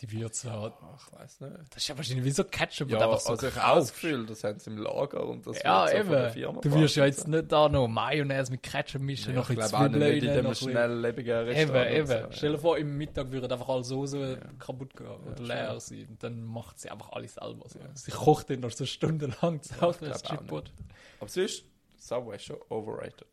Die 0.00 0.10
wird 0.12 0.34
so, 0.34 0.48
Ach, 0.48 0.72
ich 1.12 1.18
weiß 1.20 1.40
nicht. 1.42 1.52
das 1.70 1.76
ist 1.82 1.88
ja 1.88 1.96
wahrscheinlich 1.96 2.24
wie 2.24 2.30
so 2.30 2.42
Ketchup 2.44 2.88
Ja, 2.90 2.96
und 2.96 3.02
einfach 3.02 3.20
so 3.20 3.30
also 3.32 3.48
ich 3.48 3.56
habe 3.56 3.80
das. 3.80 3.92
Gefühl, 3.92 4.24
das 4.24 4.42
haben 4.44 4.58
sie 4.58 4.70
im 4.70 4.78
Lager 4.78 5.26
und 5.26 5.46
das 5.46 5.62
Ja, 5.62 5.84
wird 5.84 5.90
so 5.90 5.96
von 6.04 6.10
der 6.12 6.24
eben. 6.24 6.32
Firma 6.32 6.60
Du 6.62 6.72
wirst 6.72 6.96
ja 6.96 7.04
jetzt 7.04 7.28
nicht 7.28 7.52
da 7.52 7.68
noch 7.68 7.86
Mayonnaise 7.86 8.50
mit 8.50 8.62
Ketchup 8.62 9.02
mischen, 9.02 9.34
Ja, 9.34 9.40
noch 9.40 9.50
ich 9.50 9.60
ein 9.60 9.68
Zwiebeln 9.68 9.98
nicht 9.98 10.22
in 10.22 10.30
rein, 10.30 10.44
dem 10.44 10.54
schnelllebigen 10.54 11.46
Eben, 11.48 11.70
Restaurant. 11.70 11.90
eben. 11.90 12.00
und 12.00 12.06
so, 12.32 12.36
Stell 12.38 12.48
dir 12.50 12.54
ja. 12.56 12.60
vor, 12.62 12.78
im 12.78 12.96
Mittag 12.96 13.30
würde 13.30 13.52
einfach 13.52 13.68
alle 13.68 13.84
Soße 13.84 14.40
kaputt 14.58 14.96
gehen 14.96 15.06
oder 15.06 15.38
Ja, 15.38 15.46
leer 15.46 15.80
sein. 15.80 16.06
Und 16.08 16.22
dann 16.22 16.42
macht 16.44 16.78
sie 16.80 16.88
einfach 16.90 17.12
alles 17.12 17.34
selber. 17.34 17.66
Sie 17.94 18.10
kocht 18.10 18.48
dann 18.48 18.60
noch 18.60 18.70
so 18.70 18.86
stundenlang 18.86 19.60
zu 19.62 19.78
Hause 19.82 19.98
glaub 19.98 20.12
das 20.12 20.22
Chipboard. 20.22 20.72
Aber 21.20 21.28
sonst, 21.28 21.64
Subway 21.98 22.36
ist 22.36 22.44
schon 22.46 22.56
overrated. 22.70 23.26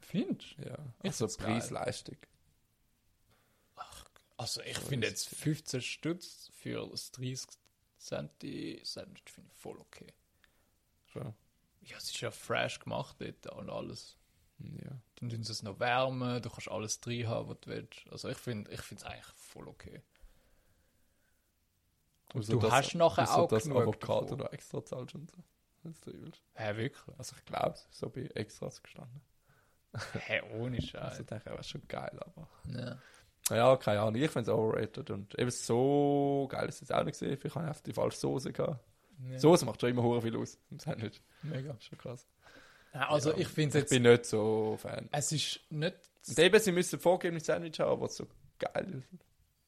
Findest 0.00 0.56
du? 0.58 0.68
Ja. 0.68 0.76
Also. 1.04 1.26
Preis-Leistung. 1.26 2.16
Also 4.36 4.60
ich 4.62 4.78
finde 4.78 5.06
jetzt 5.08 5.28
15 5.34 5.80
Stutz 5.80 6.50
für 6.54 6.86
das 6.90 7.10
30 7.12 7.46
Centi 7.98 8.80
Sandwich 8.84 9.22
finde 9.32 9.50
ich 9.52 9.58
voll 9.58 9.78
okay. 9.78 10.12
Schon. 11.06 11.34
Ja, 11.82 11.96
es 11.96 12.04
ist 12.04 12.20
ja 12.20 12.30
fresh 12.30 12.80
gemacht 12.80 13.16
dort 13.18 13.46
und 13.54 13.70
alles. 13.70 14.16
Ja. 14.58 14.90
Dann 15.16 15.30
tun 15.30 15.42
sie 15.42 15.52
es 15.52 15.62
noch 15.62 15.78
wärmen, 15.80 16.42
du 16.42 16.50
kannst 16.50 16.68
alles 16.68 17.00
drin 17.00 17.26
haben, 17.28 17.48
was 17.48 17.60
du 17.60 17.70
willst. 17.70 18.00
Also 18.10 18.28
ich 18.28 18.36
finde 18.38 18.70
ich 18.72 18.80
es 18.92 19.04
eigentlich 19.04 19.24
voll 19.36 19.68
okay. 19.68 20.02
Und 22.34 22.40
Also 22.40 22.52
du 22.54 22.58
das- 22.60 22.72
hast 22.72 22.94
nachher 22.94 23.22
also 23.28 23.32
auch 23.44 23.48
das 23.48 23.62
genug 23.64 23.82
Avocado 23.82 24.20
davon. 24.22 24.38
noch 24.38 24.52
extra 24.52 24.84
zahlst 24.84 25.14
und 25.14 25.30
so. 25.30 25.36
wenn's 25.82 26.00
du 26.00 26.12
willst. 26.12 26.42
Hä, 26.54 26.76
wirklich? 26.76 27.18
Also 27.18 27.36
ich 27.36 27.44
glaube, 27.44 27.78
so 27.90 28.10
bei 28.10 28.22
Extras 28.34 28.82
gestanden. 28.82 29.20
Hä, 30.12 30.42
ohne 30.58 30.76
Also 30.78 30.88
Scheiß. 30.88 31.20
ich 31.20 31.26
denke, 31.26 31.50
das 31.50 31.60
ist 31.60 31.68
schon 31.70 31.88
geil, 31.88 32.18
aber... 32.20 32.48
Ja. 32.68 32.98
Ja, 33.50 33.76
keine 33.76 34.00
Ahnung, 34.00 34.16
ich 34.16 34.30
finde 34.30 34.50
es 34.50 34.56
overrated 34.56 35.10
und 35.10 35.38
eben 35.38 35.50
so 35.50 36.48
geil 36.50 36.68
ist 36.68 36.76
es 36.76 36.80
jetzt 36.82 36.92
auch 36.92 37.04
nicht 37.04 37.18
gesehen. 37.18 37.38
Ich 37.42 37.54
habe 37.54 37.66
einfach 37.66 37.82
die 37.82 37.92
falsche 37.92 38.18
Soße 38.18 38.52
gehabt. 38.52 38.80
Ja. 39.30 39.38
Soße 39.38 39.64
macht 39.64 39.80
schon 39.80 39.90
immer 39.90 40.20
viel 40.20 40.36
aus 40.36 40.58
im 40.70 40.78
Sandwich. 40.78 41.22
Mega. 41.42 41.76
Schon 41.80 41.98
krass. 41.98 42.26
Also 42.92 43.30
Ja, 43.32 43.36
ich 43.38 43.48
finde 43.48 43.78
Ich 43.78 43.84
es 43.84 43.90
bin 43.90 44.04
jetzt, 44.04 44.20
nicht 44.22 44.30
so 44.30 44.76
Fan. 44.80 45.08
es 45.12 45.32
ist 45.32 45.60
nicht, 45.70 45.96
Und 46.28 46.38
eben, 46.38 46.60
sie 46.60 46.72
müssen 46.72 46.98
vorgeben 46.98 47.38
Sandwich 47.40 47.78
haben, 47.80 48.00
was 48.00 48.16
so 48.16 48.26
geil, 48.58 49.02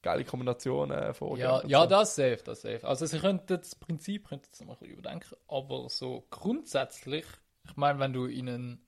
geile 0.01 0.23
Kombinationen 0.25 1.13
vorgeben. 1.13 1.41
ja, 1.41 1.63
ja, 1.65 1.81
so. 1.83 1.89
das 1.89 2.15
safe, 2.15 2.39
das 2.43 2.61
safe. 2.61 2.85
Also 2.87 3.05
sie 3.05 3.19
könnten 3.19 3.57
das 3.59 3.75
Prinzip 3.75 4.27
könnten 4.27 4.47
sie 4.51 4.65
mal 4.65 4.73
ein 4.73 4.79
bisschen 4.79 4.93
überdenken, 4.93 5.35
aber 5.47 5.89
so 5.89 6.25
grundsätzlich, 6.29 7.25
ich 7.65 7.75
meine, 7.75 7.99
wenn 7.99 8.13
du 8.13 8.25
in 8.25 8.49
einen 8.49 8.63
in 8.63 8.79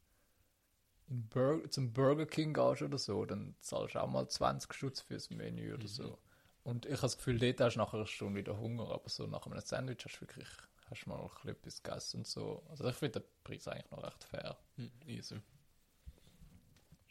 Bur 1.11 1.69
zum 1.69 1.93
Burger 1.93 2.25
King 2.25 2.53
gehst 2.53 2.81
oder 2.81 2.97
so, 2.97 3.25
dann 3.25 3.55
zahlst 3.59 3.95
du 3.95 4.01
auch 4.01 4.07
mal 4.07 4.27
20 4.27 4.73
Stutz 4.73 5.01
fürs 5.01 5.29
Menü 5.29 5.73
oder 5.73 5.87
so. 5.87 6.17
Und 6.63 6.85
ich 6.85 6.93
habe 6.93 7.01
das 7.01 7.17
Gefühl, 7.17 7.39
dort 7.39 7.59
hast 7.59 7.75
du 7.75 7.79
nachher 7.79 8.05
schon 8.05 8.35
wieder 8.35 8.57
Hunger, 8.57 8.89
aber 8.91 9.09
so 9.09 9.27
nach 9.27 9.45
einem 9.45 9.59
Sandwich 9.61 10.05
hast 10.05 10.17
du 10.17 10.21
wirklich 10.21 10.47
hast 10.91 11.05
du 11.05 11.09
mal 11.09 11.19
ein 11.19 11.29
bisschen 11.29 11.49
etwas 11.49 11.83
gegessen 11.83 12.17
und 12.17 12.27
so. 12.27 12.63
Also 12.69 12.87
ich 12.87 12.95
finde 12.95 13.21
den 13.21 13.27
Preis 13.43 13.67
eigentlich 13.67 13.89
noch 13.91 14.03
recht 14.03 14.23
fair. 14.23 14.57
Hm, 14.75 14.91
easy. 15.07 15.41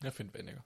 Ich 0.03 0.15
finde 0.15 0.39
weniger. 0.39 0.65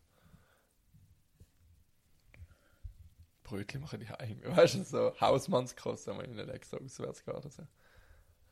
Brötchen 3.45 3.81
machen 3.83 4.01
die 4.01 4.09
heim. 4.09 4.41
Weißt 4.57 4.75
du, 4.75 4.85
so 4.85 5.21
Hausmannskost, 5.21 6.07
wenn 6.07 6.17
man 6.17 6.31
nicht 6.31 6.49
extra 6.49 6.79
auswärts 6.79 7.25
geht. 7.25 7.35
oder 7.35 7.51
So. 7.51 7.63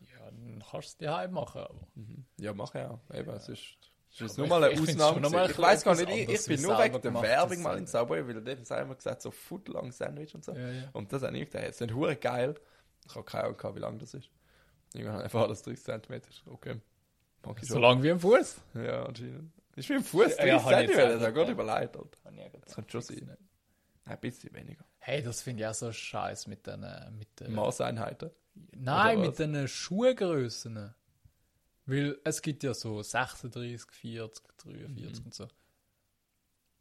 Ja, 0.00 0.24
dann 0.30 0.62
kannst 0.70 0.72
du 0.72 0.78
es 0.92 0.96
dir 0.98 1.14
heim 1.16 1.32
machen, 1.32 1.60
aber... 1.62 1.88
Mhm. 1.94 2.24
Ja, 2.38 2.52
mache 2.52 2.78
ich 2.78 2.84
auch. 2.84 3.00
Eben, 3.14 3.30
es 3.30 3.48
ist, 3.48 3.91
es 4.14 4.20
ist 4.20 4.36
nur 4.36 4.46
ich- 4.46 4.50
mal 4.50 4.64
eine 4.64 4.74
ich 4.74 4.80
Ausnahme. 4.80 5.28
mal 5.28 5.44
ein 5.44 5.50
ich 5.50 5.58
weiß 5.58 5.84
gar 5.84 5.94
nicht, 5.94 6.08
ich, 6.08 6.28
ich 6.28 6.46
bin 6.46 6.62
nur 6.62 6.78
wegen 6.78 7.00
der 7.00 7.14
Werbung 7.22 7.62
mal 7.62 7.78
in. 7.78 7.86
Subway, 7.86 8.26
weil 8.26 8.42
dort 8.42 8.70
haben 8.70 8.88
wir 8.90 8.94
gesagt, 8.96 9.22
so 9.22 9.30
Footlang 9.30 9.90
Sandwich 9.92 10.34
und 10.34 10.44
so. 10.44 10.52
Ja, 10.52 10.70
ja. 10.70 10.88
Und 10.92 11.12
das 11.12 11.22
habe 11.22 11.36
ich 11.38 11.50
gedacht, 11.50 11.70
es 11.70 11.78
sind 11.78 11.94
hure 11.94 12.16
geil. 12.16 12.54
Ich 13.06 13.14
habe 13.14 13.24
keine 13.24 13.44
Ahnung, 13.44 13.74
wie 13.76 13.80
lang 13.80 13.98
das 13.98 14.14
ist. 14.14 14.28
Irgendwann 14.94 15.22
einfach 15.22 15.42
alles 15.42 15.62
30 15.62 15.82
cm. 15.84 16.20
Okay. 16.50 16.76
Ich 17.60 17.68
So 17.68 17.78
lang 17.78 18.02
wie 18.02 18.10
am 18.10 18.20
Fuß. 18.20 18.60
Ja, 18.74 19.04
anscheinend. 19.06 19.50
Ist 19.74 19.88
wie 19.88 19.94
im 19.94 20.04
Fuß, 20.04 20.36
30 20.36 20.44
Ja, 20.46 20.62
habe 20.62 20.84
ich 20.84 20.90
cm. 20.90 20.96
Das 20.98 21.12
hat 21.14 21.20
nicht 21.20 21.34
Gott 21.34 21.48
überlegt. 21.48 21.96
Das 22.66 22.74
könnte 22.74 22.90
schon 22.92 23.00
sein. 23.00 23.36
Ein 24.04 24.18
bisschen 24.20 24.52
weniger. 24.54 24.84
Hey, 24.98 25.22
das 25.22 25.42
finde 25.42 25.62
ich 25.62 25.68
auch 25.68 25.74
so 25.74 25.90
scheiß 25.92 26.46
mit 26.46 26.66
den, 26.66 26.84
mit 27.18 27.40
den 27.40 27.54
Maßeinheiten. 27.54 28.30
Nein, 28.76 29.20
mit 29.20 29.38
den 29.38 29.66
Schuhgrössen. 29.66 30.94
Weil 31.86 32.18
es 32.24 32.42
gibt 32.42 32.62
ja 32.62 32.74
so 32.74 33.02
36, 33.02 33.90
40, 33.90 34.44
43 34.58 35.20
Mhm. 35.20 35.24
und 35.26 35.34
so. 35.34 35.48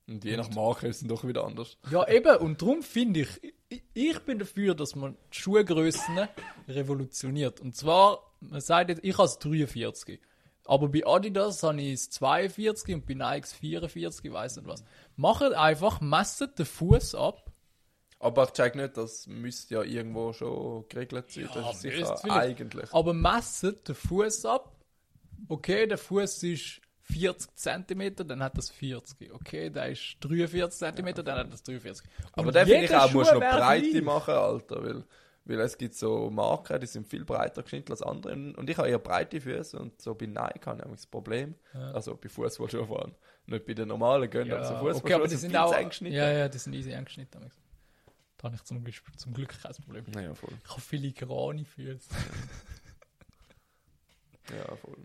Und 0.08 0.24
je 0.26 0.36
nach 0.38 0.50
Marke 0.50 0.88
ist 0.88 1.02
es 1.02 1.08
doch 1.08 1.24
wieder 1.26 1.46
anders. 1.46 1.78
Ja, 1.90 2.08
eben, 2.08 2.36
und 2.38 2.62
darum 2.62 2.84
finde 2.84 3.22
ich, 3.22 3.54
ich, 3.94 4.20
bin 4.20 4.40
dafür, 4.40 4.76
dass 4.76 4.96
man 4.96 5.16
die 5.34 5.38
Schuhgrössen 5.40 6.28
revolutioniert. 6.68 7.62
Und 7.62 7.76
zwar, 7.76 8.20
man 8.42 8.60
sagt 8.62 8.90
jetzt, 8.90 9.04
ich 9.04 9.18
habe 9.18 9.26
es 9.28 9.40
43. 9.40 10.20
Aber 10.66 10.90
bei 10.90 11.06
Adidas 11.06 11.64
habe 11.64 11.82
ich 11.82 11.94
es 11.94 12.10
42 12.12 12.96
und 12.96 13.06
bei 13.06 13.14
Nike 13.14 13.48
44, 13.48 14.26
ich 14.26 14.32
weiß 14.34 14.58
nicht 14.58 14.68
was. 14.68 14.84
Macht 15.16 15.54
einfach, 15.54 16.02
messet 16.02 16.60
den 16.60 16.66
Fuß 16.66 17.16
ab. 17.16 17.52
Aber 18.20 18.44
ich 18.44 18.52
check 18.52 18.76
nicht, 18.76 18.98
das 18.98 19.26
müsste 19.28 19.76
ja 19.76 19.82
irgendwo 19.84 20.34
schon 20.34 20.88
geregelt 20.90 21.32
sein. 21.32 21.46
Ja, 21.46 21.62
das 21.62 21.84
ist 21.84 22.18
sicher 22.22 22.32
eigentlich. 22.36 22.94
Aber 22.94 23.14
messet 23.14 23.88
den 23.88 23.96
Fuß 23.96 24.46
ab. 24.46 24.78
Okay, 25.48 25.88
der 25.88 25.98
Fuß 25.98 26.44
ist 26.44 26.82
40 27.02 27.56
cm, 27.56 28.16
dann 28.28 28.42
hat 28.44 28.58
das 28.58 28.70
40. 28.70 29.34
Okay, 29.34 29.70
der 29.70 29.90
ist 29.90 30.18
43 30.22 30.80
cm, 30.96 31.26
dann 31.26 31.38
hat 31.40 31.52
das 31.54 31.64
43. 31.64 32.08
Aber 32.34 32.48
Und 32.48 32.56
den 32.56 32.66
finde 32.68 32.86
ich 32.86 32.96
auch, 32.96 33.12
musst 33.12 33.32
du 33.32 33.36
noch 33.36 33.42
Breite 33.42 33.90
gleich. 33.90 34.04
machen, 34.04 34.34
Alter. 34.34 34.84
Weil, 34.84 35.04
weil 35.46 35.60
es 35.62 35.78
gibt 35.78 35.96
so 35.96 36.30
Marken, 36.30 36.80
die 36.80 36.86
sind 36.88 37.08
viel 37.08 37.26
breiter 37.26 37.64
geschnitten 37.64 37.92
als 37.92 38.02
andere. 38.02 38.34
Und 38.34 38.70
ich 38.70 38.78
habe 38.78 38.88
eher 38.90 39.00
breite 39.00 39.42
Füße 39.42 39.78
und 39.80 40.00
so 40.02 40.14
bei 40.16 40.28
Nike 40.28 40.66
habe 40.68 40.82
ich 40.86 40.92
das 40.92 41.08
Problem. 41.08 41.56
Also 41.74 42.16
bei 42.16 42.30
Fußballschuhen 42.30 42.88
fahren. 42.88 43.16
Nicht 43.48 43.66
bei 43.66 43.74
den 43.74 43.88
normalen 43.90 44.30
gehen, 44.30 44.48
Ja, 44.48 44.58
aber 44.58 44.66
so 44.66 44.74
okay, 44.76 44.80
Fußballschuhe 44.94 45.16
aber 45.16 45.28
die 45.28 45.36
sind 45.36 45.58
auch. 45.58 45.74
eng 45.76 45.90
geschnitten. 45.90 46.16
Ja, 46.16 46.32
ja, 46.32 46.48
die 46.48 46.58
sind 46.60 46.74
easy 46.74 46.94
angeschnitten. 46.94 47.52
Da 48.38 48.44
habe 48.46 48.56
ich 48.56 48.64
zum 48.64 48.84
Glück, 48.84 48.96
zum 49.18 49.34
Glück 49.34 49.54
kein 49.62 49.74
Problem. 49.74 50.06
Naja, 50.14 50.34
voll. 50.34 50.50
Ich 50.64 50.70
habe 50.72 50.82
filigrane 50.82 51.66
Füße. 51.66 52.10
Ja, 54.50 54.76
voll. 54.76 54.98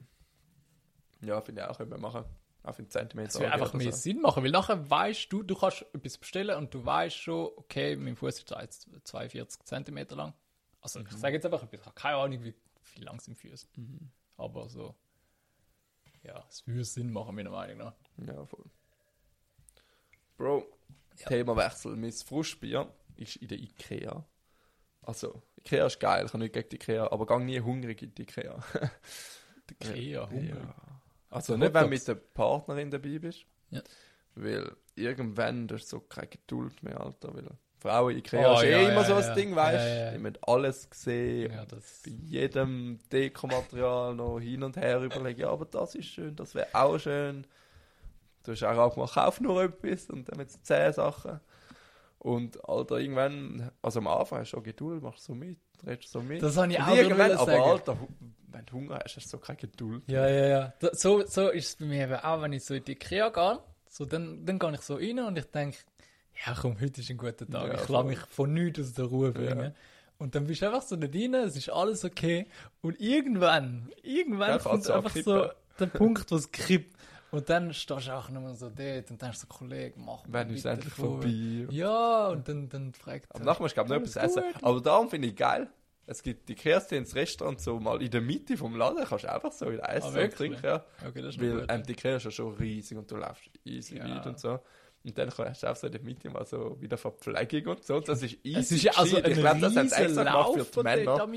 Ja, 1.22 1.40
finde 1.40 1.62
ich 1.62 1.66
auch, 1.68 1.78
wir 1.78 1.86
machen. 1.98 2.24
Auch 2.62 2.72
für 2.74 2.80
einen 2.80 2.90
Zentimeter. 2.90 3.28
Das 3.28 3.38
würde 3.40 3.52
einfach 3.52 3.72
mehr 3.74 3.92
so. 3.92 3.98
Sinn 3.98 4.20
machen, 4.20 4.42
weil 4.42 4.50
nachher 4.50 4.90
weißt 4.90 5.32
du, 5.32 5.42
du 5.44 5.54
kannst 5.56 5.82
etwas 5.94 6.18
bestellen 6.18 6.56
und 6.56 6.74
du 6.74 6.84
weißt 6.84 7.16
schon, 7.16 7.50
okay, 7.56 7.94
mein 7.96 8.16
Fuß 8.16 8.38
ist 8.40 8.50
jetzt 8.50 8.88
42 9.04 9.64
cm 9.64 10.06
lang. 10.16 10.34
Also 10.80 10.98
Mhm. 11.00 11.06
ich 11.10 11.16
sage 11.16 11.34
jetzt 11.34 11.44
einfach, 11.46 11.64
ich 11.70 11.80
habe 11.80 11.94
keine 11.94 12.16
Ahnung, 12.16 12.42
wie 12.42 12.54
viel 12.82 13.04
lang 13.04 13.20
sind 13.20 13.36
Füße. 13.38 13.66
Aber 14.36 14.68
so, 14.68 14.94
ja, 16.24 16.44
es 16.48 16.66
würde 16.66 16.84
Sinn 16.84 17.12
machen, 17.12 17.36
meiner 17.36 17.50
Meinung 17.50 17.78
nach. 17.78 17.94
Ja, 18.26 18.44
voll. 18.44 18.64
Bro, 20.36 20.66
Ja. 21.18 21.28
Themawechsel. 21.28 21.96
Mein 21.96 22.12
Frustbier 22.12 22.92
ist 23.16 23.36
in 23.36 23.48
der 23.48 23.58
Ikea. 23.58 24.24
Also, 25.02 25.40
Ikea 25.58 25.86
ist 25.86 26.00
geil, 26.00 26.26
ich 26.26 26.32
habe 26.32 26.42
nicht 26.42 26.52
gegen 26.52 26.68
die 26.68 26.76
Ikea, 26.76 27.10
aber 27.10 27.26
gang 27.26 27.44
nie 27.46 27.60
hungrig 27.60 28.02
in 28.02 28.12
die 28.14 28.22
Ikea. 28.22 28.58
Der 29.80 29.90
Ikea, 29.96 30.28
Hunger. 30.30 30.60
Ja. 30.60 30.74
Also 31.30 31.56
nicht, 31.56 31.74
wenn 31.74 31.84
du 31.84 31.90
mit 31.90 32.06
der 32.06 32.14
Partnerin 32.14 32.90
dabei 32.90 33.18
bist. 33.18 33.44
Ja. 33.70 33.82
Weil 34.34 34.76
irgendwann 34.94 35.68
hast 35.70 35.92
du 35.92 35.96
so 35.96 36.00
keine 36.00 36.28
Geduld 36.28 36.82
mehr, 36.82 37.00
Alter. 37.00 37.34
Weil 37.34 37.48
Frauen 37.78 38.16
Ikea 38.16 38.52
Oh, 38.52 38.56
ist 38.56 38.64
eh 38.64 38.70
ja, 38.70 38.88
immer 38.88 39.02
ja, 39.02 39.04
so 39.04 39.14
ein 39.14 39.22
ja. 39.22 39.34
Ding, 39.34 39.56
weißt 39.56 39.84
du? 39.84 39.88
Ja, 39.88 40.04
ja. 40.04 40.10
Die 40.10 40.16
haben 40.16 40.38
alles 40.46 40.90
gesehen. 40.90 41.52
Ja, 41.52 41.64
bei 41.64 42.10
jedem 42.10 42.98
Dekomaterial 43.12 44.14
noch 44.14 44.38
hin 44.40 44.62
und 44.62 44.76
her 44.76 45.00
überlegen, 45.02 45.40
ja, 45.40 45.50
aber 45.50 45.66
das 45.66 45.94
ist 45.94 46.06
schön, 46.06 46.34
das 46.36 46.54
wäre 46.54 46.68
auch 46.72 46.98
schön. 46.98 47.46
Du 48.44 48.52
hast 48.52 48.62
auch 48.62 48.94
gemacht, 48.94 49.14
kauf 49.14 49.40
nur 49.40 49.62
etwas 49.64 50.08
und 50.08 50.28
dann 50.28 50.38
mit 50.38 50.50
zehn 50.50 50.92
Sachen. 50.92 51.40
Und 52.18 52.68
Alter, 52.68 52.98
irgendwann, 52.98 53.70
also 53.82 54.00
am 54.00 54.06
Anfang 54.06 54.40
hast 54.40 54.52
du 54.52 54.56
schon 54.56 54.64
Geduld, 54.64 55.02
machst 55.02 55.24
so 55.24 55.34
mit, 55.34 55.58
redest 55.84 56.12
so 56.12 56.20
mit. 56.20 56.42
das 56.42 56.56
habe 56.56 56.72
ich 56.72 56.80
auch 56.80 56.88
irgendwann, 56.88 57.16
gerade 57.30 57.38
aber 57.38 57.52
sagen. 57.52 57.62
Alter, 57.62 57.98
wenn 58.52 58.66
du 58.66 58.72
Hunger 58.72 59.00
hast, 59.04 59.16
hast 59.16 59.26
du 59.26 59.30
so 59.30 59.38
keine 59.38 59.58
Geduld. 59.58 60.02
Ja, 60.06 60.28
ja, 60.28 60.46
ja. 60.46 60.74
So, 60.92 61.24
so 61.26 61.50
ist 61.50 61.68
es 61.68 61.76
bei 61.76 61.86
mir 61.86 62.04
eben 62.04 62.14
auch, 62.14 62.42
wenn 62.42 62.52
ich 62.52 62.64
so 62.64 62.74
in 62.74 62.84
die 62.84 62.92
Ikea 62.92 63.28
gehe. 63.30 63.58
So, 63.88 64.04
dann, 64.04 64.44
dann 64.44 64.58
gehe 64.58 64.72
ich 64.74 64.80
so 64.80 64.94
rein 64.94 65.18
und 65.20 65.38
ich 65.38 65.46
denke, 65.46 65.78
ja 66.46 66.54
komm, 66.60 66.80
heute 66.80 67.00
ist 67.00 67.10
ein 67.10 67.16
guter 67.16 67.46
Tag. 67.46 67.68
Ja, 67.68 67.74
ich 67.82 67.88
lasse 67.88 68.06
mich 68.06 68.18
von 68.18 68.52
nichts 68.52 68.80
aus 68.80 68.92
der 68.92 69.06
Ruhe 69.06 69.32
bringen. 69.32 69.58
Ja. 69.58 69.72
Und 70.18 70.34
dann 70.34 70.46
bist 70.46 70.62
du 70.62 70.66
einfach 70.66 70.82
so 70.82 70.96
nicht 70.96 71.14
rein, 71.14 71.34
es 71.34 71.56
ist 71.56 71.70
alles 71.70 72.04
okay. 72.04 72.46
Und 72.80 73.00
irgendwann, 73.00 73.90
irgendwann 74.02 74.50
Ja, 74.50 74.58
kommt 74.58 74.90
einfach 74.90 75.14
so 75.14 75.48
der 75.78 75.86
Punkt, 75.86 76.30
wo 76.30 76.36
es 76.36 76.50
kippt. 76.50 76.96
Und 77.36 77.50
dann 77.50 77.74
stehst 77.74 78.06
du 78.08 78.12
auch 78.14 78.30
nur 78.30 78.54
so 78.54 78.70
dort 78.70 79.10
und 79.10 79.20
denkst 79.20 79.38
so, 79.40 79.46
Kollege, 79.46 79.94
mach 79.98 80.26
mal 80.26 80.32
Wenn 80.46 80.50
ist 80.54 80.64
endlich 80.64 80.92
vor. 80.94 81.20
vorbei. 81.20 81.66
Ja, 81.70 82.28
und 82.28 82.48
dann, 82.48 82.68
dann 82.68 82.94
fragt 82.94 83.26
Aber 83.34 83.40
er, 83.42 83.44
nachher 83.46 83.62
musst 83.62 83.76
du, 83.76 83.84
glaube 83.84 83.94
ich, 84.06 84.14
noch 84.14 84.22
etwas 84.22 84.36
essen. 84.36 84.52
gut. 84.54 84.64
Aber 84.64 84.80
darum 84.80 85.10
finde 85.10 85.28
ich 85.28 85.36
geil. 85.36 85.68
Es 86.06 86.22
gibt 86.22 86.48
die 86.48 86.54
Kehrste 86.54 86.96
ins 86.96 87.14
Restaurant 87.14 87.60
so 87.60 87.78
mal 87.80 88.00
in 88.00 88.10
der 88.10 88.20
Mitte 88.22 88.56
vom 88.56 88.74
Laden, 88.76 89.04
kannst 89.04 89.24
du 89.24 89.32
einfach 89.32 89.52
so 89.52 89.70
wieder 89.70 89.88
essen 89.92 90.08
und 90.08 90.12
Ah, 90.14 90.16
wirklich? 90.16 90.52
trinken. 90.52 90.64
Ja. 90.66 90.84
okay, 91.06 91.22
Weil 91.38 91.66
ähm, 91.68 91.82
die 91.82 91.92
Ikea 91.92 92.16
ist 92.16 92.24
ja 92.24 92.30
schon 92.30 92.54
riesig 92.54 92.96
und 92.96 93.10
du 93.10 93.16
läufst 93.16 93.50
easy 93.64 93.98
Ja. 93.98 94.04
weit 94.16 94.26
und 94.26 94.38
so. 94.38 94.60
Und 95.06 95.16
dann 95.16 95.30
hast 95.30 95.62
du 95.62 95.70
auch 95.70 95.76
so 95.76 95.86
in 95.86 95.92
der 95.92 96.02
Mitte 96.02 96.28
mal 96.30 96.44
so 96.44 96.76
wieder 96.80 96.96
Verpflegung 96.96 97.76
und 97.76 97.84
so. 97.84 98.00
Das 98.00 98.22
ist 98.22 98.38
easy. 98.42 98.58
es 98.58 98.72
ist 98.72 98.82
ja 98.82 98.92
also 98.96 99.16
ein 99.18 99.30
ich 99.30 99.38
glaube, 99.38 99.60
das 99.60 99.72
sie 99.72 99.78
riesen 99.80 99.98
extra 100.04 100.24
gemacht 100.24 100.34
Lauf, 100.56 100.68
für 100.68 100.80
die 100.80 100.82
Männer, 100.82 101.28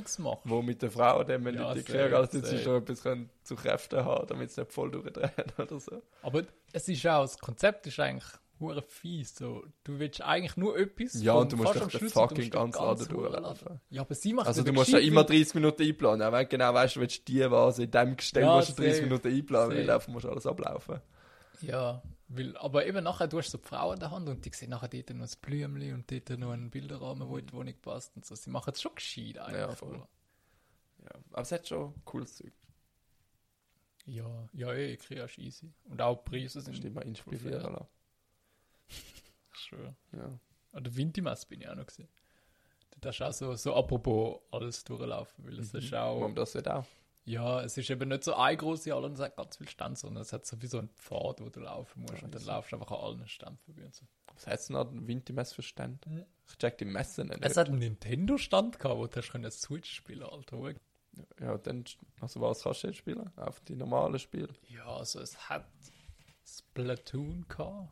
wo 0.46 0.62
mit 0.64 0.82
der 0.82 0.90
Frau 0.90 1.24
dann 1.24 1.46
wenn 1.46 1.54
Ja, 1.56 1.76
safe, 1.76 1.84
gehen, 1.84 2.12
dass 2.12 2.32
sie 2.32 2.58
schon 2.58 2.78
etwas 2.82 3.04
zu 3.44 3.56
Kräften 3.56 4.04
haben, 4.04 4.26
damit 4.28 4.50
sie 4.52 4.62
nicht 4.62 4.74
voll 4.74 4.90
durchdrehen 4.90 5.30
oder 5.60 5.80
so. 5.80 6.02
Aber 6.24 6.44
es 6.74 6.88
ist 6.90 7.06
auch, 7.06 7.22
das 7.22 7.38
Konzept 7.38 7.86
ist 7.86 8.00
eigentlich 8.00 8.26
hure 8.60 8.82
fies. 8.82 9.36
So, 9.36 9.64
du 9.84 10.00
willst 10.00 10.22
eigentlich 10.22 10.58
nur 10.58 10.76
etwas. 10.78 11.22
Ja, 11.22 11.34
und 11.34 11.52
du 11.52 11.58
musst 11.58 11.76
doch 11.76 11.88
den 11.88 12.02
und 12.02 12.10
fucking 12.12 12.50
ganzen 12.50 12.82
Laden 12.84 13.08
durchlaufen. 13.08 13.80
Ja, 13.92 14.02
aber 14.02 14.16
sie 14.16 14.34
macht 14.34 14.48
Also 14.48 14.62
es 14.62 14.66
du 14.66 14.74
musst 14.74 14.90
ja 14.92 14.98
immer 14.98 15.22
weil- 15.22 15.38
30 15.38 15.54
Minuten 15.54 15.84
einplanen, 15.84 16.24
auch 16.28 16.32
wenn 16.32 16.42
du 16.44 16.48
genau 16.48 16.74
weißt, 16.74 16.96
du 16.96 17.00
willst 17.02 17.28
die 17.28 17.40
Vase 17.52 17.84
in 17.84 17.92
dem 17.92 18.18
Gestell, 18.18 18.44
Ja, 18.44 18.56
musst 18.56 18.70
du 18.70 18.74
30 18.82 18.94
safe. 18.96 19.04
Minuten 19.04 19.28
einplanen, 19.28 19.78
weil 19.78 19.90
einfach 19.92 20.08
musst 20.08 20.26
alles 20.26 20.48
ablaufen. 20.48 21.00
Ja, 21.62 22.02
weil, 22.30 22.56
aber 22.58 22.86
eben 22.86 23.04
nachher, 23.04 23.28
du 23.28 23.40
hast 23.40 23.50
so 23.50 23.58
die 23.58 23.68
Frau 23.68 23.92
in 23.92 24.00
der 24.00 24.12
Hand 24.12 24.30
und 24.30 24.46
die 24.46 24.52
sehen 24.54 24.70
nachher 24.70 24.88
dort 24.88 25.10
noch 25.10 25.26
ein 25.26 25.38
Blümchen 25.42 25.94
und 25.96 26.12
dort 26.12 26.40
noch 26.40 26.52
einen 26.52 26.70
Bilderrahmen, 26.70 27.28
wo 27.28 27.38
in 27.38 27.48
die 27.48 27.54
Wohnung 27.54 27.74
passt 27.82 28.16
und 28.16 28.24
so. 28.24 28.36
Sie 28.36 28.52
machen 28.52 28.72
es 28.72 28.82
schon 28.82 28.94
gescheit 28.94 29.40
eigentlich. 29.40 29.62
Ja, 29.62 29.76
voll. 29.76 30.08
Ja, 31.04 31.12
aber 31.32 31.42
es 31.42 31.52
hat 31.52 31.68
schon 31.68 31.94
cooles 32.06 32.36
Zeug. 32.36 32.54
Ja, 34.06 34.50
ja, 34.54 34.74
eh, 34.74 34.94
Ikea 34.94 35.26
ist 35.26 35.38
easy. 35.40 35.74
Und 35.86 36.02
auch 36.02 36.24
die 36.24 36.30
Preise 36.30 36.62
sind 36.62 36.84
dich 36.84 36.94
mal 36.94 37.02
inspirieren 37.02 37.78
schön. 39.54 39.96
Ja. 40.14 40.40
An 40.72 40.84
der 40.84 40.96
Wintermesse 40.96 41.48
bin 41.48 41.62
ich 41.62 41.68
auch 41.68 41.76
noch 41.76 41.86
gesehen. 41.86 42.08
Da 43.02 43.10
hast 43.10 43.20
du 43.20 43.26
auch 43.26 43.34
so, 43.34 43.56
so 43.56 43.76
apropos 43.76 44.40
alles 44.52 44.84
durchlaufen, 44.84 45.46
weil 45.46 45.58
es 45.60 45.74
ist 45.74 45.92
Warum 45.92 46.32
auch, 46.32 46.36
das 46.36 46.54
nicht 46.54 46.68
auch? 46.68 46.86
Ja, 47.30 47.62
es 47.62 47.78
ist 47.78 47.92
eben 47.92 48.10
nicht 48.10 48.24
so 48.24 48.34
eine 48.34 48.58
große 48.58 48.92
Halle 48.92 49.06
und 49.06 49.14
es 49.14 49.20
hat 49.20 49.36
ganz 49.38 49.58
viele 49.58 49.70
Stände, 49.70 50.00
sondern 50.00 50.24
es 50.24 50.34
hat 50.34 50.48
so 50.48 50.60
wie 50.64 50.66
so 50.66 50.80
einen 50.80 50.90
Pfad, 50.90 51.42
wo 51.42 51.50
du 51.50 51.60
laufen 51.60 52.02
musst 52.02 52.24
und 52.24 52.34
dann 52.34 52.42
Crazy. 52.42 52.48
laufst 52.48 52.72
du 52.72 52.78
einfach 52.78 52.90
an 52.90 53.04
allen 53.04 53.28
Ständen 53.28 53.60
vorbei 53.60 53.86
und 53.86 53.94
so. 53.94 54.04
Was 54.34 54.48
hat 54.48 54.60
es 54.60 54.70
noch? 54.72 54.92
Ein 54.92 55.08
Wintermesse 55.08 55.54
für 55.54 55.62
Stände? 55.62 56.10
Mhm. 56.10 56.26
Ich 56.48 56.58
check 56.58 56.80
die 56.80 56.86
Messe 56.86 57.26
nicht. 57.26 57.38
Es 57.46 57.56
hat 57.56 57.70
einen 57.70 57.78
Nintendo-Stand 57.78 58.80
gehabt, 58.80 58.98
wo 58.98 59.06
du 59.06 59.16
hast 59.16 59.32
können 59.32 59.52
Switch 59.52 59.94
spielen 59.94 60.24
Alter. 60.24 60.74
Ja, 61.40 61.60
dann, 61.60 61.84
also 62.20 62.42
was 62.42 62.64
kannst 62.64 62.82
du 62.82 62.88
jetzt 62.88 62.98
spielen? 62.98 63.30
Auf 63.38 63.60
die 63.60 63.76
normalen 63.76 64.18
Spiele? 64.18 64.50
Ja, 64.68 64.88
also 64.88 65.20
es 65.20 65.50
hat 65.50 65.68
Splatoon 66.44 67.46
gehabt. 67.48 67.90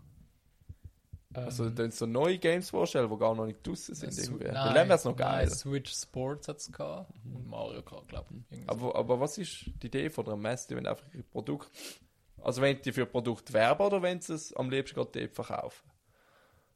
Ähm, 1.36 1.44
Also 1.46 1.70
dann 1.70 1.92
so 1.92 2.06
neue 2.06 2.38
Games 2.38 2.70
vorstellen, 2.70 3.10
die 3.10 3.18
gar 3.18 3.36
noch 3.36 3.46
nicht 3.46 3.66
draussen 3.66 3.96
sind 3.96 4.18
irgendwie. 4.18 4.46
Nein, 4.46 4.74
dann 4.74 4.88
wäre 4.88 4.98
es 4.98 5.04
noch 5.04 5.18
nein, 5.18 5.40
geil. 5.46 5.50
Switch 5.50 5.94
Sports 5.94 6.48
hat 6.48 6.58
es 6.58 6.72
gehabt 6.72 7.12
und 7.26 7.48
Mario 7.48 7.82
Kart, 7.82 8.08
glaube 8.08 8.28
ich. 8.50 8.70
Aber, 8.70 8.96
aber 8.96 9.20
was 9.20 9.38
ist 9.38 9.66
die 9.82 9.88
Idee 9.88 10.10
von 10.10 10.26
der 10.26 10.36
Messe, 10.38 10.76
wenn 10.76 10.88
einfach 10.88 11.06
ein 11.14 11.24
Produkt... 11.30 11.70
Also 12.42 12.62
wenn 12.62 12.80
die 12.82 12.94
für 12.94 13.02
ein 13.02 13.12
Produkt 13.12 13.52
werben 13.52 13.82
oder 13.84 14.02
wenn 14.02 14.22
sie 14.22 14.34
es 14.34 14.54
am 14.56 14.70
liebsten 14.70 14.96
gerade 14.96 15.12
dort 15.12 15.34
verkaufen? 15.34 15.90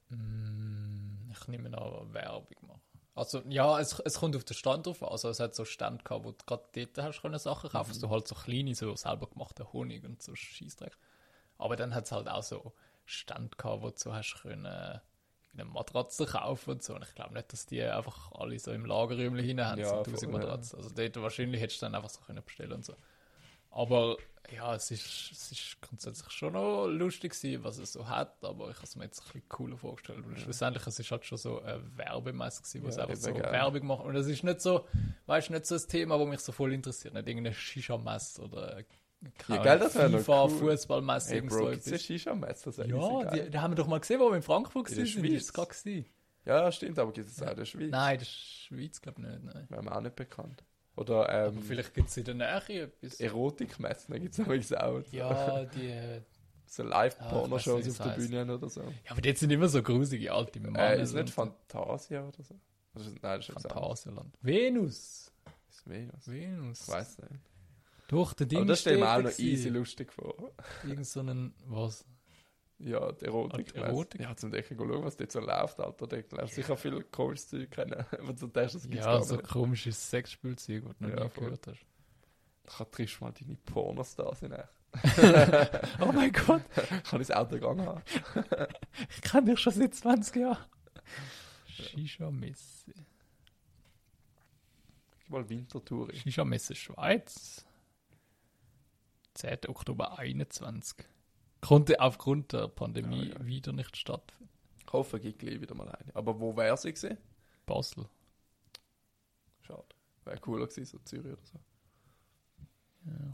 Mm, 0.09 1.31
Ich 1.31 1.47
nehme 1.47 1.75
an, 1.77 2.13
Werbung 2.13 2.67
machen. 2.67 2.81
Also, 3.13 3.41
ja, 3.47 3.79
es, 3.79 3.99
es 3.99 4.19
kommt 4.19 4.35
auf 4.35 4.43
den 4.43 4.55
Stand 4.55 4.87
drauf 4.87 5.03
an. 5.03 5.09
Also, 5.09 5.29
es 5.29 5.39
hat 5.39 5.53
so 5.53 5.65
Stand 5.65 6.03
gehabt, 6.03 6.25
wo 6.25 6.31
du 6.31 6.45
gerade 6.45 6.63
dort 6.73 6.97
hast 6.97 7.21
können 7.21 7.39
Sachen 7.39 7.69
kaufen. 7.69 7.93
So 7.93 8.09
halt 8.09 8.27
so 8.27 8.35
kleine, 8.35 8.73
so 8.73 8.95
selber 8.95 9.27
gemachten 9.27 9.71
Honig 9.71 10.03
und 10.03 10.21
so 10.21 10.33
Scheißdreck. 10.35 10.97
Aber 11.57 11.75
dann 11.75 11.93
hat 11.93 12.05
es 12.05 12.11
halt 12.11 12.27
auch 12.27 12.43
so 12.43 12.73
Stand 13.05 13.57
gehabt, 13.57 13.81
wo 13.81 13.89
du 13.89 14.13
hast 14.13 14.41
können 14.41 15.01
eine 15.53 15.65
Matratze 15.65 16.25
kaufen 16.25 16.71
und 16.71 16.83
so. 16.83 16.95
Und 16.95 17.03
ich 17.03 17.13
glaube 17.13 17.33
nicht, 17.33 17.51
dass 17.51 17.65
die 17.65 17.81
einfach 17.83 18.31
alle 18.31 18.57
so 18.57 18.71
im 18.71 18.85
Lagerräumchen 18.85 19.43
hinein 19.43 19.65
haben, 19.67 19.79
Ja, 19.81 19.87
so 19.89 19.95
voll, 19.95 20.13
1000 20.13 20.31
ja. 20.31 20.37
Matratzen. 20.37 20.77
Also, 20.77 20.89
dort 20.95 21.15
wahrscheinlich 21.21 21.61
hättest 21.61 21.81
du 21.81 21.85
dann 21.87 21.95
einfach 21.95 22.09
so 22.09 22.21
können 22.21 22.43
bestellen 22.43 22.71
und 22.73 22.85
so. 22.85 22.95
Aber 23.69 24.17
ja, 24.53 24.75
es 24.75 24.91
ist, 24.91 25.31
es 25.31 25.51
ist 25.51 25.81
grundsätzlich 25.81 26.29
schon 26.31 26.53
noch 26.53 26.87
lustig 26.87 27.31
gewesen, 27.33 27.63
was 27.63 27.77
es 27.77 27.93
so 27.93 28.07
hat, 28.07 28.43
aber 28.43 28.69
ich 28.69 28.75
habe 28.75 28.85
es 28.85 28.95
mir 28.97 29.05
jetzt 29.05 29.21
ein 29.21 29.25
bisschen 29.27 29.49
cooler 29.49 29.77
vorgestellt, 29.77 30.25
weil 30.27 30.37
schlussendlich 30.37 30.85
es 30.87 30.99
ist 30.99 31.09
halt 31.09 31.25
schon 31.25 31.37
so 31.37 31.61
eine 31.61 31.81
Werbemesse 31.97 32.61
gewesen, 32.61 32.81
wo 32.81 32.87
Ja, 32.87 32.91
es 32.91 32.97
einfach 32.97 33.15
so 33.15 33.33
geil. 33.33 33.51
Werbung 33.51 33.87
macht. 33.87 34.03
Und 34.03 34.15
es 34.15 34.27
ist 34.27 34.43
nicht 34.43 34.59
so, 34.61 34.85
weißt 35.27 35.49
du, 35.49 35.53
nicht 35.53 35.65
so 35.65 35.75
ein 35.75 35.87
Thema, 35.87 36.17
das 36.17 36.27
mich 36.27 36.39
so 36.41 36.51
voll 36.51 36.73
interessiert, 36.73 37.13
nicht 37.13 37.27
irgendeine 37.27 37.55
Shisha-Messe 37.55 38.41
oder 38.41 38.83
keine 39.37 39.61
gell, 39.63 39.79
das 39.79 39.95
wär 39.95 40.09
noch 40.09 40.19
FIFA, 40.19 40.43
cool. 40.45 40.49
Fußballmesse, 40.71 41.29
Hey 41.33 41.41
Bro, 41.41 41.57
so 41.57 41.69
etwas. 41.69 42.01
Shisha-Messe? 42.03 42.65
Das 42.65 42.77
ist 42.77 42.87
Ja, 42.87 43.31
die, 43.31 43.49
die 43.49 43.59
haben 43.59 43.71
wir 43.71 43.75
doch 43.75 43.87
mal 43.87 43.99
gesehen, 43.99 44.19
wo 44.19 44.29
wir 44.29 44.35
in 44.37 44.41
Frankfurt 44.41 44.89
In 44.89 44.95
der 44.95 45.03
waren. 45.05 45.05
Ist 45.05 45.11
Schweiz. 45.13 45.41
es 45.43 45.53
gerade 45.53 45.69
gewesen? 45.69 46.05
Ja, 46.45 46.71
stimmt, 46.71 46.97
aber 46.99 47.11
gibt 47.11 47.29
es 47.29 47.41
auch 47.41 47.51
in 47.51 47.55
der 47.57 47.65
Schweiz? 47.65 47.91
Nein, 47.91 48.17
das 48.19 48.27
ist 48.27 48.35
Schweiz, 48.65 49.01
glaube 49.01 49.21
ich 49.21 49.27
nicht. 49.27 49.43
Nein. 49.43 49.65
Wäre 49.69 49.83
mir 49.83 49.95
auch 49.95 50.01
nicht 50.01 50.15
bekannt. 50.15 50.63
Oder 50.95 51.29
Aber 51.29 51.47
ähm, 51.47 51.61
vielleicht 51.61 51.93
gibt 51.93 52.09
es 52.09 52.17
in 52.17 52.25
der 52.25 52.33
Nähe 52.35 52.81
etwas. 52.83 53.19
Erotikmessen 53.19 54.19
gibt 54.19 54.33
es 54.33 54.39
übrigens 54.39 54.73
auch. 54.73 55.01
Ja, 55.11 55.65
die. 55.65 56.21
So 56.65 56.83
Ah, 56.83 56.87
Live-Pornoshows 56.87 57.85
weiss 57.85 57.99
auf 57.99 58.07
der 58.07 58.13
Bühne 58.13 58.55
oder 58.55 58.69
so. 58.69 58.79
Ja, 58.81 58.87
aber 59.11 59.19
die 59.19 59.35
sind 59.35 59.51
immer 59.51 59.67
so 59.67 59.83
grusige 59.83 60.31
alte 60.31 60.57
Männer. 60.61 60.79
Äh, 60.79 61.01
ist 61.01 61.13
nicht 61.13 61.29
Fantasia 61.29 62.25
oder 62.25 62.41
so? 62.41 62.55
Ist, 62.95 63.07
nein, 63.21 63.39
das 63.41 63.49
ist 63.49 63.51
Phantasialand. 63.61 64.37
Venus. 64.41 65.33
ist 65.69 65.89
Venus. 65.89 66.27
Venus. 66.29 66.81
Ich 66.83 66.87
weiß 66.87 67.17
nicht. 67.17 67.31
Doch, 68.11 68.33
der 68.33 68.45
Ding 68.45 68.59
Aber 68.59 68.67
das 68.67 68.81
stelle 68.81 68.97
ich 68.97 69.01
mir 69.01 69.09
auch 69.09 69.21
noch 69.23 69.39
easy 69.39 69.69
lustig 69.69 70.11
vor. 70.13 70.35
Irgend 70.83 71.07
so 71.07 71.21
einen, 71.21 71.53
was? 71.65 72.05
Ja, 72.77 73.11
die 73.13 73.25
Erotik. 73.25 73.71
Die 73.73 73.77
Erotik? 73.79 74.21
Ja, 74.21 74.35
zum 74.35 74.51
Decken 74.51 74.75
schauen, 74.77 75.03
was 75.03 75.15
dort 75.15 75.31
so 75.31 75.39
läuft, 75.39 75.79
Alter. 75.79 76.07
Da 76.07 76.17
lernst 76.35 76.55
sicher 76.55 76.75
viel 76.75 77.01
komisches 77.05 77.47
Zeug 77.49 77.71
kennen. 77.71 78.05
Wenn 78.19 78.35
du 78.35 78.47
denkst, 78.47 78.73
das 78.73 78.83
gibt's 78.89 79.05
Ja, 79.05 79.21
so 79.21 79.35
nicht. 79.37 79.47
komisches 79.47 80.09
Sexspielzeug, 80.09 80.83
das 80.85 80.97
du 80.97 81.03
noch 81.05 81.09
Ja, 81.17 81.23
nie 81.23 81.29
voll. 81.29 81.43
gehört 81.45 81.67
hast. 81.67 81.85
Da 82.77 82.85
triffst 82.85 83.19
du 83.19 83.23
mal 83.25 83.31
deine 83.39 83.55
Pornostars 83.55 84.41
in 84.43 84.51
echt. 84.51 84.67
Oh 86.01 86.11
mein 86.11 86.31
Gott, 86.33 86.63
Kann 87.05 87.21
ich 87.21 87.27
das 87.27 87.31
Auto 87.31 87.51
gegangen 87.55 87.85
haben? 87.85 88.01
ich 89.09 89.21
kenne 89.21 89.51
dich 89.51 89.59
schon 89.59 89.73
seit 89.73 89.95
20 89.95 90.35
Jahren. 90.35 90.65
Shisha-Messe. 91.67 92.91
Gib 95.19 95.29
mal 95.29 95.47
Wintertour. 95.49 96.09
in. 96.11 96.19
Shisha-Messe 96.19 96.75
Schweiz. 96.75 97.65
10. 99.41 99.67
Oktober 99.69 100.19
21. 100.19 100.97
Konnte 101.61 101.99
aufgrund 101.99 102.53
der 102.53 102.67
Pandemie 102.67 103.31
Ah, 103.35 103.39
ja. 103.39 103.45
wieder 103.45 103.71
nicht 103.71 103.95
stattfinden. 103.97 104.49
Ich 104.85 104.93
hoffe, 104.93 105.17
es 105.17 105.23
gibt 105.23 105.39
gleich 105.39 105.59
wieder 105.61 105.73
mal 105.75 105.89
eine. 105.89 106.15
Aber 106.15 106.39
wo 106.39 106.55
wäre 106.55 106.75
sie 106.77 106.93
gewesen? 106.93 107.17
Basel. 107.65 108.05
Schade. 109.61 109.83
Wäre 110.25 110.37
cooler 110.39 110.67
gewesen, 110.67 110.85
so 110.85 110.99
Zürich 110.99 111.33
oder 111.33 111.43
so. 111.45 111.59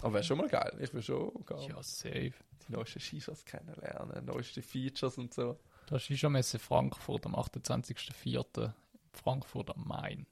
Aber 0.01 0.13
wäre 0.13 0.23
schon 0.23 0.37
mal 0.37 0.47
geil. 0.47 0.77
Ich 0.79 0.93
will 0.93 1.01
schon 1.01 1.33
gehen. 1.45 1.69
Ja, 1.69 1.81
safe. 1.83 2.33
die 2.67 2.71
neuesten 2.71 2.99
Shishas 2.99 3.43
kennenlernen, 3.43 4.23
neueste 4.25 4.61
Features 4.61 5.17
und 5.17 5.33
so. 5.33 5.59
Das 5.87 6.01
ist 6.01 6.07
Shisha-Messe 6.07 6.59
Frankfurt 6.59 7.25
am 7.25 7.35
28.04. 7.35 8.73
Frankfurt 9.13 9.69
am 9.75 9.87
Main. 9.87 10.25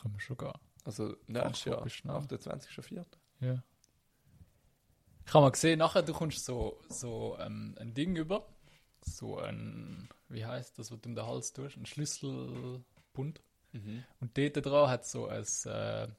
Können 0.00 0.14
wir 0.14 0.20
schon 0.20 0.36
gehen. 0.36 0.52
Also 0.84 1.16
nächstes 1.26 1.64
Jahr, 1.66 1.82
bist 1.82 1.96
schnell. 1.96 2.16
28.04. 2.16 3.04
Ja. 3.40 3.62
Ich 5.26 5.32
habe 5.32 5.44
mal 5.44 5.50
gesehen, 5.50 5.78
nachher 5.78 6.02
du 6.02 6.12
kommst 6.12 6.44
so, 6.44 6.78
so 6.88 7.36
ähm, 7.40 7.74
ein 7.80 7.94
Ding 7.94 8.16
über. 8.16 8.46
So 9.00 9.38
ein, 9.38 10.08
wie 10.28 10.44
heißt 10.46 10.78
das, 10.78 10.90
was 10.90 11.00
du 11.00 11.08
um 11.10 11.14
den 11.14 11.26
Hals 11.26 11.52
tust? 11.52 11.76
Ein 11.76 11.86
Schlüsselbund. 11.86 13.42
Mhm. 13.72 14.04
Und 14.20 14.38
dort 14.38 14.64
dran 14.64 14.88
hat 14.90 15.06
so 15.06 15.26
ein, 15.26 15.44
äh, 15.66 16.04
ein 16.04 16.14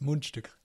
Mundstück. 0.00 0.56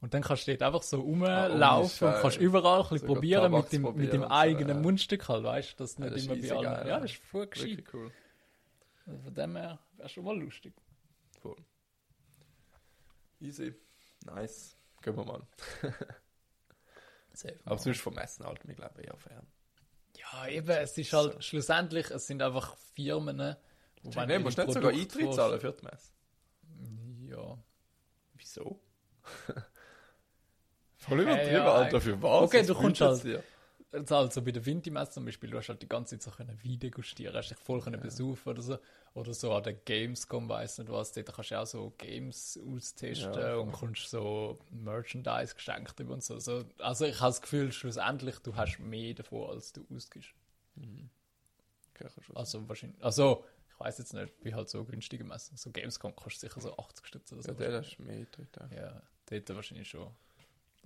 Und 0.00 0.14
dann 0.14 0.22
kannst 0.22 0.46
du 0.46 0.52
dort 0.52 0.62
einfach 0.62 0.82
so 0.82 1.00
rumlaufen 1.00 2.08
und 2.08 2.12
Scheiß. 2.14 2.22
kannst 2.22 2.38
überall 2.38 2.78
ein 2.80 2.82
bisschen 2.84 2.98
Sogar 3.00 3.14
probieren 3.14 3.52
mit 3.52 3.72
dem, 3.72 3.82
mit 3.82 3.90
probieren 3.92 4.10
dem 4.12 4.22
und 4.22 4.28
so, 4.28 4.34
eigenen 4.34 4.68
ja. 4.68 4.82
Mundstück 4.82 5.28
halt, 5.28 5.44
weißt 5.44 5.72
du, 5.72 5.76
dass 5.84 5.98
Ja, 5.98 6.04
nicht 6.04 6.16
das 6.16 6.24
immer 6.24 6.36
bei 6.36 6.50
allen. 6.56 6.64
geil, 6.64 6.88
ja, 6.88 7.00
das 7.00 7.10
ist 7.12 7.22
voll 7.22 7.46
gescheit. 7.46 7.84
Cool. 7.92 8.10
Also 9.06 9.18
von 9.22 9.34
dem 9.34 9.56
her 9.56 9.78
wäre 9.96 10.08
schon 10.08 10.24
mal 10.24 10.38
lustig. 10.38 10.74
Cool. 11.44 11.56
Easy. 13.40 13.74
Nice. 14.24 14.76
Gehen 15.02 15.16
wir 15.16 15.24
mal. 15.24 15.46
Safe. 17.40 17.58
Aber 17.64 17.78
sonst 17.78 18.00
vom 18.00 18.16
Essen 18.18 18.44
halt, 18.44 18.66
wir 18.66 18.74
glauben 18.74 19.00
eher 19.00 19.16
fern. 19.16 19.46
Ja, 20.16 20.46
eben, 20.48 20.68
es 20.70 20.96
ist 20.98 21.12
halt 21.12 21.42
schlussendlich, 21.44 22.10
es 22.10 22.26
sind 22.26 22.42
einfach 22.42 22.76
Firmen, 22.94 23.56
wo 24.02 24.10
Nein, 24.10 24.28
du 24.28 24.40
musst 24.40 24.58
nicht 24.58 24.72
sogar 24.72 24.90
Eintritt 24.92 25.34
zahlen 25.34 25.60
für 25.60 25.72
die 25.72 25.84
Messe. 25.84 26.12
Ja. 27.30 27.58
Wieso? 28.34 28.80
Voll 30.96 31.26
Äh, 31.26 31.52
ja, 31.54 31.72
Alter, 31.72 32.00
für 32.00 32.20
was? 32.22 32.42
okay, 32.42 32.62
du 32.64 32.74
kommst 32.74 33.00
halt- 33.00 33.24
dir? 33.24 33.42
Also, 33.92 34.16
also 34.16 34.42
bei 34.42 34.52
der 34.52 34.64
Vinti-Messe 34.64 35.12
zum 35.12 35.24
Beispiel, 35.24 35.50
du 35.50 35.58
hast 35.58 35.68
halt 35.68 35.82
die 35.82 35.88
ganze 35.88 36.16
Zeit 36.16 36.22
so 36.22 36.30
können 36.30 36.56
Wein 36.62 36.78
degustieren, 36.78 37.34
hast 37.34 37.50
dich 37.50 37.58
voll 37.58 37.80
können 37.80 38.00
besuchen 38.00 38.48
oder 38.48 38.62
so. 38.62 38.78
Oder 39.14 39.34
so 39.34 39.52
an 39.52 39.64
der 39.64 39.72
Gamescom, 39.72 40.48
weiss 40.48 40.78
nicht 40.78 40.92
was, 40.92 41.12
dort 41.12 41.34
kannst 41.34 41.50
du 41.50 41.58
auch 41.60 41.66
so 41.66 41.92
Games 41.98 42.58
austesten 42.64 43.42
Ja, 43.42 43.56
und 43.56 43.72
kommst 43.72 44.08
so 44.08 44.60
Merchandise 44.70 45.54
geschenkt 45.56 45.98
über 45.98 46.14
und 46.14 46.22
so. 46.22 46.38
so. 46.38 46.64
Also 46.78 47.06
ich 47.06 47.20
habe 47.20 47.30
das 47.30 47.42
Gefühl, 47.42 47.72
schlussendlich, 47.72 48.38
du 48.38 48.54
hast 48.54 48.78
mehr 48.78 49.14
davon, 49.14 49.50
als 49.50 49.72
du 49.72 49.84
ausgibst. 49.94 50.30
Schon 50.78 52.36
Also 52.36 52.68
wahrscheinlich, 52.68 53.02
also 53.02 53.44
ich 53.68 53.80
weiß 53.80 53.98
jetzt 53.98 54.14
nicht, 54.14 54.32
wie 54.42 54.54
halt 54.54 54.68
so 54.68 54.84
günstige 54.84 55.24
Messen. 55.24 55.56
So 55.56 55.70
Gamescom 55.70 56.14
kostet 56.14 56.50
sicher 56.50 56.60
so 56.60 56.76
80 56.76 57.06
Stütze 57.06 57.34
oder 57.34 57.42
so. 57.42 57.52
Ja, 57.52 57.58
der 57.58 57.80
ist 57.80 57.98
mehr 57.98 58.26
ja. 58.60 58.76
Ja, 58.76 59.02
dort 59.26 59.56
wahrscheinlich 59.56 59.88
schon. 59.88 60.10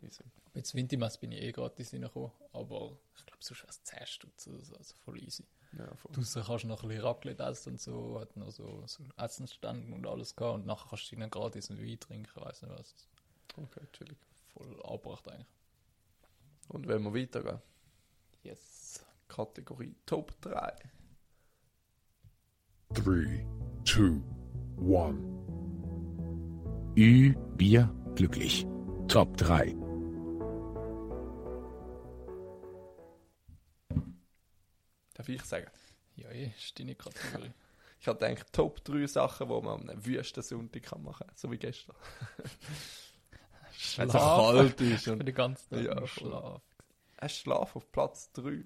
Easy. 0.03 0.25
Jetzt 0.55 0.75
Wintermesse 0.75 1.19
bin 1.19 1.33
ich 1.33 1.43
eh 1.43 1.53
gratis 1.53 1.93
reingekommen, 1.93 2.31
aber 2.53 2.97
ich 3.17 3.27
glaube, 3.27 3.43
sonst 3.43 3.63
wäre 3.63 3.71
es 3.71 3.83
10 3.83 4.07
Stutz 4.07 4.47
oder 4.49 4.61
so, 4.65 4.77
also 4.77 4.95
voll 5.05 5.23
easy. 5.23 5.45
Ja, 5.79 5.95
voll. 5.97 6.13
Draussen 6.13 6.43
kannst 6.45 6.65
du 6.65 6.69
noch 6.69 6.83
ein 6.83 6.89
bisschen 6.89 7.05
Raclette 7.05 7.43
essen 7.43 7.73
und 7.73 7.81
so, 7.81 8.21
hat 8.21 8.37
noch 8.37 8.51
so, 8.51 8.85
so 8.87 9.03
Essensstand 9.17 9.93
und 9.93 10.07
alles 10.07 10.37
gehabt 10.37 10.55
und 10.57 10.67
nachher 10.67 10.89
kannst 10.91 11.11
du 11.11 11.17
ihnen 11.17 11.31
gratis 11.31 11.71
einen 11.71 11.81
Wein 11.81 11.99
trinken, 11.99 12.41
weiss 12.41 12.63
nicht 12.63 12.73
was. 12.77 12.95
Okay, 13.57 13.87
chillig. 13.93 14.19
Voll 14.53 14.81
abgebracht 14.83 15.29
eigentlich. 15.29 15.47
Und 16.69 16.87
wenn 16.89 17.03
wir 17.03 17.15
weitergehen, 17.15 17.61
Yes. 18.45 19.05
Kategorie 19.27 19.95
Top 20.05 20.39
3. 20.43 20.73
3, 22.91 23.47
2, 23.85 24.21
1. 24.79 25.19
Ü, 26.97 27.35
Bier, 27.57 27.91
glücklich. 28.15 28.67
Top 29.09 29.37
3. 29.39 29.75
Darf 35.27 35.29
ich 35.29 35.45
sagen? 35.45 35.67
Ja, 36.17 36.29
eh, 36.31 36.53
ist 36.57 36.79
deine 36.79 36.95
Kategorie. 36.95 37.51
Ich 38.01 38.09
habe 38.09 38.19
gedacht, 38.19 38.53
Top 38.53 38.85
3 38.85 39.07
Sachen, 39.07 39.49
die 39.49 39.55
man 39.55 39.81
am 39.81 39.89
einem 39.89 40.05
Wüstensonntag 40.05 40.83
kann 40.83 41.03
machen 41.03 41.27
kann. 41.27 41.37
So 41.37 41.51
wie 41.51 41.57
gestern. 41.57 41.97
Wenn 43.97 44.09
es 44.09 44.13
kalt 44.15 44.81
ist. 44.83 45.09
Und 45.09 45.25
den 45.25 45.35
ganzen 45.35 45.71
Tag 45.71 45.85
Ja, 45.85 45.95
voll. 45.97 46.07
Schlaf. 46.09 46.63
Hast 47.19 47.37
du 47.37 47.41
Schlaf 47.41 47.77
auf 47.77 47.91
Platz 47.93 48.31
3? 48.33 48.63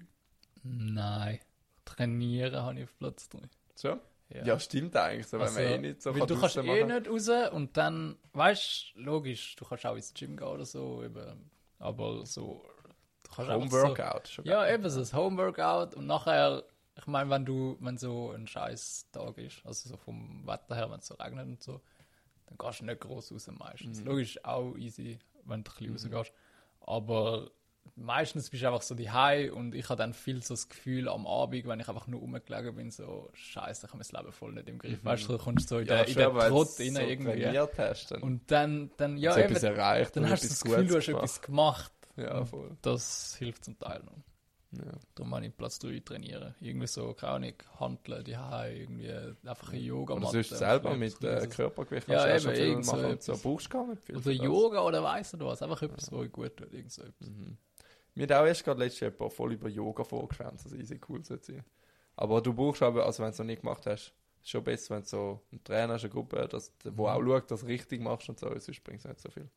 Nein. 0.63 1.39
Trainieren 1.85 2.61
habe 2.61 2.79
ich 2.79 2.83
auf 2.83 2.97
Platz 2.97 3.29
3. 3.29 3.39
So? 3.75 3.97
Ja, 4.27 4.59
stimmt 4.59 4.95
eigentlich, 4.97 5.27
so, 5.27 5.37
wenn 5.37 5.47
Also, 5.47 5.59
man 5.61 5.69
eh 5.69 5.77
nicht 5.77 6.01
so 6.03 6.13
weil 6.13 6.27
du 6.27 6.39
kannst 6.39 6.57
eh 6.57 6.61
machen. 6.61 6.87
nicht 6.87 7.09
raus 7.09 7.51
und 7.53 7.77
dann, 7.77 8.17
weißt 8.33 8.91
du, 8.95 8.99
logisch, 8.99 9.55
du 9.55 9.65
kannst 9.65 9.85
auch 9.87 9.95
ins 9.95 10.13
Gym 10.13 10.35
gehen 10.37 10.47
oder 10.47 10.65
so, 10.65 11.01
eben, 11.03 11.49
aber 11.79 12.25
so, 12.27 12.63
so, 13.35 13.47
Homeworkout. 13.47 14.27
schon 14.27 14.45
Ja, 14.45 14.67
eben 14.71 14.89
so 14.89 14.99
das 14.99 15.13
Homeworkout 15.13 15.95
und 15.95 16.07
nachher, 16.07 16.63
ich 16.97 17.07
meine, 17.07 17.29
wenn 17.29 17.45
du, 17.45 17.77
wenn 17.79 17.97
so 17.97 18.31
ein 18.31 18.47
scheiß 18.47 19.07
Tag 19.11 19.37
ist, 19.37 19.65
also 19.65 19.89
so 19.89 19.97
vom 19.97 20.45
Wetter 20.45 20.75
her, 20.75 20.89
wenn 20.91 20.99
es 20.99 21.07
so 21.07 21.15
regnet 21.15 21.47
und 21.47 21.63
so, 21.63 21.81
dann 22.47 22.57
gehst 22.57 22.81
du 22.81 22.85
nicht 22.85 22.99
groß 23.01 23.31
raus 23.31 23.49
meistens. 23.57 24.01
Mhm. 24.01 24.07
Logisch 24.07 24.43
auch 24.43 24.75
easy, 24.75 25.19
wenn 25.45 25.63
du 25.63 25.71
ein 25.71 25.75
bisschen 25.75 26.11
rausgehst, 26.11 26.33
aber 26.81 27.51
meistens 27.95 28.49
bist 28.49 28.63
du 28.63 28.67
einfach 28.67 28.81
so 28.81 28.95
die 28.95 29.09
und 29.51 29.75
ich 29.75 29.89
habe 29.89 29.97
dann 29.97 30.13
viel 30.13 30.41
so 30.43 30.53
das 30.53 30.69
Gefühl 30.69 31.07
am 31.09 31.27
Abend, 31.27 31.67
wenn 31.67 31.79
ich 31.79 31.87
einfach 31.87 32.07
nur 32.07 32.19
rumgelegen 32.21 32.75
bin, 32.75 32.91
so 32.91 33.29
scheiße, 33.33 33.85
ich 33.85 33.93
habe 33.93 34.03
mein 34.03 34.21
Leben 34.21 34.33
voll 34.33 34.53
nicht 34.53 34.69
im 34.69 34.79
Griff. 34.79 35.03
Weißt 35.03 35.27
du, 35.27 35.33
du 35.33 35.37
kommst 35.37 35.69
so 35.69 35.79
in, 35.79 35.87
der, 35.87 36.07
in 36.07 36.13
schon, 36.13 36.23
den 36.23 36.35
weil 36.35 36.49
Trott 36.49 36.67
rein 36.79 36.95
so 36.95 37.01
irgendwie. 37.01 37.59
hast, 37.77 38.11
dann 38.11 38.21
Und 38.21 38.51
dann, 38.51 38.91
dann 38.97 39.17
ja, 39.17 39.33
so 39.33 39.39
eben, 39.39 39.55
erreicht 39.55 40.15
dann 40.15 40.29
hast 40.29 40.43
du 40.43 40.47
das 40.47 40.63
Gefühl, 40.63 40.87
du 40.87 40.95
hast 40.97 41.07
etwas 41.07 41.41
gemacht. 41.41 41.91
Ja, 42.19 42.45
voll. 42.45 42.77
Das 42.81 43.35
hilft 43.35 43.65
zum 43.65 43.77
Teil 43.79 44.01
noch. 44.03 44.23
Ja. 44.71 44.91
Darum 45.15 45.33
habe 45.33 45.47
ich 45.47 45.57
Platz 45.57 45.79
3 45.79 45.99
trainieren. 46.05 46.53
Irgendwie 46.59 46.85
so, 46.85 47.13
keine 47.13 47.33
Ahnung, 47.33 47.53
Handeln, 47.79 48.23
die 48.23 48.31
irgendwie 48.31 49.11
einfach 49.47 49.73
ein 49.73 49.79
Yoga 49.79 50.13
Oder 50.13 50.27
sonst 50.27 50.49
selber 50.49 50.95
mit 50.95 51.23
äh, 51.23 51.47
Körpergewicht 51.47 52.07
Ja, 52.07 52.27
kannst 52.27 52.45
du 52.45 52.51
eben, 52.51 52.73
schon 52.75 52.83
so 52.83 52.91
machen 52.91 53.05
so 53.19 53.31
etwas. 53.31 53.41
brauchst 53.41 53.65
du 53.65 53.69
gar 53.69 53.87
nicht 53.87 54.03
viel. 54.03 54.17
Oder. 54.17 54.31
Yoga 54.31 54.81
oder 54.83 55.03
weiss 55.03 55.33
nicht 55.33 55.43
was. 55.43 55.61
Einfach 55.63 55.81
etwas, 55.81 56.11
wo 56.11 56.23
ich 56.23 56.31
gut 56.31 56.55
tut. 56.55 56.71
Irgend 56.71 56.91
so 56.91 57.01
etwas. 57.01 57.29
Mhm. 57.29 57.57
Mir 58.13 58.23
hat 58.23 58.31
auch 58.33 58.45
erst 58.45 58.63
gerade 58.63 58.79
letztes 58.79 58.99
Jahr 58.99 59.29
voll 59.29 59.53
über 59.53 59.69
Yoga 59.69 60.03
vorgeschwärmt, 60.03 60.59
dass 60.59 60.71
es 60.71 60.73
easy 60.73 60.99
cool 61.09 61.23
sollte 61.23 61.53
sein. 61.53 61.63
Aber 62.15 62.41
du 62.41 62.53
brauchst 62.53 62.83
aber, 62.83 63.05
also 63.05 63.23
wenn 63.23 63.29
du 63.29 63.33
es 63.33 63.39
noch 63.39 63.45
nicht 63.45 63.61
gemacht 63.61 63.85
hast, 63.87 64.13
ist 64.41 64.49
schon 64.49 64.63
besser, 64.63 64.95
wenn 64.95 65.03
du 65.03 65.07
so 65.07 65.41
einen 65.51 65.63
Trainer 65.63 65.93
hast, 65.93 66.03
eine 66.03 66.11
Gruppe, 66.11 66.47
das, 66.49 66.73
wo 66.83 67.07
auch 67.07 67.23
schaut, 67.23 67.49
dass 67.49 67.61
du 67.61 67.67
richtig 67.67 68.01
machst 68.01 68.29
und 68.29 68.37
so, 68.37 68.47
sonst 68.59 68.83
bringt 68.83 68.99
es 68.99 69.05
nicht 69.05 69.19
so 69.19 69.29
viel. 69.29 69.49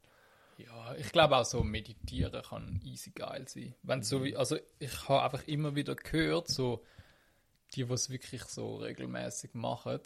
Ja, 0.65 0.95
ich 0.95 1.11
glaube 1.13 1.37
auch 1.37 1.45
so 1.45 1.63
meditieren 1.63 2.43
kann 2.43 2.81
easy 2.85 3.11
geil 3.11 3.47
sein. 3.49 3.75
Wenn 3.83 4.03
so 4.03 4.23
wie, 4.23 4.37
also 4.37 4.57
ich 4.79 5.09
habe 5.09 5.23
einfach 5.23 5.47
immer 5.49 5.75
wieder 5.75 5.95
gehört, 5.95 6.49
so 6.49 6.83
die, 7.75 7.85
die 7.85 7.93
es 7.93 8.11
wirklich 8.11 8.45
so 8.45 8.77
regelmäßig 8.77 9.55
machen, 9.55 10.01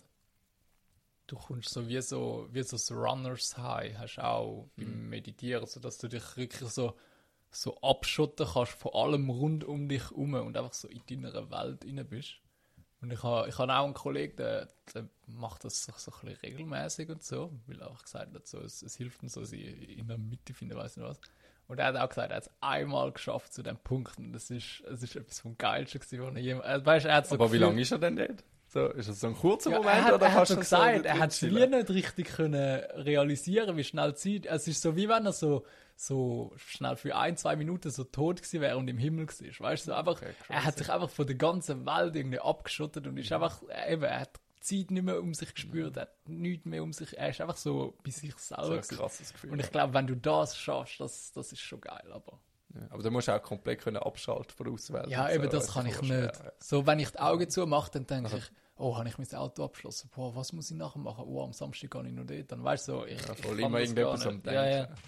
du 1.26 1.36
kommst 1.36 1.70
so 1.70 1.88
wie 1.88 2.00
so 2.00 2.48
wie 2.52 2.62
so 2.62 2.76
das 2.76 2.92
Runners 2.92 3.59
High 3.59 3.96
hast 3.98 4.18
auch 4.18 4.68
beim 4.76 5.09
Meditieren, 5.09 5.66
so 5.66 5.80
dass 5.80 5.98
du 5.98 6.09
dich 6.09 6.36
wirklich 6.36 6.70
so 6.70 6.94
so 7.50 7.80
abschotten 7.80 8.46
kannst 8.52 8.72
von 8.72 8.92
allem 8.92 9.30
rund 9.30 9.64
um 9.64 9.88
dich 9.88 10.11
herum 10.11 10.34
und 10.34 10.57
einfach 10.57 10.74
so 10.74 10.88
in 10.88 11.02
deiner 11.09 11.50
Welt 11.50 11.84
inne 11.84 12.04
bist. 12.04 12.40
Und 13.07 13.12
ich 13.12 13.22
habe 13.22 13.48
ich 13.48 13.57
hab 13.57 13.68
auch 13.68 13.84
einen 13.84 13.94
Kollegen, 13.94 14.34
der, 14.36 14.68
der 14.92 15.09
macht 15.28 15.62
das 15.64 15.84
so, 15.84 15.92
so 15.96 16.11
ein 16.11 16.20
bisschen 16.26 16.40
regelmäßig 16.42 17.09
und 17.09 17.22
so, 17.22 17.52
weil 17.68 17.80
er 17.80 17.88
auch 17.92 18.02
gesagt 18.02 18.34
hat, 18.34 18.46
so, 18.48 18.59
es, 18.61 18.82
es 18.82 18.96
hilft 18.96 19.22
ihm 19.22 19.28
so, 19.28 19.44
sie 19.44 19.62
in 19.62 20.09
der 20.09 20.18
Mitte 20.18 20.52
finden, 20.54 20.76
weiß 20.76 20.96
nicht 20.96 21.07
was. 21.07 21.20
Und 21.68 21.78
er 21.78 21.86
hat 21.86 21.96
auch 21.96 22.09
gesagt, 22.09 22.30
er 22.32 22.36
hat 22.38 22.42
es 22.42 22.50
einmal 22.61 23.12
geschafft 23.12 23.52
zu 23.52 23.62
dem 23.62 23.76
Punkt 23.76 24.18
und 24.18 24.32
das 24.32 24.50
ist, 24.50 24.82
es 24.90 25.04
ist 25.04 25.14
etwas 25.14 25.38
vom 25.38 25.57
Geilsten 25.57 26.00
gewesen, 26.00 26.20
was 26.26 26.34
er 26.34 26.40
jemals, 26.40 26.66
äh, 26.82 26.84
weißt, 26.84 27.07
er 27.07 27.14
hat 27.14 27.26
so 27.28 27.36
Aber 27.36 27.44
wie 27.44 27.59
gefühlt- 27.59 27.61
lange 27.70 27.80
ist 27.80 27.92
er 27.92 27.98
denn 27.98 28.16
dort? 28.16 28.42
So, 28.76 28.86
ist 28.88 29.08
es 29.08 29.20
so 29.20 29.26
ein 29.28 29.34
kurzer 29.34 29.70
ja, 29.70 29.78
Moment 29.78 29.96
er 29.96 30.04
hat, 30.04 30.12
oder 30.14 30.26
er 30.26 30.34
hat 30.34 30.50
du 30.50 30.56
gesagt, 30.56 30.98
so 30.98 31.02
er 31.04 31.18
hat 31.18 31.30
es 31.30 31.42
wie 31.42 31.66
nicht 31.66 31.90
richtig 31.90 32.26
können 32.28 32.80
realisieren, 32.94 33.76
wie 33.76 33.84
schnell 33.84 34.12
die 34.12 34.40
Zeit. 34.42 34.52
Es 34.52 34.68
ist 34.68 34.82
so 34.82 34.96
wie 34.96 35.08
wenn 35.08 35.24
er 35.24 35.32
so, 35.32 35.64
so 35.96 36.52
schnell 36.56 36.96
für 36.96 37.16
ein, 37.16 37.36
zwei 37.38 37.56
Minuten 37.56 37.90
so 37.90 38.04
tot 38.04 38.36
gewesen 38.42 38.60
wäre 38.60 38.76
und 38.76 38.88
im 38.88 38.98
Himmel 38.98 39.26
war. 39.28 39.70
Weißt 39.70 39.86
du, 39.86 39.90
so 39.92 39.96
einfach, 39.96 40.16
Okay, 40.20 40.32
er 40.48 40.64
hat 40.64 40.76
sich 40.76 40.90
einfach 40.90 41.08
von 41.08 41.26
der 41.26 41.36
ganzen 41.36 41.86
Welt 41.86 42.14
irgendwie 42.16 42.38
abgeschottet 42.40 43.06
und 43.06 43.16
ist 43.16 43.32
einfach, 43.32 43.62
äh, 43.68 43.94
eben, 43.94 44.02
er 44.02 44.20
hat 44.20 44.40
die 44.58 44.60
Zeit 44.82 44.90
nicht 44.90 45.04
mehr 45.04 45.22
um 45.22 45.32
sich 45.32 45.54
gespürt, 45.54 45.96
er 45.96 46.02
hat 46.02 46.28
nichts 46.28 46.66
mehr 46.66 46.82
um 46.82 46.92
sich, 46.92 47.16
er 47.16 47.30
ist 47.30 47.40
einfach 47.40 47.56
so 47.56 47.96
bei 48.04 48.10
sich 48.10 48.34
So 48.36 48.56
selber. 48.56 48.64
ein 48.74 48.80
gewesen. 48.82 48.96
krasses 48.98 49.32
Gefühl. 49.32 49.52
und 49.52 49.60
ich 49.60 49.70
glaube, 49.70 49.94
wenn 49.94 50.06
du 50.06 50.16
das 50.16 50.56
schaffst, 50.58 51.00
das, 51.00 51.32
das 51.32 51.52
ist 51.52 51.60
schon 51.60 51.80
geil, 51.80 52.10
aber. 52.12 52.40
ja. 52.74 52.80
Aber 52.90 53.02
du 53.02 53.10
musst 53.10 53.30
auch 53.30 53.40
komplett 53.42 53.80
können 53.80 53.96
abschalten 53.98 54.50
von 54.54 54.64
der 54.66 54.74
Außenwelt. 54.74 55.08
Ja, 55.08 55.30
eben, 55.30 55.44
so. 55.44 55.50
das 55.50 55.68
ist 55.68 55.72
kann 55.72 55.86
ich 55.86 56.00
nicht. 56.02 56.08
schwer, 56.08 56.32
ja. 56.44 56.52
So, 56.58 56.86
wenn 56.86 56.98
ich 56.98 57.10
die 57.10 57.20
Augen 57.20 57.48
zumache, 57.48 57.90
dann 57.92 58.06
denke 58.06 58.36
ich, 58.36 58.50
oh, 58.76 58.96
habe 58.96 59.08
ich 59.08 59.18
mein 59.18 59.34
Auto 59.34 59.64
abgeschlossen? 59.64 60.10
Boah, 60.14 60.34
was 60.34 60.52
muss 60.52 60.70
ich 60.70 60.76
nachher 60.76 60.98
machen? 60.98 61.24
Oh, 61.26 61.42
am 61.42 61.52
Samstag 61.52 61.90
gehe 61.90 62.06
ich 62.06 62.12
noch 62.12 62.26
dort. 62.26 62.52
Dann 62.52 62.62
weißt 62.64 62.88
du, 62.88 62.92
so, 62.92 63.06
ich, 63.06 63.20
Ja, 63.26 63.32
ich 63.32 63.40
voll 63.40 63.56
kann 63.56 63.66
immer 63.66 63.80
irgendetwas 63.80 64.26
am 64.26 64.36
nicht. 64.36 64.46
Ja, 64.46 64.66
ja. 64.66 64.86
Denken. 64.86 65.02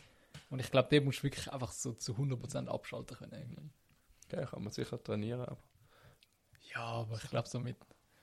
Und 0.50 0.60
ich 0.60 0.70
glaube, 0.70 0.88
den 0.88 1.04
musst 1.04 1.18
du 1.18 1.24
wirklich 1.24 1.52
einfach 1.52 1.72
so 1.72 1.92
zu 1.92 2.12
100% 2.14 2.68
abschalten 2.68 3.16
können. 3.16 3.32
irgendwie. 3.32 3.70
Okay, 4.26 4.46
kann 4.46 4.62
man 4.62 4.72
sicher 4.72 5.02
trainieren, 5.02 5.42
aber 5.42 5.62
Ja, 6.74 6.84
aber 6.84 7.16
ich 7.22 7.30
glaube, 7.30 7.48
so 7.48 7.60
mit 7.60 7.76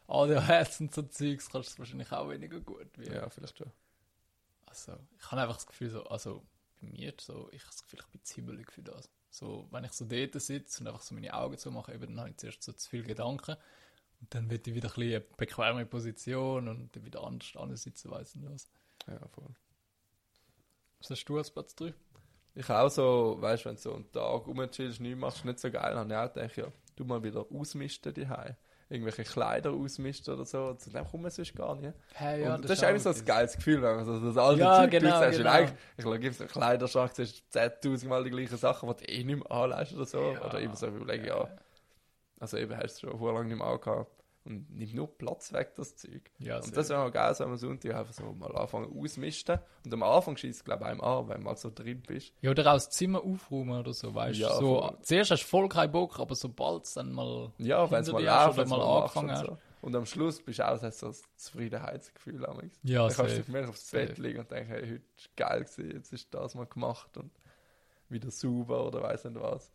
ADHS 0.07 0.81
und 0.81 0.93
so 0.93 1.03
Zeugs 1.03 1.49
kannst 1.49 1.69
du 1.69 1.73
es 1.73 1.79
wahrscheinlich 1.79 2.11
auch 2.11 2.29
weniger 2.29 2.59
gut. 2.61 2.87
Wie, 2.97 3.07
ja, 3.07 3.29
vielleicht 3.29 3.57
schon. 3.57 3.71
Also, 4.65 4.93
ich 5.17 5.31
habe 5.31 5.41
einfach 5.41 5.55
das 5.55 5.67
Gefühl, 5.67 5.89
so, 5.89 6.03
also 6.05 6.43
bei 6.81 6.87
mir, 6.87 7.13
so, 7.19 7.49
ich 7.51 7.61
habe 7.61 7.71
das 7.71 7.83
Gefühl, 7.83 7.99
ich 8.01 8.07
bin 8.07 8.21
hibbelig 8.33 8.71
für 8.71 8.81
das. 8.81 9.09
So, 9.29 9.67
wenn 9.71 9.83
ich 9.83 9.91
so 9.91 10.05
dort 10.05 10.39
sitze 10.41 10.81
und 10.81 10.87
einfach 10.87 11.01
so 11.01 11.13
meine 11.13 11.33
Augen 11.33 11.57
zumache, 11.57 11.93
eben, 11.93 12.07
dann 12.07 12.19
habe 12.19 12.29
ich 12.29 12.37
zuerst 12.37 12.63
so 12.63 12.73
zu 12.73 12.89
viele 12.89 13.03
Gedanken. 13.03 13.55
Und 14.25 14.33
dann 14.33 14.49
wird 14.49 14.65
ich 14.67 14.73
wieder 14.73 14.89
ein 14.89 14.95
bisschen 14.95 15.15
eine 15.17 15.25
bequeme 15.37 15.85
Position 15.85 16.67
und 16.67 16.95
dann 16.95 17.05
wieder 17.05 17.23
anders 17.23 17.55
ansitzen, 17.55 18.09
weiss 18.09 18.33
nicht 18.33 18.49
was. 18.49 18.67
Ja, 19.07 19.19
voll. 19.27 19.53
Was 20.99 21.11
hast 21.11 21.25
du 21.25 21.37
als 21.37 21.51
Platz 21.51 21.75
3? 21.75 21.93
Ich 22.55 22.67
auch 22.67 22.89
so, 22.89 23.37
weißt 23.39 23.65
du, 23.65 23.69
wenn 23.69 23.75
du 23.75 23.81
so 23.81 23.93
einen 23.93 24.11
Tag 24.11 24.47
rumchillst, 24.47 24.99
nichts 24.99 25.19
machst, 25.19 25.45
nicht 25.45 25.59
so 25.59 25.69
geil, 25.69 25.95
habe 25.95 26.09
ich 26.09 26.17
auch 26.17 26.33
gedacht, 26.33 26.57
ja, 26.57 26.65
du 26.95 27.05
mal 27.05 27.21
wieder 27.21 27.45
ausmisten 27.51 28.15
die 28.15 28.27
Irgendwelche 28.89 29.23
Kleider 29.23 29.71
ausmisten 29.71 30.33
oder 30.33 30.45
so, 30.45 30.73
zu 30.73 30.89
dem 30.89 31.05
kommen 31.05 31.29
sonst 31.29 31.55
gar 31.55 31.75
nicht. 31.75 31.93
Hey, 32.13 32.47
und 32.47 32.63
das, 32.63 32.71
ist 32.71 32.83
eigentlich 32.83 33.03
so 33.03 33.09
ein 33.09 33.25
geiles 33.25 33.55
Gefühl, 33.55 33.81
wenn 33.83 33.95
man 33.95 34.05
so 34.05 34.19
das 34.19 34.37
alte 34.37 34.61
Ja, 34.61 34.81
Zeug 34.81 34.91
genau. 34.91 35.23
Und 35.23 35.31
genau. 35.31 35.49
eigentlich, 35.51 35.79
ich 35.97 36.03
glaube, 36.03 36.19
gibst 36.19 36.41
einen 36.41 36.49
Kleiderschrank, 36.49 37.11
siehst 37.13 37.43
10.000 37.53 38.07
Mal 38.07 38.23
die 38.23 38.31
gleichen 38.31 38.57
Sachen, 38.57 38.89
die 38.89 39.05
du 39.05 39.11
eh 39.11 39.23
nicht 39.23 39.37
mehr 39.37 39.51
anlässt 39.51 39.93
oder 39.93 40.05
so. 40.05 40.31
Ja, 40.33 40.45
oder 40.45 40.59
eben 40.61 40.75
so 40.75 40.87
überlegen, 40.87 41.25
ja, 41.25 41.47
also 42.39 42.57
eben 42.57 42.75
hast 42.75 43.01
du 43.01 43.09
schon 43.09 43.19
vor 43.19 43.33
lange 43.33 43.49
nicht 43.49 43.57
mehr 43.57 43.67
angehabt. 43.67 44.11
Und 44.45 44.69
nimmt 44.69 44.93
nur 44.93 45.07
Platz 45.17 45.51
weg, 45.53 45.73
das 45.75 45.95
Zeug. 45.95 46.21
Ja, 46.37 46.59
und 46.59 46.77
das 46.77 46.89
wäre 46.89 47.01
auch 47.01 47.11
geil, 47.11 47.33
so 47.33 47.45
am 47.45 47.57
Sonntag 47.57 47.95
einfach 47.95 48.13
so 48.13 48.31
mal 48.31 48.55
anfangen 48.55 48.95
ausmisten. 48.95 49.57
Und 49.83 49.91
am 49.91 50.03
Anfang 50.03 50.37
schießt 50.37 50.59
es, 50.59 50.63
glaube 50.63 50.83
ich, 50.83 50.89
einem 50.91 51.01
an, 51.01 51.27
wenn 51.27 51.37
man 51.37 51.53
mal 51.53 51.55
so 51.55 51.71
drin 51.73 52.03
bist. 52.05 52.31
Ja, 52.41 52.51
oder 52.51 52.61
auch 52.67 52.75
das 52.75 52.91
Zimmer 52.91 53.23
aufräumen 53.23 53.79
oder 53.79 53.91
so, 53.91 54.13
weißt 54.13 54.37
du. 54.37 54.43
Ja, 54.43 54.55
so, 54.55 54.81
voll. 54.81 54.97
zuerst 55.01 55.31
hast 55.31 55.41
du 55.41 55.47
voll 55.47 55.67
keinen 55.67 55.91
Bock, 55.91 56.19
aber 56.19 56.35
sobald 56.35 56.85
es 56.85 56.93
dann 56.93 57.11
mal. 57.11 57.53
Ja, 57.57 57.89
wenn 57.89 58.01
es 58.01 58.11
mal 58.11 58.23
läuft, 58.23 58.57
wenn 58.57 58.69
mal 58.69 58.81
angefangen 58.81 59.29
und 59.31 59.37
so. 59.37 59.57
Und 59.81 59.95
am 59.95 60.05
Schluss 60.05 60.41
bist 60.41 60.59
du 60.59 60.67
auch 60.67 60.79
hast 60.79 60.99
so 60.99 61.07
ein 61.07 61.15
Zufriedenheitsgefühl. 61.37 62.45
amigs. 62.45 62.79
Ja, 62.83 63.07
dann 63.07 63.15
kannst 63.15 63.33
du 63.33 63.37
dich 63.39 63.47
mehr 63.47 63.67
aufs 63.67 63.89
Bett 63.89 64.09
Safe. 64.09 64.21
liegen 64.21 64.39
und 64.39 64.51
denken, 64.51 64.69
hey, 64.69 64.81
heute 64.81 64.93
war 64.93 65.49
geil, 65.49 65.63
gewesen, 65.63 65.91
jetzt 65.91 66.13
ist 66.13 66.31
das 66.33 66.53
mal 66.53 66.67
gemacht 66.67 67.17
und 67.17 67.31
wieder 68.09 68.29
sauber 68.29 68.85
oder 68.85 69.01
weiß 69.01 69.25
nicht 69.25 69.41
was. 69.41 69.71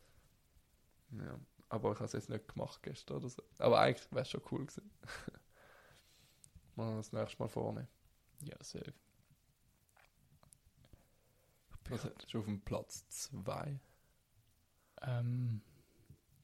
Ja, 1.13 1.39
aber 1.71 1.93
ich 1.93 1.97
habe 1.97 2.05
es 2.07 2.13
jetzt 2.13 2.29
nicht 2.29 2.49
gemacht 2.49 2.83
gestern 2.83 3.19
oder 3.19 3.29
so. 3.29 3.43
Aber 3.59 3.81
eigentlich 3.81 4.11
wäre 4.13 4.23
es 4.23 4.31
schon 4.31 4.43
cool 4.51 4.67
gewesen. 4.67 4.91
mal 6.77 6.97
das 6.97 7.13
nächste 7.13 7.39
Mal 7.39 7.49
vorne. 7.49 7.89
Ja, 8.43 8.57
safe. 8.61 8.93
Was 11.89 12.05
ist 12.05 12.35
auf 12.35 12.45
dem 12.45 12.61
Platz 12.61 13.09
2? 13.09 13.81
Ähm, 15.03 15.63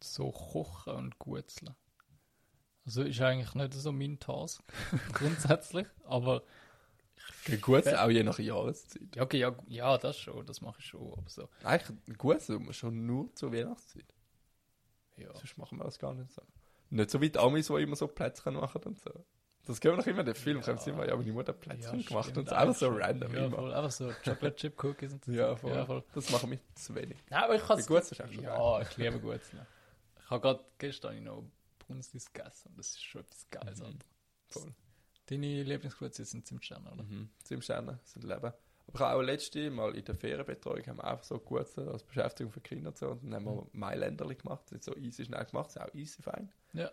so 0.03 0.31
kochen 0.31 0.95
und 0.95 1.19
gutzeln. 1.19 1.75
Also 2.85 3.03
ist 3.03 3.21
eigentlich 3.21 3.55
nicht 3.55 3.75
so 3.75 3.93
mein 3.93 4.19
Task, 4.19 4.63
grundsätzlich, 5.13 5.89
aber 6.05 6.45
Gut, 7.61 7.87
auch 7.89 8.11
je 8.11 8.23
nach 8.23 8.39
Jahreszeit. 8.39 9.17
ja, 9.17 9.23
okay, 9.23 9.39
ja, 9.39 9.57
ja, 9.67 9.99
das 9.99 10.19
schon, 10.19 10.47
das 10.47 10.61
mache 10.61 10.79
ich 10.81 10.87
schon, 10.87 11.13
aber 11.13 11.29
so, 11.29 11.49
Eigentlich 11.65 12.19
gut, 12.19 12.41
so, 12.41 12.61
schon 12.73 13.07
nur 13.07 13.35
zur 13.35 13.53
Weihnachtszeit. 13.53 14.13
Ja. 15.17 15.33
Sonst 15.35 15.59
machen 15.59 15.79
wir 15.79 15.85
das 15.85 15.99
gar 15.99 16.15
nicht 16.15 16.31
so. 16.33 16.43
Nicht 16.91 17.11
so 17.11 17.21
wie 17.21 17.31
die 17.31 17.39
Amis, 17.39 17.67
die 17.67 17.75
immer 17.83 17.97
so 17.97 18.07
Plätzchen 18.07 18.55
machen 18.55 18.83
und 18.85 18.99
so. 18.99 19.11
Das 19.67 19.81
können 19.81 19.95
wir 19.95 19.99
noch 19.99 20.07
immer 20.07 20.21
in 20.21 20.27
den 20.27 20.35
Film, 20.37 20.61
Ja. 20.65 20.77
sie 20.77 20.91
immer, 20.91 21.09
ja, 21.09 21.17
meine 21.17 21.33
Mutter 21.33 21.53
hat 21.53 21.61
Plätzchen 21.61 21.99
Ja, 22.01 22.07
gemacht 22.09 22.37
und 22.39 22.49
so. 22.49 22.55
Einfach 22.55 22.75
so 22.77 22.89
random 22.91 23.35
ja, 23.35 23.47
immer. 23.47 23.57
voll, 23.57 23.75
einfach 23.75 23.91
so 23.91 24.13
Chocolate 24.25 24.55
Chip 24.57 24.85
Cookies 24.85 25.13
und 25.13 25.25
so. 25.25 25.33
Ja 25.33 25.57
voll. 25.57 25.73
Ja, 25.73 25.85
voll. 25.85 26.05
Das 26.15 26.31
machen 26.31 26.51
wir 26.53 26.61
zu 26.77 26.95
wenig. 26.95 27.19
Nein, 27.31 27.43
aber 27.45 27.57
ich 27.57 27.63
kann 27.63 27.79
Wie 27.79 27.83
gut 27.83 27.99
ist 28.03 28.13
auch 28.23 28.33
schon 28.33 28.43
Ja, 28.43 28.81
ich 28.83 28.97
liebe 28.97 29.19
Gutzeln. 29.19 29.67
Ich 30.23 30.31
habe 30.31 30.41
gerade 30.41 30.65
gestern 30.79 31.25
noch 31.25 31.45
Brunstis 31.81 32.33
gegessen 32.33 32.69
und 32.69 32.79
das 32.79 32.89
ist 32.91 33.03
schon 33.03 33.23
etwas 33.23 33.51
Geiles. 33.51 33.81
Mhm. 33.81 33.99
Voll. 34.49 34.75
Deine 35.27 35.63
Lieblingsgutze 35.65 36.25
sind 36.25 36.47
Zimtsterne, 36.47 36.89
oder? 36.93 37.03
Mhm. 37.03 37.31
Zimtsterne 37.43 37.99
sind 38.05 38.23
Leben. 38.23 38.53
Aber 38.89 38.99
ich 38.99 39.15
auch 39.17 39.21
letzte 39.23 39.71
Mal 39.71 39.95
in 39.97 40.05
der 40.05 40.15
Ferienbetreuung 40.15 40.87
haben 40.87 40.99
wir 40.99 41.05
einfach 41.05 41.25
so 41.25 41.39
gut 41.39 41.67
so 41.69 41.83
als 41.91 42.03
Beschäftigung 42.05 42.53
für 42.53 42.61
Kinder 42.61 42.91
und 42.91 42.99
so. 42.99 43.09
Und 43.11 43.25
dann 43.31 43.35
haben 43.35 43.45
wir 43.57 43.67
Mailänderli 43.73 44.37
gemacht. 44.37 44.63
Das 44.67 44.79
ist 44.79 44.85
so 44.85 44.97
easy 44.97 45.25
schnell 45.25 45.45
gemacht. 45.45 45.67
Das 45.67 45.77
ist 45.77 45.83
auch 45.83 45.95
easy 45.95 46.23
fein. 46.23 46.51
Ja. 46.73 46.91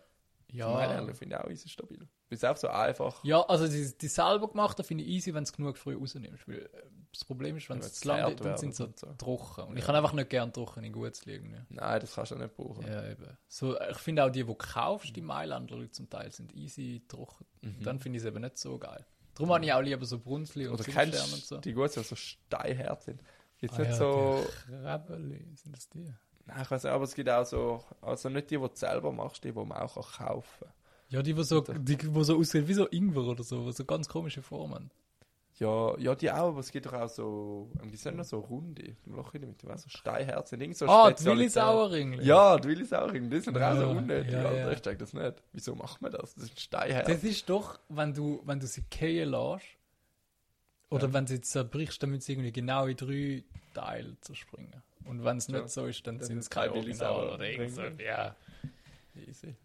Ja. 0.52 0.72
Mailänderli 0.72 1.14
finde 1.16 1.36
ich 1.36 1.42
auch 1.42 1.50
easy 1.50 1.70
stabil. 1.70 2.08
Das 2.30 2.40
ist 2.40 2.46
auch 2.46 2.58
so 2.58 2.68
einfach. 2.68 3.24
Ja, 3.24 3.42
also 3.42 3.68
die, 3.68 3.96
die 3.98 4.08
selber 4.08 4.48
gemachten 4.50 4.84
finde 4.86 5.04
ich 5.04 5.10
easy, 5.12 5.34
wenn 5.34 5.44
du 5.44 5.50
es 5.50 5.54
genug 5.54 5.78
früh 5.78 5.96
rausnimmst. 5.96 6.48
Weil 6.48 6.60
äh, 6.66 6.70
das 7.12 7.26
Problem 7.26 7.58
ist, 7.58 7.70
wenn 7.70 7.78
Ja, 7.78 7.84
sie 7.84 7.90
wenn 7.90 7.94
zu 7.94 8.08
lang 8.08 8.36
dann 8.38 8.58
sind 8.58 8.76
sie 8.76 8.88
so 8.96 9.14
trocken. 9.18 9.66
Und 9.66 9.78
ich 9.78 9.82
Ja. 9.82 9.86
kann 9.88 9.96
einfach 9.96 10.14
nicht 10.14 10.30
gerne 10.30 10.52
trocken 10.52 10.84
in 10.84 10.94
Guts 10.94 11.26
liegen. 11.26 11.66
Nein, 11.70 12.00
das 12.00 12.14
kannst 12.14 12.32
du 12.32 12.36
nicht 12.36 12.56
brauchen. 12.56 12.86
Ja, 12.88 13.08
eben. 13.08 13.38
So, 13.48 13.80
ich 13.80 13.98
finde 13.98 14.24
auch 14.26 14.30
die, 14.30 14.40
die 14.42 14.46
du 14.46 14.56
kaufst, 14.56 15.16
die 15.16 15.22
Mailänder 15.22 15.76
Leute 15.76 15.92
zum 15.92 16.10
Teil, 16.10 16.32
sind 16.32 16.54
easy 16.54 17.04
trocken. 17.08 17.46
Mhm. 17.62 17.84
Dann 17.84 18.00
finde 18.00 18.18
ich 18.18 18.24
es 18.24 18.28
eben 18.28 18.42
nicht 18.42 18.58
so 18.58 18.78
geil. 18.78 19.06
Darum 19.36 19.54
habe 19.54 19.66
ich 19.66 19.74
auch 19.74 19.82
lieber 19.82 20.06
so 20.06 20.20
Brunzli 20.20 20.68
und 20.68 20.78
Zimtsterne 20.82 21.12
kennst 21.12 21.34
und 21.34 21.46
so. 21.46 21.58
die 21.58 21.74
gut, 21.74 21.96
die 21.96 22.04
so 22.04 22.16
steinhart 22.16 23.02
sind? 23.04 23.22
Jetzt 23.60 23.76
Ah 23.76 23.80
nicht 23.80 23.92
ja, 23.92 23.96
so. 23.96 24.46
die 24.46 24.72
Krebeli, 24.72 25.48
sind 25.56 25.76
das 25.76 25.90
die? 25.90 26.14
Nein, 26.46 26.62
ich 26.62 26.70
weiß 26.70 26.84
nicht, 26.84 26.92
aber 26.92 27.04
es 27.06 27.16
gibt 27.16 27.30
auch 27.30 27.46
so. 27.46 27.84
Also 28.02 28.30
nicht 28.30 28.52
die, 28.52 28.58
die 28.58 28.62
du 28.62 28.70
selber 28.74 29.12
machst, 29.12 29.44
die, 29.44 29.52
die 29.52 29.60
man 29.66 29.72
auch 29.72 29.96
kaufen 30.18 30.66
kann. 30.66 30.74
Ja, 31.10 31.22
die, 31.22 31.34
die 31.34 31.44
so, 31.44 31.62
die, 31.62 31.98
die 31.98 32.24
so 32.24 32.38
aussehen 32.38 32.68
wie 32.68 32.74
so 32.74 32.88
Ingwer 32.90 33.24
oder 33.24 33.44
so, 33.44 33.72
so 33.72 33.86
ganz 33.86 34.10
komische 34.10 34.42
Formen. 34.42 34.92
Ja, 35.60 35.96
ja, 36.00 36.16
die 36.16 36.32
auch, 36.32 36.50
aber 36.50 36.60
es 36.62 36.72
gibt 36.72 36.88
doch 36.88 36.94
auch 36.94 37.08
so. 37.08 37.70
Die 37.84 37.96
sind 37.96 38.18
noch 38.18 38.24
so 38.26 38.40
runde. 38.40 38.96
Im 39.06 39.16
Loch 39.16 39.34
in 39.36 39.42
der 39.42 39.50
Mitte, 39.50 39.68
so 39.78 39.88
steinhart 39.88 40.48
sind. 40.48 40.62
Irgend 40.62 40.78
so 40.78 40.88
Ah, 40.88 41.10
die 41.10 41.12
Spezialität. 41.14 41.38
Willi 41.40 41.50
Sauerringli. 41.50 42.24
Ja, 42.26 42.58
die 42.58 42.68
Willi 42.70 42.86
Sauerring, 42.86 43.30
die 43.30 43.40
sind 43.40 43.58
auch 43.58 43.76
so 43.76 43.82
Ja, 43.82 43.88
unnötig, 43.88 44.32
ja, 44.34 44.40
Alter. 44.46 44.58
ja. 44.58 44.72
Ich 44.72 44.82
check 44.82 44.98
das 44.98 45.14
nicht. 45.14 45.44
Wieso 45.52 45.76
macht 45.76 46.02
man 46.02 46.12
das? 46.12 46.34
Das 46.34 46.46
ist 46.46 46.60
steinhart. 46.60 47.08
Das 47.08 47.24
ist 47.24 47.48
doch, 47.50 47.80
wenn 47.90 48.14
du, 48.16 48.42
wenn 48.46 48.60
du 48.60 48.66
sie 48.66 48.82
gehen 48.90 49.30
lässt, 49.30 49.66
oder 50.90 51.08
Ja. 51.08 51.14
wenn 51.14 51.28
sie 51.28 51.40
zerbrichst, 51.42 52.02
damit 52.02 52.24
sie 52.24 52.34
irgendwie 52.34 52.52
genau 52.52 52.88
in 52.88 52.98
drei 52.98 53.44
Teile 53.76 54.18
zerspringen. 54.22 54.82
Und 55.06 55.24
wenn 55.24 55.38
es 55.38 55.50
nicht 55.50 55.60
Ja. 55.60 55.68
so 55.68 55.86
ist, 55.86 56.06
dann 56.08 56.18
Dann 56.18 56.28
sind 56.28 56.38
es 56.40 56.50
kein 56.50 56.64
kein 56.72 56.74
Willi 56.82 56.86
Original 56.92 57.14
Sauer 57.14 57.34
oder 57.36 57.48
irgend 57.50 57.76
so. 57.76 57.82
drin. 57.82 57.98
Ja. 58.04 58.36
Easy. 59.28 59.56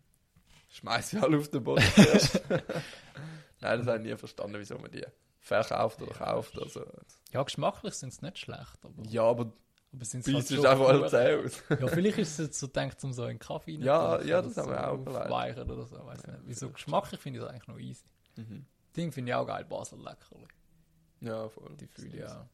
Schmeiß 0.71 1.11
sie 1.11 1.19
alle 1.19 1.39
auf 1.39 1.49
den 1.49 1.65
Boden. 1.65 1.83
Nein, 3.61 3.79
das 3.79 3.87
habe 3.87 3.97
ich 3.99 4.05
nie 4.05 4.17
verstanden, 4.17 4.57
wieso 4.59 4.77
man 4.79 4.91
die 4.91 5.03
verkauft 5.49 6.01
oder 6.03 6.13
kauft. 6.13 6.59
Also, 6.59 6.85
ja, 7.33 7.43
geschmacklich 7.43 7.95
sind 7.95 8.11
es 8.13 8.23
nicht 8.23 8.39
schlecht, 8.39 8.79
aber, 8.85 9.03
ja, 9.05 9.23
aber 9.23 9.53
aber 9.91 10.05
sind 10.05 10.27
bei 10.27 10.33
halt 10.35 10.51
ist 10.51 10.67
einfach 10.67 10.89
alles 10.89 11.15
aus. 11.15 11.63
Ja, 11.71 11.87
vielleicht 11.89 12.19
ist 12.19 12.33
es 12.33 12.47
jetzt 12.47 12.61
so 12.61 12.67
gedacht, 12.67 13.03
um 13.05 13.13
so 13.13 13.23
einen 13.23 13.39
Kaffee 13.39 13.77
Ja, 13.77 14.21
ja, 14.23 14.43
das 14.43 14.57
haben 14.59 14.71
wir 14.71 14.87
auch 14.91 15.07
aufweichen 15.07 15.71
oder 15.71 15.87
so, 15.87 16.05
weiß 16.05 16.27
nicht. 16.27 16.39
Wieso 16.45 16.61
vielleicht 16.61 16.75
geschmacklich 16.75 17.21
finde 17.21 17.39
ich 17.39 17.45
das 17.45 17.53
eigentlich 17.53 17.69
noch 17.69 17.79
easy. 17.79 18.05
Mhm. 18.37 18.67
Ding 18.97 19.13
finde 19.13 19.31
ich 19.31 19.35
auch 19.35 19.47
geil, 19.47 19.65
Basel 19.65 19.99
Leckerli. 19.99 20.47
Ja, 21.21 21.49
voll. 21.49 21.75
Die 21.81 21.87
fühle 21.87 22.17
ich 22.19 22.25
auch. 22.27 22.47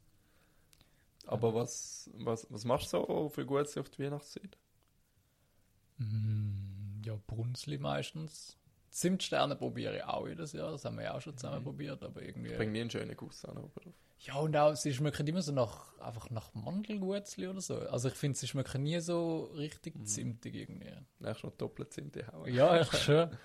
Aber 1.26 1.55
was, 1.55 2.09
was, 2.18 2.47
was 2.51 2.64
machst 2.64 2.92
du 2.92 2.99
so 2.99 3.28
für 3.30 3.45
Gutes 3.45 3.76
auf 3.78 3.88
die 3.90 4.05
Weihnachtszeit? 4.05 4.57
Mm, 5.99 7.03
Ja, 7.05 7.16
Brunzli 7.26 7.78
meistens. 7.78 8.57
Zimtsterne 8.95 9.57
probiere 9.57 9.97
ich 9.97 10.05
auch 10.05 10.26
jedes 10.28 10.53
Jahr. 10.53 10.70
Das 10.70 10.84
haben 10.84 10.97
wir 10.97 11.05
ja 11.05 11.14
auch 11.14 11.20
schon 11.20 11.36
zusammen 11.36 11.61
Mhm. 11.61 11.64
probiert, 11.64 12.03
aber 12.05 12.22
irgendwie. 12.22 12.51
Ich 12.53 12.57
bringe 12.57 12.70
nie 12.72 12.80
einen 12.82 12.90
schönen 12.90 13.16
Guss 13.16 13.45
an. 13.45 13.59
oben 13.59 13.72
drauf. 13.74 13.92
Ja, 14.20 14.36
und 14.36 14.57
auch, 14.57 14.74
sie 14.76 14.95
schmecken 14.95 15.26
immer 15.26 15.42
so 15.42 15.51
nach, 15.53 15.99
einfach 15.99 16.30
nach 16.30 16.55
Mandelgutzli 16.55 17.49
oder 17.49 17.61
so. 17.61 17.76
Also 17.80 18.09
ich 18.09 18.14
finde, 18.14 18.38
sie 18.38 18.47
schmecken 18.47 18.84
nie 18.84 19.01
so 19.01 19.47
richtig 19.57 19.97
Mhm. 19.97 20.07
zimtig 20.07 20.55
irgendwie. 20.55 20.92
Nächstes 21.18 21.42
Mal 21.42 21.53
doppelt 21.59 21.92
sind 21.92 22.14
die 22.14 22.24
hauen. 22.24 22.55
Ja, 22.55 22.80
ich 22.80 22.88
schön. 22.92 23.36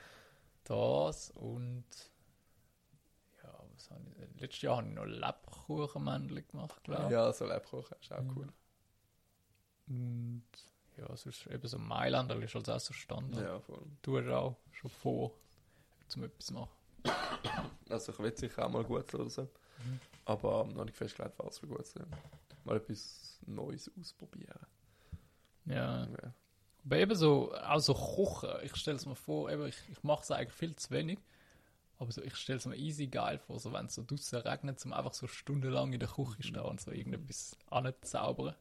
Das 0.66 1.32
und 1.32 1.84
ja, 3.44 3.60
was 3.74 3.90
habe 3.90 4.04
ich? 4.36 4.40
Letztes 4.42 4.62
Jahr 4.62 4.78
habe 4.78 4.88
ich 4.88 4.94
noch 4.94 5.06
Lebkuchenmännchen 5.06 6.48
gemacht, 6.48 6.84
glaube 6.84 7.06
ich. 7.06 7.10
Ja, 7.12 7.34
so 7.34 7.46
Lebkuchen 7.48 7.96
ist 8.00 8.14
auch 8.14 8.22
Mhm. 8.22 8.34
cool. 8.38 8.48
Und 9.88 10.44
ja, 11.00 11.16
sonst 11.16 11.48
eben 11.48 11.68
so 11.68 11.78
Mailand, 11.78 12.32
ist 12.32 12.56
halt 12.56 12.70
auch 12.70 12.80
so 12.80 12.94
Standard. 12.94 13.44
Ja, 13.44 13.60
voll. 13.60 13.86
Du 14.02 14.18
hast 14.18 14.28
auch 14.30 14.58
schon 14.72 14.92
vor, 14.92 15.34
zum 16.08 16.24
etwas 16.24 16.48
zu 16.48 16.54
machen. 16.54 16.70
Also 17.90 18.12
ich 18.12 18.20
will 18.20 18.36
sicher 18.36 18.66
auch 18.66 18.70
mal 18.70 18.84
gut 18.84 19.14
oder 19.14 19.30
so. 19.30 19.44
Mhm. 19.44 20.00
Aber 20.26 20.66
noch 20.66 20.86
nicht 20.86 20.98
festgelegt, 20.98 21.36
was 21.38 21.60
für 21.60 21.68
gut 21.68 21.86
sind. 21.86 22.06
Mal 22.66 22.78
etwas 22.78 23.40
Neues 23.46 23.90
ausprobieren. 24.00 24.60
Ja. 25.66 26.06
Ja. 26.06 26.34
Aber 26.86 26.98
eben 26.98 27.16
so, 27.16 27.54
auch 27.54 27.80
so 27.80 27.94
kochen, 27.94 28.50
ich 28.64 28.76
stelle 28.76 28.98
es 28.98 29.06
mir 29.06 29.16
vor, 29.16 29.52
eben, 29.52 29.66
ich, 29.68 29.78
ich 29.90 30.04
mache 30.04 30.24
es 30.24 30.32
eigentlich 30.32 30.54
viel 30.54 30.76
zu 30.76 30.92
wenig, 30.92 31.20
aber 31.98 32.12
so, 32.12 32.22
ich 32.24 32.36
stelle 32.36 32.58
es 32.58 32.66
mir 32.66 32.78
easy 32.78 33.08
geil 33.08 33.38
vor, 33.38 33.60
so 33.60 33.74
wenn 33.74 33.86
es 33.88 33.96
so 33.96 34.04
draußen 34.06 34.40
regnet, 34.40 34.80
zum 34.80 34.94
einfach 34.94 35.14
so 35.14 35.28
stundenlang 35.28 35.94
in 35.94 36.00
der 36.00 36.10
Küche 36.10 36.42
stehen 36.42 36.62
und 36.62 36.80
so 36.80 36.92
irgendetwas 36.92 37.58
anzaubern. 37.70 38.56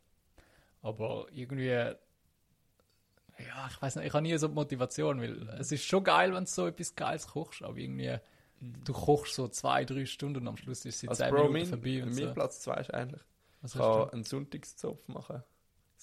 Aber 0.82 1.26
irgendwie, 1.30 1.95
ja, 3.47 3.68
ich 3.70 3.80
weiß 3.82 3.97
nicht, 3.97 4.07
ich 4.07 4.12
habe 4.12 4.22
nie 4.22 4.36
so 4.36 4.49
die 4.49 4.55
Motivation, 4.55 5.20
weil 5.20 5.49
es 5.59 5.70
ist 5.72 5.84
schon 5.84 6.05
geil, 6.05 6.32
wenn 6.34 6.45
du 6.45 6.51
so 6.51 6.66
etwas 6.66 6.95
Geiles 6.95 7.26
kochst, 7.28 7.62
aber 7.62 7.76
irgendwie, 7.76 8.16
du 8.61 8.93
kochst 8.93 9.34
so 9.34 9.49
zwei, 9.49 9.84
drei 9.84 10.07
Stunden 10.07 10.41
und 10.41 10.49
am 10.49 10.57
Schluss 10.57 10.84
ist 10.84 10.99
sie 11.01 11.09
Also 11.09 11.22
zehn 11.24 11.32
Bro, 11.34 11.49
Minuten 11.49 11.53
mein, 11.53 11.66
vorbei 11.66 12.03
und 12.03 12.14
mein 12.14 12.28
so. 12.28 12.34
Platz 12.34 12.61
2 12.62 12.74
ist 12.80 12.95
eigentlich, 12.95 13.22
Was 13.62 13.74
ich 13.74 13.80
kann 13.80 13.93
du? 13.93 14.12
einen 14.12 14.24
Sonntagszopf 14.24 15.09
machen. 15.09 15.43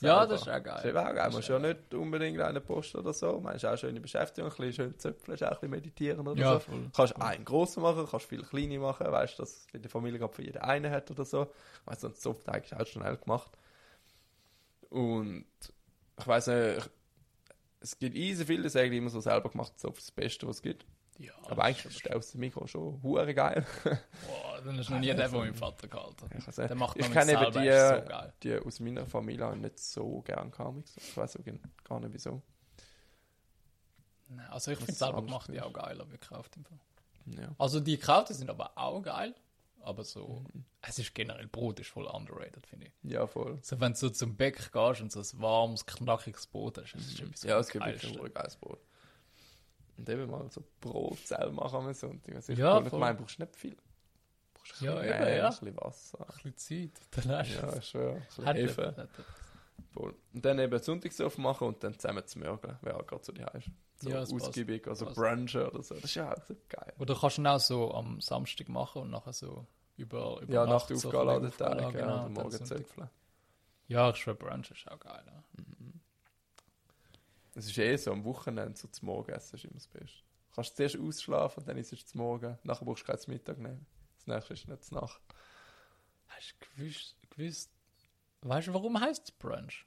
Ja, 0.01 0.19
Selber. 0.19 0.27
das 0.33 0.41
ist 0.41 0.47
auch 0.49 0.63
geil. 0.63 0.73
Das 0.75 0.85
ist 0.85 0.95
auch 0.97 1.05
geil. 1.05 1.15
Man 1.15 1.31
muss 1.31 1.47
ja 1.47 1.59
nicht 1.59 1.93
unbedingt 1.93 2.41
einen 2.41 2.61
Post 2.61 2.95
oder 2.95 3.13
so. 3.13 3.39
Man 3.39 3.55
ist 3.55 3.65
auch 3.65 3.77
schöne 3.77 4.01
Beschäftigung, 4.01 4.51
ein 4.51 4.57
bisschen 4.57 4.73
schön 4.73 4.99
zöpfeln, 4.99 5.37
auch 5.37 5.41
ein 5.41 5.49
bisschen 5.51 5.69
meditieren 5.69 6.27
oder 6.27 6.37
Ja, 6.41 6.53
so. 6.55 6.59
voll. 6.59 6.91
Kannst 6.93 7.15
einen 7.21 7.45
grossen 7.45 7.81
machen, 7.81 8.05
kannst 8.11 8.25
viele 8.25 8.43
kleine 8.43 8.77
machen, 8.79 9.09
weißt 9.09 9.39
du, 9.39 9.43
dass 9.43 9.67
die 9.73 9.87
Familie 9.87 10.19
gerade 10.19 10.33
für 10.33 10.43
jeden 10.43 10.57
einen 10.57 10.91
hat 10.91 11.09
oder 11.11 11.23
so. 11.23 11.43
Ich 11.43 11.87
weiss, 11.87 12.01
so 12.01 12.07
ein 12.09 12.13
Zopfteig 12.15 12.65
ist 12.65 12.75
auch 12.75 12.85
schnell 12.85 13.15
gemacht. 13.15 13.51
Und 14.89 15.45
ich 16.19 16.27
weiss 16.27 16.47
nicht, 16.47 16.77
ich, 16.77 16.89
es 17.79 17.97
gibt 17.97 18.15
easy 18.15 18.45
viele, 18.45 18.63
die 18.63 18.69
sagen 18.69 18.91
immer 18.93 19.09
so 19.09 19.19
selber 19.19 19.49
gemacht, 19.49 19.73
ist 19.75 19.83
das 19.83 20.11
Beste, 20.11 20.47
was 20.47 20.57
es 20.57 20.61
gibt. 20.61 20.85
Ja, 21.17 21.31
Aber 21.47 21.63
eigentlich 21.63 21.95
ist 21.95 22.05
der 22.05 22.17
aus 22.17 22.31
dem 22.31 22.41
Mikro 22.41 22.67
schon 22.67 23.01
hure 23.01 23.33
geil. 23.33 23.65
Boah, 23.83 24.61
dann 24.65 24.77
ist 24.77 24.89
noch 24.89 24.99
nie 24.99 25.13
der 25.13 25.29
von 25.29 25.39
meinem 25.39 25.55
Vater 25.55 25.87
gehalten. 25.87 26.25
Ich, 26.37 26.45
nicht. 26.45 26.57
Der 26.57 26.75
macht 26.75 26.97
ich 26.97 27.09
kenne 27.09 27.31
eben 27.31 27.45
die, 27.53 27.71
so 27.71 28.09
geil. 28.09 28.33
die 28.43 28.57
aus 28.57 28.79
meiner 28.81 29.05
Familie 29.05 29.55
nicht 29.55 29.79
so 29.79 30.21
gern 30.21 30.51
Comics. 30.51 30.97
Ich 30.97 31.15
weiß 31.15 31.37
auch 31.37 31.43
gar 31.85 31.99
nicht 32.01 32.13
wieso. 32.13 32.41
Nein, 34.27 34.45
Also 34.49 34.71
ich 34.71 34.77
finde 34.77 34.93
selber 34.93 35.21
gemacht 35.21 35.49
die 35.53 35.61
auch 35.61 35.71
geil, 35.71 36.01
aber 36.01 36.11
gekauft 36.11 36.57
im 36.57 36.65
Fall. 36.65 36.79
Ja. 37.27 37.55
Also 37.57 37.79
die 37.79 37.97
gekauften 37.97 38.35
sind 38.35 38.49
aber 38.49 38.77
auch 38.77 39.01
geil, 39.01 39.33
aber 39.85 40.03
so, 40.03 40.43
Mhm. 40.53 40.65
es 40.81 40.99
ist 40.99 41.13
generell, 41.15 41.47
Brot 41.47 41.79
ist 41.79 41.89
voll 41.89 42.05
underrated, 42.05 42.65
finde 42.67 42.87
ich. 42.87 43.11
ja, 43.11 43.25
voll. 43.27 43.59
So 43.61 43.79
wenn 43.79 43.93
du 43.93 43.97
so 43.97 44.09
zum 44.09 44.35
Bäck 44.35 44.71
gehst 44.71 45.01
und 45.01 45.11
so 45.11 45.19
ein 45.19 45.41
warmes, 45.41 45.85
knackiges 45.85 46.47
Brot 46.47 46.77
hast, 46.77 46.93
das 46.93 47.05
ist 47.07 47.19
etwas 47.21 47.43
Ja, 47.43 47.53
vom 47.55 47.61
es 47.61 47.69
gibt 47.69 47.85
wirklich 47.85 48.19
ein 48.21 48.33
geiles 48.33 48.55
Brot. 48.57 48.79
Und 49.97 50.09
eben 50.09 50.29
mal 50.29 50.49
so 50.51 50.61
Brot 50.81 51.19
selber 51.25 51.51
machen 51.51 51.75
am 51.87 51.93
Sonntag. 51.93 52.35
Also 52.35 52.51
ich 52.53 52.59
Ja, 52.59 52.77
cool. 52.79 52.87
ich 52.87 52.93
meine, 52.93 53.17
brauchst 53.17 53.39
nicht 53.39 53.55
viel. 53.55 53.75
Du 53.75 53.81
brauchst 54.53 54.81
ein 54.81 54.85
Ja, 54.85 54.95
bisschen 54.95 55.13
eben, 55.15 55.23
Mehl, 55.23 55.37
ja. 55.37 55.43
ein 55.45 55.49
bisschen 55.51 55.77
Wasser. 55.77 56.19
Ein 56.19 56.51
bisschen 56.51 56.91
Zeit, 56.91 57.25
dann 57.25 57.37
hast 57.37 57.49
du 57.51 57.55
Ja, 57.55 57.69
es. 57.69 57.87
schon. 57.89 58.01
Ein 58.11 58.21
bisschen 58.25 58.45
Hefe. 58.55 59.09
Voll. 59.91 60.13
Und 60.33 60.45
dann 60.45 60.59
eben 60.59 60.79
Sonntagsauf 60.83 61.37
machen 61.37 61.67
und 61.69 61.81
dann 61.83 61.97
zusammen 61.97 62.25
zu 62.27 62.39
mörgeln, 62.39 62.77
wer 62.81 62.97
auch 62.97 63.07
gerade 63.07 63.23
so 63.23 63.31
die 63.31 63.45
ist. 63.57 63.69
So 64.01 64.09
Ja, 64.09 64.21
es 64.23 64.33
passt. 64.33 64.49
ausgiebig, 64.49 64.85
also 64.89 65.05
Passt. 65.05 65.17
Brunchen 65.17 65.61
oder 65.67 65.81
so. 65.81 65.95
Das 65.95 66.03
ist 66.03 66.15
ja 66.15 66.33
auch 66.33 66.43
so 66.45 66.53
geil. 66.67 66.93
Oder 66.99 67.15
kannst 67.15 67.37
du 67.37 67.41
ihn 67.41 67.47
auch 67.47 67.59
so 67.61 67.93
am 67.93 68.19
Samstag 68.19 68.67
machen 68.67 69.03
und 69.03 69.11
nachher 69.11 69.31
so 69.31 69.65
über, 69.97 70.41
über 70.41 70.53
Ja, 70.53 70.65
nach 70.65 70.73
Nacht 70.73 70.89
der 70.89 70.97
so 70.97 71.11
Tag, 71.11 71.93
genau, 71.93 72.19
und 72.19 72.25
und 72.25 72.33
morgen 72.33 72.65
zöpfeln. 72.65 73.09
Ja, 73.87 74.09
ich 74.09 74.17
schwöre, 74.17 74.35
Brunch 74.35 74.71
ist 74.71 74.89
auch 74.91 74.99
geil. 74.99 75.23
Ja. 75.25 75.43
Es 77.55 77.67
ist 77.67 77.77
eh 77.77 77.95
so, 77.95 78.11
am 78.11 78.23
Wochenende 78.25 78.77
so 78.77 78.87
zum 78.87 79.05
Morgenessen 79.07 79.55
ist 79.55 79.63
immer 79.63 79.75
das 79.75 79.87
Beste. 79.87 80.19
Du 80.49 80.55
kannst 80.55 80.75
zuerst 80.75 80.97
ausschlafen, 80.99 81.63
dann 81.65 81.77
ist 81.77 81.93
es 81.93 82.05
zum 82.05 82.21
Morgen. 82.21 82.57
Nachher 82.63 82.85
brauchst 82.85 83.07
du 83.07 83.11
kein 83.11 83.19
Mittag 83.27 83.57
nehmen. 83.57 83.85
Das 84.17 84.27
nächste 84.27 84.53
ist 84.53 84.67
nicht 84.67 84.83
zur 84.83 85.01
Nacht. 85.01 85.21
Hast 86.27 86.55
du 86.59 86.65
gewusst, 86.81 87.15
gewusst 87.29 87.71
weißt 88.41 88.67
du, 88.67 88.73
warum 88.73 88.99
heißt 88.99 89.23
es 89.25 89.31
Brunch? 89.31 89.85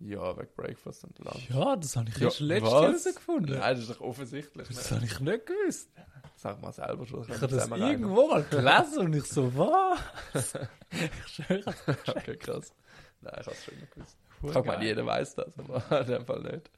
Ja, 0.00 0.36
wegen 0.36 0.52
Breakfast 0.54 1.04
und 1.04 1.18
Lunch. 1.18 1.48
Ja, 1.50 1.74
das 1.76 1.96
habe 1.96 2.08
ich 2.08 2.16
Ja, 2.18 2.26
erst 2.26 2.40
letztes? 2.40 2.70
Jahr 2.72 2.82
herausgefunden. 2.84 3.58
Nein, 3.58 3.74
das 3.74 3.88
ist 3.88 3.90
doch 3.90 4.00
offensichtlich. 4.00 4.68
Das 4.68 4.90
habe 4.92 5.04
ich 5.04 5.18
nicht 5.20 5.46
gewusst. 5.46 5.90
Sag 6.38 6.62
mal 6.62 6.72
selber 6.72 7.04
schon. 7.04 7.24
Ich 7.24 7.30
habe 7.30 7.48
das 7.48 7.68
irgendwo 7.68 8.28
mal 8.28 8.44
gelesen 8.44 8.98
und 9.00 9.16
ich 9.16 9.24
so, 9.24 9.52
was? 9.56 10.54
ich 10.92 11.26
schwöre. 11.26 11.74
Okay, 12.06 12.36
krass. 12.36 12.72
Nein, 13.20 13.34
ich 13.40 13.46
habe 13.46 13.56
es 13.56 13.64
schon 13.64 13.74
gewusst. 13.90 14.16
Ich 14.40 14.54
meine, 14.54 14.62
geil. 14.62 14.82
jeder 14.84 15.04
weiß 15.04 15.34
das, 15.34 15.58
aber 15.58 16.00
in 16.00 16.06
dem 16.06 16.24
Fall 16.24 16.42
nicht. 16.42 16.70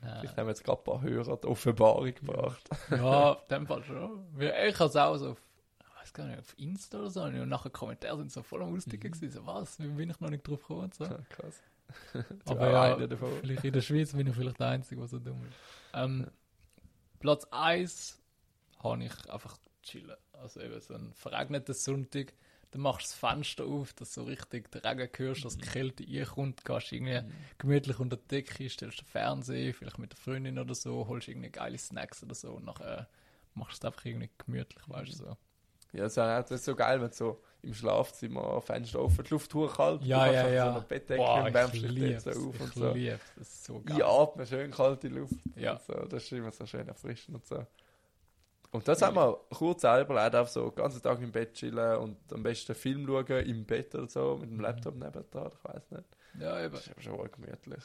Nein. 0.00 0.20
Vielleicht 0.20 0.36
haben 0.38 0.46
wir 0.46 0.52
jetzt 0.52 0.64
gerade 0.64 0.80
ein 0.80 0.84
paar 0.84 1.02
Hörer 1.02 1.36
die 1.36 1.46
Offenbarung 1.46 2.14
gebracht. 2.14 2.70
Ja, 2.90 3.32
in 3.48 3.48
dem 3.50 3.66
Fall 3.66 3.84
schon. 3.84 4.24
Ich 4.38 4.80
habe 4.80 4.88
es 4.88 4.96
auch 4.96 5.16
so 5.18 5.30
auf, 5.32 5.42
ich 5.80 6.00
weiß 6.00 6.12
gar 6.14 6.26
nicht, 6.26 6.38
auf 6.38 6.58
Insta 6.58 6.98
oder 6.98 7.10
so, 7.10 7.22
und 7.24 7.48
nachher 7.50 7.68
Kommentare 7.68 8.16
sind 8.16 8.32
so 8.32 8.42
voll 8.42 8.62
am 8.62 8.74
Austicken 8.74 9.12
gewesen, 9.12 9.30
so, 9.30 9.44
was, 9.44 9.78
wie 9.80 9.88
bin 9.88 10.08
ich 10.08 10.20
noch 10.20 10.30
nicht 10.30 10.48
drauf 10.48 10.62
gekommen 10.62 10.90
so. 10.92 11.04
Krass. 11.04 11.62
Aber 12.46 12.70
ja, 12.70 13.06
davon. 13.06 13.28
vielleicht 13.42 13.64
in 13.64 13.72
der 13.74 13.82
Schweiz 13.82 14.14
bin 14.14 14.26
ich 14.26 14.34
vielleicht 14.34 14.58
der 14.58 14.68
Einzige, 14.68 15.02
der 15.02 15.08
so 15.08 15.18
dumm 15.18 15.44
ist. 15.46 15.58
Ähm, 15.92 16.30
Platz 17.20 17.46
1 17.50 18.23
habe 18.84 19.04
ich 19.04 19.30
einfach 19.30 19.56
chillen. 19.82 20.16
Also 20.32 20.60
eben 20.60 20.80
so 20.80 20.94
ein 20.94 21.12
verregneter 21.14 21.74
Sonntag, 21.74 22.34
dann 22.70 22.82
machst 22.82 23.06
du 23.06 23.10
das 23.10 23.14
Fenster 23.14 23.64
auf, 23.64 23.92
dass 23.92 24.14
du 24.14 24.22
so 24.22 24.26
richtig 24.26 24.70
den 24.70 24.80
Regen 24.80 25.08
hörst, 25.16 25.44
dass 25.44 25.56
die 25.56 25.66
Kälte 25.66 26.04
reinkommt, 26.08 26.64
gehst 26.64 26.92
irgendwie 26.92 27.20
gemütlich 27.58 28.00
unter 28.00 28.16
die 28.16 28.28
Decke, 28.28 28.68
stellst 28.68 29.00
den 29.00 29.06
Fernseher, 29.06 29.72
vielleicht 29.74 29.98
mit 29.98 30.12
der 30.12 30.18
Freundin 30.18 30.58
oder 30.58 30.74
so, 30.74 31.06
holst 31.06 31.28
irgendwie 31.28 31.50
geile 31.50 31.78
Snacks 31.78 32.22
oder 32.22 32.34
so 32.34 32.52
und 32.52 32.64
nachher 32.64 33.08
machst 33.54 33.82
du 33.82 33.86
es 33.86 33.92
einfach 33.92 34.04
irgendwie 34.04 34.30
gemütlich, 34.38 34.88
weißt 34.88 35.12
du 35.12 35.16
so. 35.16 35.36
Ja, 35.92 36.08
das 36.08 36.50
ist 36.50 36.64
so 36.64 36.74
geil, 36.74 37.00
wenn 37.00 37.10
du 37.10 37.14
so 37.14 37.40
im 37.62 37.72
Schlafzimmer 37.72 38.60
Fenster 38.60 39.00
offen, 39.00 39.24
die 39.24 39.30
Luft 39.30 39.54
hochkalt, 39.54 40.02
Ja, 40.02 40.26
du 40.26 40.34
ja, 40.34 40.48
ja. 40.48 40.64
so 40.64 40.70
einer 40.72 40.80
Bettdecke 40.80 41.22
Boah, 41.22 41.44
und 41.44 41.54
wärmst 41.54 41.74
ich 41.76 41.94
dich 41.94 42.20
so 42.20 42.30
auf 42.30 42.60
und 42.60 42.68
ich 42.68 42.74
so. 42.74 42.92
liebe 42.92 43.20
das 43.36 43.48
ist 43.48 43.64
so 43.64 43.80
geil. 43.80 44.02
Einatmen, 44.02 44.46
schön 44.46 44.70
kalte 44.72 45.08
Luft. 45.08 45.36
Ja. 45.54 45.74
Und 45.74 45.82
so. 45.82 45.92
Das 45.92 46.24
ist 46.24 46.32
immer 46.32 46.50
so 46.50 46.66
schön 46.66 46.88
erfrischend 46.88 47.36
und 47.36 47.46
so. 47.46 47.64
Und 48.74 48.88
das 48.88 49.02
haben 49.02 49.14
wir 49.14 49.38
kurz 49.50 49.82
selber 49.82 50.40
auf 50.40 50.48
so 50.48 50.68
den 50.68 50.74
ganzen 50.74 51.00
Tag 51.00 51.20
im 51.22 51.30
Bett 51.30 51.54
chillen 51.54 51.96
und 51.98 52.16
am 52.32 52.42
besten 52.42 52.74
Film 52.74 53.06
schauen, 53.06 53.46
im 53.46 53.64
Bett 53.64 53.94
oder 53.94 54.08
so, 54.08 54.36
mit 54.40 54.50
dem 54.50 54.58
Laptop 54.58 54.96
nebendran, 54.96 55.52
ich 55.56 55.64
weiß 55.64 55.90
nicht. 55.92 56.04
Ja, 56.40 56.60
eben. 56.60 56.74
Das 56.74 56.82
ist 56.82 56.90
aber 56.90 57.00
schon 57.00 57.16
wohl 57.18 57.28
gemütlich. 57.28 57.84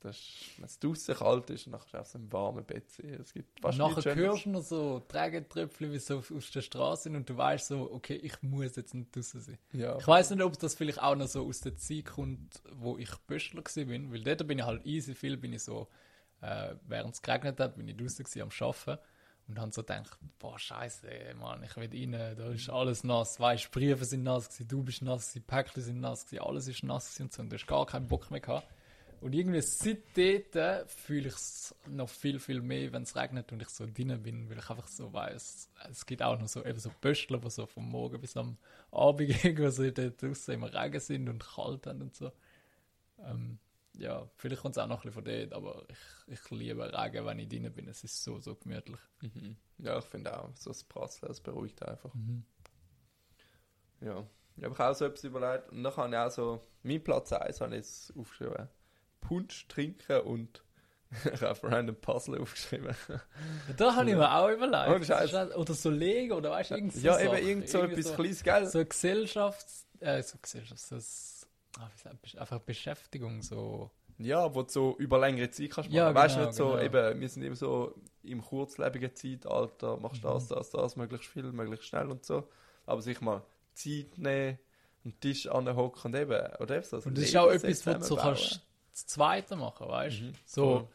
Das 0.00 0.16
ist, 0.16 0.58
wenn 0.58 0.64
es 0.64 0.80
draußen 0.80 1.14
kalt 1.14 1.50
ist, 1.50 1.66
dann 1.66 1.74
kannst 1.74 1.94
du 1.94 1.98
auf 1.98 2.06
so 2.08 2.18
einem 2.18 2.32
warmen 2.32 2.64
Bett 2.64 2.90
sein. 2.90 3.20
Es 3.20 3.32
gibt 3.32 3.60
Und 3.62 3.62
fast 3.62 3.78
nachher 3.78 4.02
nichts 4.02 4.02
Schöneres. 4.02 4.32
hörst 4.32 4.46
du 4.46 4.50
noch 4.50 4.62
so 4.62 4.98
Trägertröpfchen, 4.98 5.92
wie 5.92 5.98
so 6.00 6.18
auf 6.18 6.50
der 6.52 6.62
Straße 6.62 7.02
sind 7.04 7.14
und 7.14 7.30
du 7.30 7.36
weißt 7.36 7.68
so, 7.68 7.92
okay, 7.92 8.16
ich 8.16 8.42
muss 8.42 8.74
jetzt 8.74 8.94
nicht 8.94 9.14
draußen 9.14 9.40
sein. 9.42 9.58
Ja. 9.70 9.96
Ich 9.96 10.08
weiß 10.08 10.30
nicht, 10.30 10.42
ob 10.42 10.58
das 10.58 10.74
vielleicht 10.74 11.00
auch 11.00 11.14
noch 11.14 11.28
so 11.28 11.46
aus 11.46 11.60
der 11.60 11.76
Zeit 11.76 12.06
kommt, 12.06 12.60
wo 12.72 12.98
ich 12.98 13.14
Böschler 13.28 13.62
gsi 13.62 13.84
bin, 13.84 14.12
weil 14.12 14.24
dort 14.24 14.44
bin 14.48 14.58
ich 14.58 14.64
halt 14.64 14.84
easy 14.84 15.14
viel, 15.14 15.36
bin 15.36 15.52
ich 15.52 15.62
so, 15.62 15.86
äh, 16.40 16.74
während 16.88 17.14
es 17.14 17.22
geregnet 17.22 17.60
hat, 17.60 17.76
bin 17.76 17.86
ich 17.86 17.96
draußen 17.96 18.42
am 18.42 18.48
Arbeiten 18.58 18.98
und 19.50 19.60
habe 19.60 19.72
so 19.72 19.82
gedacht, 19.82 20.16
boah, 20.38 20.58
scheiße, 20.58 21.08
Mann, 21.38 21.62
ich 21.64 21.76
will 21.76 21.90
rein, 21.90 22.36
da 22.36 22.50
ist 22.50 22.70
alles 22.70 23.04
nass, 23.04 23.40
weißt, 23.40 23.70
Briefe 23.70 24.04
sind 24.04 24.22
nass 24.22 24.48
gewesen, 24.48 24.68
du 24.68 24.82
bist 24.82 25.02
nass 25.02 25.30
gewesen, 25.30 25.44
Päckchen 25.46 25.82
sind 25.82 26.00
nass 26.00 26.24
gewesen, 26.24 26.44
alles 26.44 26.68
ist 26.68 26.82
nass 26.84 27.08
gewesen 27.08 27.22
und 27.24 27.32
so, 27.32 27.42
und 27.42 27.50
du 27.50 27.56
hast 27.56 27.66
gar 27.66 27.86
keinen 27.86 28.06
Bock 28.06 28.30
mehr 28.30 28.40
gehabt. 28.40 28.66
Und 29.20 29.34
irgendwie 29.34 29.60
seitdem 29.60 30.86
fühle 30.86 31.28
ich 31.28 31.34
es 31.34 31.74
noch 31.86 32.08
viel, 32.08 32.38
viel 32.38 32.62
mehr, 32.62 32.90
wenn 32.92 33.02
es 33.02 33.16
regnet 33.16 33.52
und 33.52 33.60
ich 33.60 33.68
so 33.68 33.84
drinnen 33.86 34.22
bin, 34.22 34.48
weil 34.48 34.58
ich 34.58 34.70
einfach 34.70 34.88
so 34.88 35.12
weiß, 35.12 35.68
es 35.90 36.06
gibt 36.06 36.22
auch 36.22 36.38
noch 36.38 36.48
so, 36.48 36.64
eben 36.64 36.78
so 36.78 36.90
Böschler, 37.00 37.38
die 37.38 37.50
so 37.50 37.66
vom 37.66 37.90
Morgen 37.90 38.18
bis 38.20 38.36
am 38.36 38.56
Abend 38.90 39.28
irgendwo 39.44 39.68
so 39.70 39.90
dort 39.90 40.22
draussen 40.22 40.54
im 40.54 40.64
Regen 40.64 41.00
sind 41.00 41.28
und 41.28 41.44
kalt 41.44 41.86
haben 41.86 42.00
und 42.00 42.14
so. 42.16 42.32
Ähm, 43.18 43.58
ja, 44.00 44.28
vielleicht 44.36 44.62
kommt 44.62 44.76
es 44.76 44.82
auch 44.82 44.86
noch 44.86 45.04
ein 45.04 45.10
bisschen 45.10 45.24
von 45.24 45.24
dort, 45.24 45.52
aber 45.52 45.84
ich, 45.88 46.34
ich 46.34 46.50
liebe 46.50 46.90
Regen, 46.92 47.26
wenn 47.26 47.38
ich 47.38 47.48
drinnen 47.48 47.72
bin. 47.72 47.86
Es 47.86 48.02
ist 48.02 48.24
so, 48.24 48.40
so 48.40 48.54
gemütlich. 48.56 48.98
Mhm. 49.20 49.56
Ja, 49.78 49.98
ich 49.98 50.04
finde 50.06 50.36
auch, 50.38 50.50
so 50.56 50.70
das 50.70 50.84
Prasseln, 50.84 51.28
das 51.28 51.40
beruhigt 51.40 51.86
einfach. 51.86 52.12
Mhm. 52.14 52.44
Ja. 54.00 54.26
Ich 54.56 54.64
habe 54.64 54.88
auch 54.88 54.94
so 54.94 55.04
etwas 55.04 55.24
überlegt. 55.24 55.70
Und 55.70 55.82
dann 55.82 55.96
habe 55.96 56.08
ich 56.10 56.16
auch 56.16 56.30
so, 56.30 56.66
mein 56.82 57.04
Platz 57.04 57.32
1 57.32 57.60
habe 57.60 57.72
ich 57.76 57.82
jetzt 57.82 58.16
aufgeschrieben. 58.16 58.68
Punsch 59.20 59.68
trinken 59.68 60.20
und 60.22 60.64
ich 61.32 61.42
habe 61.42 61.60
random 61.70 61.96
Puzzle 61.96 62.40
aufgeschrieben. 62.40 62.94
Da 63.76 63.94
habe 63.96 64.08
ich 64.10 64.16
mir 64.16 64.32
auch 64.34 64.48
überlegt. 64.48 65.10
Ist- 65.10 65.34
Oder 65.34 65.74
so 65.74 65.90
Lego 65.90 66.36
oder 66.36 66.52
weißt 66.52 66.70
du, 66.70 66.74
irgend 66.76 66.94
so 66.94 67.00
ja, 67.00 67.20
eben 67.20 67.46
irgend 67.46 67.68
so 67.68 67.82
etwas 67.82 68.14
kleines, 68.14 68.42
gell? 68.42 68.66
So 68.66 68.84
Gesellschafts... 68.84 69.86
Äh, 69.98 70.22
so 70.22 70.38
Gesellschafts... 70.40 70.88
So, 70.88 71.39
ah, 71.78 71.90
einfach 72.38 72.60
Beschäftigung, 72.60 73.42
so... 73.42 73.90
Ja, 74.18 74.54
wo 74.54 74.62
du 74.62 74.68
so 74.68 74.96
über 74.98 75.18
längere 75.18 75.50
Zeit 75.50 75.70
kannst 75.70 75.88
machen. 75.90 75.96
Ja, 75.96 76.14
weißt 76.14 76.34
du 76.34 76.38
genau, 76.40 76.48
nicht 76.48 76.56
so, 76.56 76.68
genau. 76.72 76.82
eben, 76.82 77.20
wir 77.20 77.28
sind 77.28 77.42
eben 77.42 77.54
so 77.54 77.94
im 78.22 78.42
kurzlebigen 78.42 79.14
Zeitalter, 79.14 79.96
machst 79.96 80.22
Mhm. 80.22 80.28
das, 80.28 80.48
das, 80.48 80.70
das, 80.70 80.96
möglichst 80.96 81.28
viel, 81.28 81.44
möglichst 81.52 81.86
schnell 81.86 82.08
und 82.08 82.24
so. 82.24 82.46
Aber 82.84 83.00
sich 83.00 83.20
mal 83.22 83.42
Zeit 83.72 84.18
nehmen, 84.18 84.58
einen 85.04 85.20
Tisch 85.20 85.46
anhocken 85.46 86.12
und 86.12 86.20
eben, 86.20 86.54
oder 86.56 86.76
eben 86.76 86.84
so. 86.84 86.98
Und 86.98 87.16
das 87.16 87.24
ist 87.24 87.36
auch 87.36 87.50
etwas, 87.50 87.86
was 87.86 87.98
du 88.00 88.04
so 88.04 88.16
kannst 88.16 88.60
das 88.92 89.06
Zweite 89.06 89.56
machen, 89.56 89.88
weißt 89.88 90.20
du? 90.20 90.24
Mhm. 90.24 90.32
So, 90.44 90.64
Voll. 90.64 90.88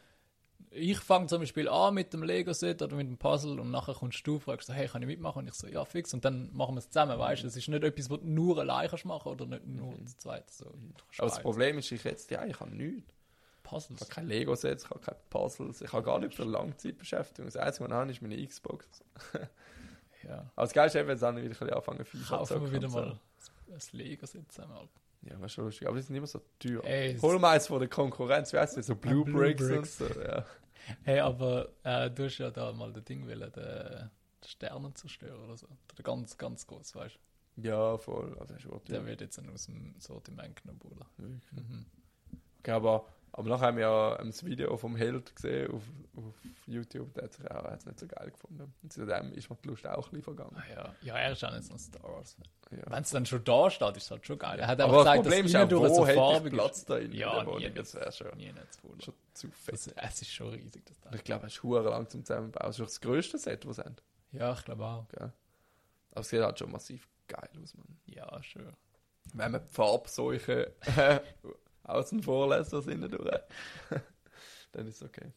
Ich 0.70 0.98
fange 0.98 1.26
zum 1.26 1.40
Beispiel 1.40 1.68
an 1.68 1.94
mit 1.94 2.12
dem 2.12 2.22
Lego-Set 2.22 2.82
oder 2.82 2.96
mit 2.96 3.06
dem 3.08 3.16
Puzzle 3.16 3.58
und 3.60 3.70
nachher 3.70 3.94
kommst 3.94 4.26
du, 4.26 4.38
fragst 4.38 4.66
so, 4.66 4.72
hey, 4.72 4.88
kann 4.88 5.02
ich 5.02 5.08
mitmachen? 5.08 5.40
Und 5.40 5.48
ich 5.48 5.54
so, 5.54 5.66
ja, 5.66 5.84
fix. 5.84 6.12
Und 6.14 6.24
dann 6.24 6.50
machen 6.54 6.74
wir 6.74 6.78
es 6.80 6.90
zusammen, 6.90 7.18
weißt 7.18 7.42
du? 7.42 7.46
Es 7.46 7.56
ist 7.56 7.68
nicht 7.68 7.82
etwas, 7.84 8.10
was 8.10 8.20
du 8.20 8.26
nur 8.26 8.58
allein 8.58 8.88
kannst 8.88 9.04
machen 9.04 9.28
oder 9.32 9.46
nicht 9.46 9.66
nur 9.66 9.94
das 10.02 10.16
Zweite. 10.18 10.52
So, 10.52 10.64
du 10.64 10.70
kannst 10.70 11.18
Mhm. 11.18 11.20
Aber 11.20 11.28
das. 11.30 11.40
Problem 11.42 11.78
ist, 11.78 11.90
ich 11.92 12.04
jetzt, 12.04 12.30
ja, 12.30 12.44
ich 12.44 12.58
habe 12.60 12.70
nichts. 12.74 13.10
Ich 13.10 13.62
Puzzles. 13.70 14.00
habe 14.00 14.10
keine 14.10 14.28
Lego-Sets, 14.28 14.84
ich 14.84 14.90
habe 14.90 15.00
keine 15.00 15.18
Puzzles, 15.28 15.80
ich 15.80 15.92
habe 15.92 16.02
gar 16.04 16.18
nicht 16.20 16.34
für 16.34 16.44
Langzeitbeschäftigung. 16.44 17.46
Das 17.46 17.56
Einzige, 17.56 17.84
was 17.84 17.90
ich 17.90 17.96
habe, 17.96 18.10
ist 18.12 18.22
meine 18.22 18.46
Xbox. 18.46 18.86
Ja. 20.22 20.38
Aber 20.56 20.66
das 20.66 20.72
Geilste 20.72 20.98
ist 21.00 21.08
jetzt 21.08 21.22
habe 21.22 21.40
ich 21.40 21.60
wieder 21.60 21.76
anfangen, 21.76 22.04
FIFA 22.04 22.36
Kaufen 22.38 22.60
wir 22.62 22.72
wieder 22.72 22.86
und 22.86 22.92
so. 22.92 22.98
mal 23.00 23.20
ein 23.68 23.80
Lego-Set 23.92 24.52
zusammen. 24.52 24.72
Alter. 24.72 24.88
Ja, 25.22 25.40
war 25.40 25.48
schon 25.48 25.64
lustig. 25.64 25.86
Aber 25.88 25.96
die 25.96 26.02
sind 26.02 26.14
immer 26.16 26.26
so 26.26 26.40
teuer. 26.58 26.84
Ey, 26.84 27.18
Hol 27.18 27.38
mal 27.38 27.52
eins 27.54 27.66
von 27.66 27.80
der 27.80 27.88
Konkurrenz, 27.88 28.52
wie 28.52 28.58
heißt 28.58 28.76
das? 28.76 28.86
So 28.86 28.94
Blue, 28.94 29.24
Blue 29.24 29.40
Bricks, 29.40 29.66
Bricks. 29.66 30.00
und 30.00 30.14
so. 30.14 30.20
Ja. 30.20 30.44
Hey, 31.02 31.18
aber 31.20 31.68
äh, 31.82 32.10
du 32.10 32.24
hast 32.26 32.38
ja 32.38 32.50
da 32.50 32.72
mal 32.72 32.92
das 32.92 33.04
Ding 33.04 33.26
wollen, 33.26 33.40
den, 33.40 33.52
den 33.52 34.10
Sternenzerstörer 34.44 35.42
oder 35.44 35.56
so. 35.56 35.66
Der 35.96 36.04
ganz, 36.04 36.38
ganz 36.38 36.66
groß, 36.66 36.94
weißt 36.94 37.18
du? 37.56 37.62
ja, 37.68 37.96
voll. 37.98 38.36
Also, 38.38 38.54
Der 38.88 39.04
wird 39.06 39.20
jetzt 39.20 39.40
aus 39.52 39.66
dem 39.66 39.94
Sortiment 39.98 40.60
genommen, 40.62 40.78
Bruder. 40.78 41.06
Mhm. 41.16 41.86
Okay, 42.60 42.70
aber, 42.70 43.06
aber 43.36 43.50
nachher 43.50 43.66
haben 43.66 43.76
wir 43.76 43.84
ja 43.84 44.16
das 44.16 44.44
Video 44.46 44.74
vom 44.78 44.96
Held 44.96 45.36
gesehen 45.36 45.70
auf, 45.70 45.82
auf 46.16 46.34
YouTube. 46.66 47.12
Der 47.12 47.24
hat 47.24 47.34
sich 47.34 47.50
auch 47.50 47.64
hat's 47.64 47.84
nicht 47.84 48.00
so 48.00 48.06
geil 48.06 48.30
gefunden. 48.30 48.72
Und 48.82 48.92
seitdem 48.92 49.30
ist 49.34 49.50
mir 49.50 49.56
die 49.62 49.68
Lust 49.68 49.86
auch 49.86 50.06
ein 50.06 50.10
bisschen 50.10 50.22
vergangen. 50.22 50.56
Ah, 50.56 50.72
ja. 50.74 50.94
ja, 51.02 51.18
er 51.18 51.32
ist 51.32 51.44
auch 51.44 51.52
nicht 51.52 51.64
so 51.64 51.74
ein 51.74 51.78
Star 51.78 52.02
Wars. 52.02 52.34
Ja. 52.70 52.78
Wenn 52.86 53.02
es 53.02 53.10
dann 53.10 53.26
schon 53.26 53.44
da 53.44 53.70
steht, 53.70 53.96
ist 53.98 54.04
es 54.04 54.10
halt 54.10 54.24
schon 54.24 54.38
geil. 54.38 54.58
Er 54.58 54.66
hat 54.66 54.80
Aber 54.80 55.00
einfach 55.00 55.04
das 55.04 55.12
gesagt, 55.12 55.22
Problem 55.22 55.52
dass 55.52 55.70
ist 55.70 55.72
auch, 55.72 55.90
wo 55.90 56.06
so 56.06 56.06
farbig 56.06 56.52
Platz 56.54 56.84
da 56.86 56.96
in 56.96 57.12
Ja, 57.12 57.34
der 57.34 57.46
Wohnung? 57.46 57.74
Das 57.74 57.94
wäre 57.94 58.12
schon, 58.12 58.36
Nie 58.38 58.52
nicht 58.52 59.04
schon 59.04 59.14
zu 59.34 59.50
fett. 59.50 59.74
Es, 59.74 59.86
es 59.88 60.22
ist 60.22 60.30
schon 60.30 60.48
riesig, 60.48 60.86
das 60.86 60.98
Teil. 60.98 61.14
Ich 61.14 61.24
glaube, 61.24 61.46
es 61.46 61.52
ist 61.52 61.62
hure 61.62 61.90
lang 61.90 62.08
zum 62.08 62.24
Zusammenbauen. 62.24 62.66
Das 62.66 62.78
ist 62.78 62.86
das 62.86 63.00
grösste 63.02 63.38
Set, 63.38 63.66
das 63.66 63.76
sie 63.76 63.84
haben. 63.84 63.96
Ja, 64.32 64.54
ich 64.54 64.64
glaube 64.64 64.82
auch. 64.82 65.08
Gell? 65.08 65.30
Aber 66.12 66.20
es 66.22 66.28
sieht 66.30 66.40
halt 66.40 66.58
schon 66.58 66.72
massiv 66.72 67.06
geil 67.28 67.50
aus, 67.62 67.74
man. 67.74 67.98
Ja, 68.06 68.42
schön. 68.42 68.72
Wenn 69.34 69.52
man 69.52 69.60
die 69.60 69.74
Farbseuche 69.74 70.72
äh, 70.96 71.20
außen 71.88 72.22
vor 72.22 72.48
lässt, 72.48 72.72
was 72.72 72.86
innen 72.86 73.10
durch, 73.10 73.30
dann 74.72 74.86
ist 74.86 74.96
es 74.96 75.02
okay. 75.02 75.32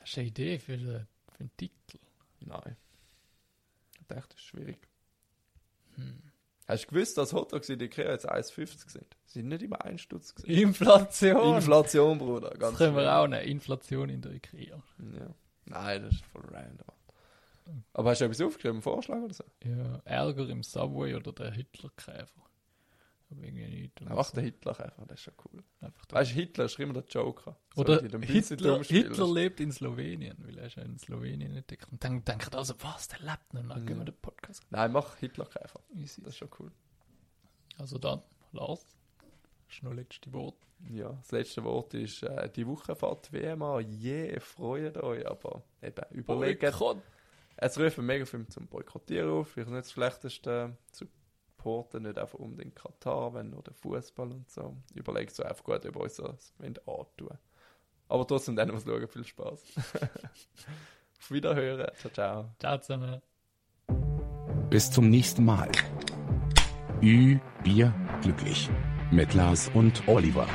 Hast 0.00 0.16
du 0.16 0.20
eine 0.20 0.28
Idee 0.28 0.58
für 0.58 0.76
den, 0.76 1.06
für 1.32 1.38
den 1.38 1.56
Titel? 1.56 1.98
Nein. 2.40 2.76
Ich 4.00 4.06
dachte, 4.06 4.28
das 4.30 4.38
ist 4.38 4.46
schwierig. 4.46 4.88
Hm. 5.96 6.22
Hast 6.66 6.84
du 6.84 6.88
gewusst, 6.88 7.16
dass 7.16 7.32
Hotdogs 7.32 7.68
in 7.70 7.78
der 7.78 7.86
Ikea 7.86 8.10
jetzt 8.10 8.30
1,50 8.30 8.90
sind? 8.90 9.16
Sie 9.24 9.40
sind 9.40 9.48
nicht 9.48 9.62
immer 9.62 9.82
ein 9.84 9.98
Stutz 9.98 10.34
gewesen. 10.34 10.68
Inflation! 10.68 11.56
Inflation, 11.56 12.18
Bruder. 12.18 12.50
das 12.50 12.58
Ganz 12.58 12.78
können 12.78 12.94
wir 12.94 13.16
auch 13.16 13.24
eine 13.24 13.42
Inflation 13.42 14.10
in 14.10 14.20
der 14.20 14.32
Ikea. 14.32 14.82
Ja. 14.98 15.34
Nein, 15.64 16.02
das 16.02 16.14
ist 16.14 16.24
voll 16.26 16.44
random. 16.44 16.86
Aber 17.92 18.10
hast 18.10 18.20
du 18.20 18.24
etwas 18.24 18.40
aufgeschrieben, 18.40 18.76
einen 18.76 18.82
Vorschlag 18.82 19.18
oder 19.18 19.34
so? 19.34 19.44
Ja, 19.64 20.00
Ärger 20.04 20.48
im 20.48 20.62
Subway 20.62 21.14
oder 21.14 21.32
der 21.32 21.52
Hitlerkäfer. 21.52 22.47
Aber 23.30 23.42
irgendwie 23.42 23.66
nicht. 23.68 24.00
oder 24.00 24.16
Ach, 24.16 24.24
so. 24.24 24.34
der 24.34 24.44
Hitlerkäfer, 24.44 25.04
das 25.06 25.18
ist 25.18 25.24
schon 25.24 25.34
cool. 25.44 25.62
Einfach 25.80 26.04
Weißt 26.10 26.30
du, 26.30 26.34
Hitler 26.34 26.64
ist 26.64 26.78
immer 26.78 26.94
der 26.94 27.04
Joker. 27.04 27.56
Oder 27.76 28.02
ich 28.02 28.10
den 28.10 28.14
ein 28.14 28.20
bisschen 28.26 28.56
Hitler. 28.56 28.82
Hitler 28.82 29.32
lebt 29.32 29.60
in 29.60 29.70
Slowenien, 29.72 30.36
weil 30.40 30.58
er 30.58 30.66
ist 30.66 30.76
ja 30.76 30.82
in 30.82 30.98
Slowenien 30.98 31.54
entdeckt. 31.54 31.88
Und 31.92 32.02
dann 32.02 32.24
denkt 32.24 32.54
also, 32.54 32.74
was, 32.80 33.08
der 33.08 33.20
lebt 33.20 33.52
noch, 33.52 33.74
dann 33.74 33.86
gehen 33.86 33.98
wir 33.98 34.04
den 34.04 34.16
Podcast. 34.16 34.62
Nein, 34.70 34.92
mach 34.92 35.16
Hitlerkäfer. 35.16 35.80
Easy. 35.94 36.22
Das 36.22 36.32
ist 36.32 36.38
schon 36.38 36.48
cool. 36.58 36.72
Also 37.76 37.98
dann, 37.98 38.22
Lars, 38.52 38.96
hast 39.68 39.82
du 39.82 39.86
noch 39.86 39.94
letzte 39.94 40.32
Wort? 40.32 40.56
Ja, 40.88 41.10
das 41.10 41.32
letzte 41.32 41.64
Wort 41.64 41.94
ist, 41.94 42.22
äh, 42.22 42.48
die 42.50 42.66
Woche 42.66 42.94
fährt 42.94 43.32
wie 43.32 43.38
immer, 43.38 43.80
je, 43.80 44.38
freut 44.40 44.96
euch, 44.96 45.26
aber 45.26 45.62
eben, 45.82 46.04
überlegt. 46.10 46.60
Boykott. 46.60 47.02
Es 47.56 47.76
rufen 47.76 48.06
mega 48.06 48.24
viel 48.24 48.46
zum 48.46 48.68
Boykottieren 48.68 49.30
auf, 49.30 49.48
vielleicht 49.48 49.70
nicht 49.70 49.84
das 49.84 49.92
Schlechteste, 49.92 50.76
supporten 51.58 52.04
nicht 52.04 52.18
einfach 52.18 52.38
unbedingt 52.38 52.76
Katar, 52.76 53.34
wenn 53.34 53.50
nur 53.50 53.62
der 53.62 53.74
Fußball 53.74 54.30
und 54.30 54.50
so. 54.50 54.76
Überlegt 54.94 55.34
so 55.34 55.42
einfach 55.42 55.64
gut, 55.64 55.84
ob 55.86 55.96
ihr 55.96 56.00
euch 56.00 56.14
das 56.14 56.54
antun 56.62 57.38
Aber 58.08 58.26
trotzdem, 58.26 58.56
dann 58.56 58.72
was 58.72 58.84
schauen, 58.84 59.08
viel 59.08 59.24
Spaß. 59.24 59.64
Auf 61.18 61.30
Wiederhören, 61.30 61.90
ciao, 61.96 62.12
ciao. 62.12 62.54
Ciao 62.58 62.78
zusammen. 62.78 63.20
Bis 64.70 64.90
zum 64.90 65.10
nächsten 65.10 65.44
Mal. 65.44 65.70
Ü, 67.02 67.38
Bier, 67.62 67.92
glücklich. 68.22 68.70
Mit 69.10 69.34
Lars 69.34 69.70
und 69.74 70.06
Oliver. 70.06 70.46